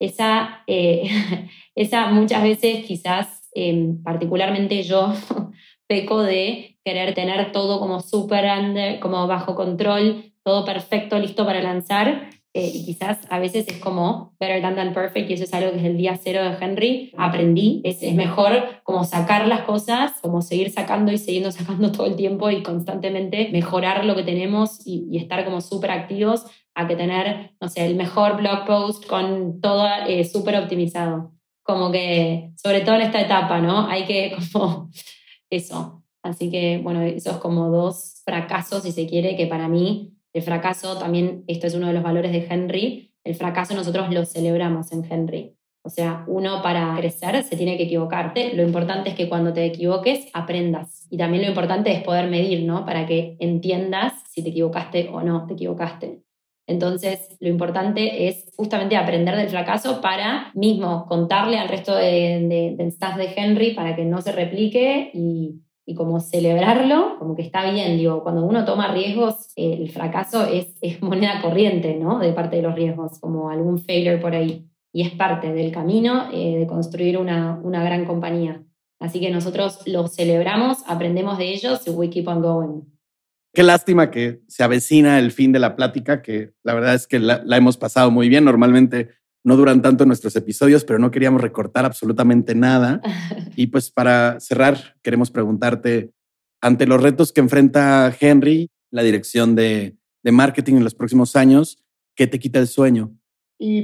esa, 0.00 0.64
eh, 0.66 1.08
esa 1.76 2.08
muchas 2.08 2.42
veces 2.42 2.84
quizás, 2.86 3.48
em, 3.54 4.02
particularmente 4.02 4.82
yo, 4.82 5.12
peco 5.86 6.22
de 6.22 6.78
querer 6.84 7.14
tener 7.14 7.52
todo 7.52 7.78
como 7.78 8.00
súper 8.00 9.00
como 9.00 9.26
bajo 9.26 9.54
control, 9.54 10.32
todo 10.42 10.64
perfecto, 10.64 11.18
listo 11.18 11.44
para 11.44 11.62
lanzar. 11.62 12.30
Eh, 12.52 12.72
y 12.74 12.84
quizás 12.84 13.18
a 13.30 13.38
veces 13.38 13.68
es 13.68 13.78
como 13.78 14.34
better 14.40 14.60
than, 14.60 14.74
than 14.74 14.92
perfect, 14.92 15.30
y 15.30 15.34
eso 15.34 15.44
es 15.44 15.54
algo 15.54 15.70
que 15.70 15.78
es 15.78 15.84
el 15.84 15.96
día 15.96 16.18
cero 16.20 16.42
de 16.42 16.56
Henry. 16.60 17.12
Aprendí, 17.16 17.80
es, 17.84 18.02
es 18.02 18.14
mejor 18.14 18.82
como 18.82 19.04
sacar 19.04 19.46
las 19.46 19.62
cosas, 19.62 20.12
como 20.20 20.42
seguir 20.42 20.70
sacando 20.70 21.12
y 21.12 21.18
siguiendo 21.18 21.52
sacando 21.52 21.92
todo 21.92 22.06
el 22.06 22.16
tiempo 22.16 22.50
y 22.50 22.62
constantemente 22.62 23.50
mejorar 23.52 24.04
lo 24.04 24.16
que 24.16 24.24
tenemos 24.24 24.84
y, 24.84 25.06
y 25.10 25.18
estar 25.18 25.44
como 25.44 25.60
súper 25.60 25.92
activos 25.92 26.46
a 26.74 26.88
que 26.88 26.96
tener, 26.96 27.52
no 27.60 27.68
sé, 27.68 27.86
el 27.86 27.94
mejor 27.94 28.36
blog 28.36 28.64
post 28.66 29.06
con 29.06 29.60
todo 29.60 29.86
eh, 30.08 30.24
súper 30.24 30.56
optimizado. 30.56 31.32
Como 31.62 31.92
que, 31.92 32.52
sobre 32.56 32.80
todo 32.80 32.96
en 32.96 33.02
esta 33.02 33.20
etapa, 33.20 33.60
¿no? 33.60 33.86
Hay 33.86 34.06
que 34.06 34.36
como 34.52 34.90
eso. 35.50 36.02
Así 36.22 36.50
que, 36.50 36.78
bueno, 36.78 37.02
esos 37.02 37.38
como 37.38 37.68
dos 37.70 38.22
fracasos, 38.24 38.82
si 38.82 38.92
se 38.92 39.06
quiere, 39.06 39.36
que 39.36 39.46
para 39.46 39.68
mí 39.68 40.19
el 40.32 40.42
fracaso 40.42 40.98
también, 40.98 41.44
esto 41.46 41.66
es 41.66 41.74
uno 41.74 41.88
de 41.88 41.92
los 41.92 42.02
valores 42.02 42.32
de 42.32 42.46
Henry, 42.48 43.12
el 43.24 43.34
fracaso 43.34 43.74
nosotros 43.74 44.12
lo 44.12 44.24
celebramos 44.24 44.92
en 44.92 45.04
Henry. 45.10 45.56
O 45.82 45.88
sea, 45.88 46.24
uno 46.26 46.62
para 46.62 46.94
crecer 46.96 47.42
se 47.42 47.56
tiene 47.56 47.76
que 47.76 47.84
equivocarte. 47.84 48.54
Lo 48.54 48.62
importante 48.62 49.10
es 49.10 49.16
que 49.16 49.28
cuando 49.28 49.52
te 49.52 49.64
equivoques 49.64 50.28
aprendas. 50.34 51.06
Y 51.10 51.16
también 51.16 51.42
lo 51.42 51.48
importante 51.48 51.90
es 51.90 52.02
poder 52.02 52.28
medir, 52.28 52.64
¿no? 52.64 52.84
Para 52.84 53.06
que 53.06 53.36
entiendas 53.40 54.12
si 54.28 54.42
te 54.42 54.50
equivocaste 54.50 55.08
o 55.10 55.22
no 55.22 55.46
te 55.46 55.54
equivocaste. 55.54 56.22
Entonces, 56.66 57.36
lo 57.40 57.48
importante 57.48 58.28
es 58.28 58.46
justamente 58.56 58.96
aprender 58.96 59.34
del 59.36 59.48
fracaso 59.48 60.00
para 60.00 60.52
mismo 60.54 61.06
contarle 61.06 61.58
al 61.58 61.68
resto 61.68 61.96
de, 61.96 62.74
del 62.76 62.88
staff 62.88 63.16
de 63.16 63.32
Henry 63.34 63.74
para 63.74 63.96
que 63.96 64.04
no 64.04 64.20
se 64.20 64.32
replique 64.32 65.10
y, 65.12 65.62
y, 65.86 65.94
como 65.94 66.20
celebrarlo, 66.20 67.16
como 67.18 67.34
que 67.34 67.42
está 67.42 67.70
bien. 67.70 67.96
Digo, 67.96 68.22
cuando 68.22 68.44
uno 68.44 68.64
toma 68.64 68.92
riesgos, 68.92 69.52
el 69.56 69.90
fracaso 69.90 70.46
es, 70.46 70.76
es 70.80 71.02
moneda 71.02 71.40
corriente, 71.42 71.96
¿no? 71.96 72.18
De 72.18 72.32
parte 72.32 72.56
de 72.56 72.62
los 72.62 72.74
riesgos, 72.74 73.18
como 73.20 73.50
algún 73.50 73.78
failure 73.78 74.18
por 74.18 74.34
ahí. 74.34 74.66
Y 74.92 75.02
es 75.02 75.10
parte 75.12 75.52
del 75.52 75.70
camino 75.70 76.28
eh, 76.32 76.58
de 76.58 76.66
construir 76.66 77.18
una, 77.18 77.60
una 77.62 77.84
gran 77.84 78.04
compañía. 78.04 78.62
Así 79.00 79.18
que 79.18 79.30
nosotros 79.30 79.80
lo 79.86 80.08
celebramos, 80.08 80.78
aprendemos 80.86 81.38
de 81.38 81.52
ellos 81.52 81.86
y 81.86 81.90
we 81.90 82.10
keep 82.10 82.28
on 82.28 82.42
going. 82.42 82.82
Qué 83.52 83.64
lástima 83.64 84.10
que 84.10 84.42
se 84.46 84.62
avecina 84.62 85.18
el 85.18 85.32
fin 85.32 85.50
de 85.50 85.58
la 85.58 85.74
plática, 85.74 86.22
que 86.22 86.52
la 86.62 86.74
verdad 86.74 86.94
es 86.94 87.08
que 87.08 87.18
la, 87.18 87.42
hemos 87.50 87.76
pasado 87.76 88.10
muy 88.10 88.28
bien. 88.28 88.44
Normalmente 88.44 89.08
no 89.44 89.56
duran 89.56 89.82
tanto 89.82 90.04
nuestros 90.06 90.36
episodios, 90.36 90.84
pero 90.84 90.98
no 90.98 91.10
queríamos 91.10 91.40
recortar 91.40 91.84
absolutamente 91.84 92.54
nada. 92.54 93.00
Y 93.56 93.66
pues 93.66 93.90
para 93.90 94.40
cerrar, 94.40 94.96
queremos 95.02 95.30
preguntarte, 95.30 96.12
ante 96.62 96.86
los 96.86 97.02
retos 97.02 97.32
que 97.32 97.40
enfrenta 97.40 98.14
Henry, 98.18 98.70
la 98.90 99.02
dirección 99.02 99.54
de, 99.54 99.96
de 100.22 100.32
marketing 100.32 100.76
en 100.76 100.84
los 100.84 100.94
próximos 100.94 101.36
años, 101.36 101.82
¿qué 102.14 102.26
te 102.26 102.38
quita 102.38 102.58
el 102.58 102.68
sueño? 102.68 103.12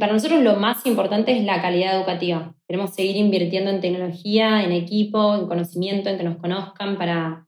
Para 0.01 0.15
nosotros 0.15 0.43
lo 0.43 0.57
más 0.57 0.87
importante 0.87 1.37
es 1.37 1.45
la 1.45 1.61
calidad 1.61 1.99
educativa. 1.99 2.55
Queremos 2.67 2.95
seguir 2.95 3.17
invirtiendo 3.17 3.71
en 3.71 3.83
tecnología, 3.83 4.63
en 4.63 4.73
equipo, 4.73 5.35
en 5.35 5.47
conocimiento, 5.47 6.09
en 6.09 6.17
que 6.17 6.25
nos 6.25 6.39
conozcan 6.39 6.97
para 6.97 7.47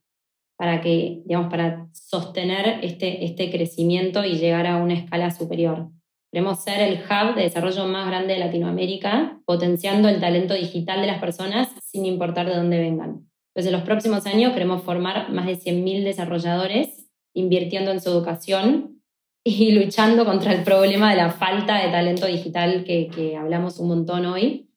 para 0.59 0.81
que, 0.81 1.23
digamos, 1.25 1.51
para 1.51 1.89
sostener 1.93 2.81
este, 2.83 3.25
este 3.25 3.49
crecimiento 3.49 4.25
y 4.25 4.39
llegar 4.39 4.67
a 4.67 4.79
una 4.79 4.95
escala 4.95 5.31
superior. 5.31 5.89
Queremos 6.31 6.63
ser 6.63 6.81
el 6.81 7.01
hub 7.01 7.35
de 7.35 7.43
desarrollo 7.43 7.87
más 7.87 8.07
grande 8.07 8.35
de 8.35 8.41
Latinoamérica, 8.41 9.41
potenciando 9.47 10.09
el 10.09 10.21
talento 10.21 10.55
digital 10.55 11.01
de 11.01 11.07
las 11.07 11.21
personas 11.21 11.69
sin 11.83 12.05
importar 12.05 12.47
de 12.47 12.57
dónde 12.57 12.79
vengan. 12.79 13.29
Entonces, 13.55 13.73
en 13.73 13.73
los 13.73 13.83
próximos 13.83 14.27
años 14.27 14.53
queremos 14.53 14.83
formar 14.83 15.33
más 15.33 15.47
de 15.47 15.59
100.000 15.59 16.05
desarrolladores, 16.05 17.11
invirtiendo 17.35 17.91
en 17.91 18.01
su 18.01 18.11
educación 18.11 19.03
y 19.43 19.73
luchando 19.83 20.25
contra 20.25 20.53
el 20.53 20.65
problema 20.65 21.11
de 21.11 21.17
la 21.17 21.31
falta 21.31 21.83
de 21.83 21.91
talento 21.91 22.27
digital 22.27 22.85
que, 22.85 23.09
que 23.09 23.37
hablamos 23.37 23.79
un 23.79 23.89
montón 23.89 24.27
hoy. 24.27 24.69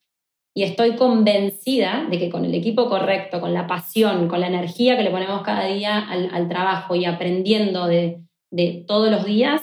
Y 0.54 0.64
estoy 0.64 0.96
convencida 0.96 2.08
de 2.10 2.20
que 2.20 2.30
con 2.30 2.44
el 2.44 2.54
equipo 2.54 2.90
correcto, 2.90 3.40
con 3.40 3.54
la 3.54 3.68
pasión, 3.68 4.28
con 4.28 4.42
la 4.42 4.48
energía 4.48 4.98
que 4.98 5.04
le 5.04 5.12
ponemos 5.12 5.44
cada 5.44 5.66
día 5.66 6.00
al, 6.00 6.50
trabajo 6.50 6.96
y 6.96 7.06
aprendiendo 7.06 7.88
de, 7.88 8.22
de 8.52 8.84
todos 8.86 9.10
los 9.12 9.26
días, 9.26 9.62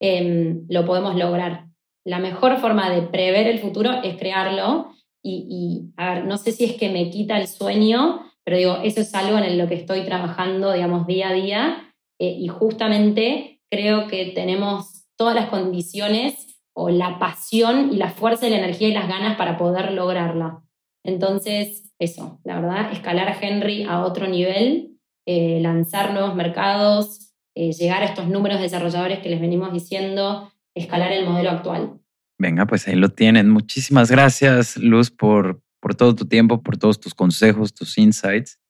em, 0.00 0.66
lo 0.68 0.84
podemos 0.84 1.16
lograr. 1.16 1.66
La 2.04 2.18
mejor 2.18 2.58
forma 2.58 2.90
de 2.90 3.02
prever 3.02 3.46
el 3.46 3.58
futuro 3.58 3.90
es 4.02 4.16
crearlo. 4.16 4.92
Y, 5.22 5.46
y, 5.48 5.92
a 5.96 6.14
ver, 6.14 6.24
no 6.26 6.36
sé 6.38 6.52
si 6.52 6.64
es 6.64 6.74
que 6.74 6.88
me 6.88 7.10
quita 7.10 7.38
el 7.38 7.48
sueño, 7.48 8.20
pero 8.44 8.58
digo, 8.58 8.76
eso 8.84 9.00
es 9.00 9.12
algo 9.14 9.38
en 9.38 9.58
lo 9.58 9.66
que 9.66 9.74
estoy 9.74 10.04
trabajando, 10.04 10.72
digamos, 10.72 11.06
día 11.06 11.30
a 11.30 11.32
día. 11.32 11.94
Eh, 12.18 12.36
y 12.38 12.48
justamente 12.48 13.60
creo 13.70 14.06
que 14.06 14.26
tenemos 14.26 15.06
todas 15.16 15.34
las 15.34 15.48
condiciones 15.48 16.60
o 16.74 16.90
la 16.90 17.18
pasión 17.18 17.92
y 17.92 17.96
la 17.96 18.10
fuerza 18.10 18.46
y 18.46 18.50
la 18.50 18.58
energía 18.58 18.88
y 18.88 18.92
las 18.92 19.08
ganas 19.08 19.36
para 19.36 19.58
poder 19.58 19.92
lograrla. 19.92 20.62
Entonces, 21.04 21.92
eso, 21.98 22.40
la 22.44 22.60
verdad, 22.60 22.92
escalar 22.92 23.28
a 23.28 23.38
Henry 23.40 23.84
a 23.84 24.04
otro 24.04 24.28
nivel, 24.28 24.98
eh, 25.26 25.58
lanzar 25.60 26.12
nuevos 26.12 26.34
mercados, 26.34 27.25
eh, 27.56 27.72
llegar 27.72 28.02
a 28.02 28.06
estos 28.06 28.28
números 28.28 28.60
desarrolladores 28.60 29.20
que 29.20 29.30
les 29.30 29.40
venimos 29.40 29.72
diciendo, 29.72 30.52
escalar 30.74 31.10
el 31.10 31.24
modelo 31.24 31.50
actual. 31.50 31.98
Venga, 32.38 32.66
pues 32.66 32.86
ahí 32.86 32.96
lo 32.96 33.08
tienen. 33.08 33.48
Muchísimas 33.48 34.10
gracias, 34.10 34.76
Luz, 34.76 35.10
por, 35.10 35.62
por 35.80 35.94
todo 35.94 36.14
tu 36.14 36.26
tiempo, 36.26 36.62
por 36.62 36.76
todos 36.76 37.00
tus 37.00 37.14
consejos, 37.14 37.72
tus 37.72 37.96
insights 37.96 38.60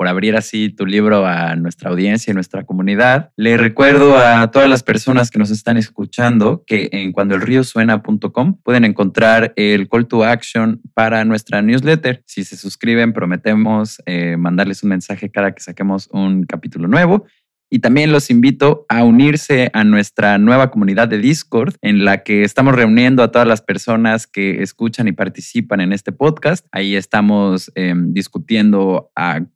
por 0.00 0.08
abrir 0.08 0.34
así 0.34 0.70
tu 0.70 0.86
libro 0.86 1.26
a 1.26 1.56
nuestra 1.56 1.90
audiencia 1.90 2.30
y 2.30 2.34
nuestra 2.34 2.64
comunidad. 2.64 3.32
Le 3.36 3.58
recuerdo 3.58 4.16
a 4.16 4.50
todas 4.50 4.66
las 4.66 4.82
personas 4.82 5.30
que 5.30 5.38
nos 5.38 5.50
están 5.50 5.76
escuchando 5.76 6.64
que 6.66 6.88
en 6.90 7.12
cuandoelriosuena.com 7.12 8.62
pueden 8.62 8.86
encontrar 8.86 9.52
el 9.56 9.90
call 9.90 10.08
to 10.08 10.24
action 10.24 10.80
para 10.94 11.22
nuestra 11.26 11.60
newsletter. 11.60 12.22
Si 12.24 12.44
se 12.44 12.56
suscriben, 12.56 13.12
prometemos 13.12 14.00
eh, 14.06 14.38
mandarles 14.38 14.82
un 14.82 14.88
mensaje 14.88 15.30
cada 15.30 15.52
que 15.52 15.60
saquemos 15.60 16.08
un 16.12 16.44
capítulo 16.44 16.88
nuevo. 16.88 17.26
Y 17.72 17.78
también 17.78 18.10
los 18.10 18.30
invito 18.30 18.84
a 18.88 19.04
unirse 19.04 19.70
a 19.72 19.84
nuestra 19.84 20.38
nueva 20.38 20.72
comunidad 20.72 21.06
de 21.06 21.18
Discord, 21.18 21.74
en 21.82 22.04
la 22.04 22.24
que 22.24 22.42
estamos 22.42 22.74
reuniendo 22.74 23.22
a 23.22 23.30
todas 23.30 23.46
las 23.46 23.62
personas 23.62 24.26
que 24.26 24.60
escuchan 24.60 25.06
y 25.06 25.12
participan 25.12 25.80
en 25.80 25.92
este 25.92 26.10
podcast. 26.10 26.66
Ahí 26.72 26.96
estamos 26.96 27.70
em, 27.76 28.12
discutiendo 28.12 29.12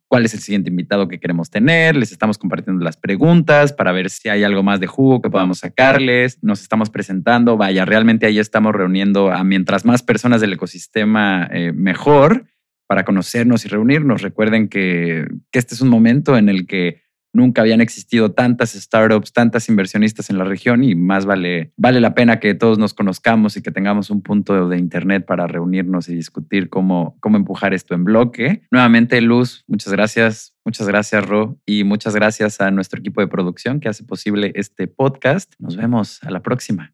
cuál 0.07 0.23
es 0.23 0.33
el 0.33 0.39
siguiente 0.39 0.69
invitado 0.69 1.09
que 1.09 1.19
queremos 1.19 1.49
tener, 1.49 1.97
les 1.97 2.13
estamos 2.13 2.37
compartiendo 2.37 2.81
las 2.85 2.95
preguntas 2.95 3.73
para 3.73 3.91
ver 3.91 4.09
si 4.09 4.29
hay 4.29 4.45
algo 4.45 4.63
más 4.63 4.79
de 4.79 4.87
jugo 4.87 5.21
que 5.21 5.29
podamos 5.29 5.59
sacarles, 5.59 6.39
nos 6.41 6.61
estamos 6.61 6.89
presentando, 6.89 7.57
vaya, 7.57 7.83
realmente 7.83 8.25
ahí 8.25 8.39
estamos 8.39 8.73
reuniendo 8.73 9.29
a 9.33 9.43
mientras 9.43 9.83
más 9.83 10.03
personas 10.03 10.39
del 10.39 10.53
ecosistema, 10.53 11.49
eh, 11.51 11.73
mejor 11.73 12.45
para 12.87 13.03
conocernos 13.03 13.65
y 13.65 13.67
reunirnos. 13.67 14.21
Recuerden 14.21 14.69
que 14.69 15.27
este 15.51 15.73
es 15.73 15.81
un 15.81 15.89
momento 15.89 16.37
en 16.37 16.47
el 16.47 16.65
que 16.65 17.04
Nunca 17.35 17.61
habían 17.61 17.81
existido 17.81 18.31
tantas 18.31 18.71
startups, 18.71 19.33
tantas 19.33 19.67
inversionistas 19.67 20.29
en 20.29 20.37
la 20.37 20.45
región 20.45 20.83
y 20.83 20.95
más 20.95 21.25
vale, 21.25 21.73
vale 21.75 21.99
la 21.99 22.15
pena 22.15 22.39
que 22.39 22.55
todos 22.55 22.79
nos 22.79 22.93
conozcamos 22.93 23.57
y 23.57 23.61
que 23.61 23.71
tengamos 23.71 24.09
un 24.09 24.21
punto 24.21 24.69
de 24.69 24.77
internet 24.77 25.25
para 25.25 25.45
reunirnos 25.45 26.07
y 26.07 26.15
discutir 26.15 26.69
cómo, 26.69 27.17
cómo 27.19 27.35
empujar 27.35 27.73
esto 27.73 27.93
en 27.93 28.05
bloque. 28.05 28.63
Nuevamente, 28.71 29.19
Luz, 29.19 29.65
muchas 29.67 29.91
gracias. 29.91 30.55
Muchas 30.63 30.87
gracias, 30.87 31.27
Ro. 31.27 31.59
Y 31.65 31.83
muchas 31.83 32.15
gracias 32.15 32.59
a 32.59 32.71
nuestro 32.71 32.99
equipo 32.99 33.21
de 33.21 33.27
producción 33.27 33.79
que 33.79 33.89
hace 33.89 34.03
posible 34.03 34.51
este 34.55 34.87
podcast. 34.87 35.53
Nos 35.59 35.75
vemos 35.75 36.23
a 36.23 36.31
la 36.31 36.41
próxima. 36.41 36.93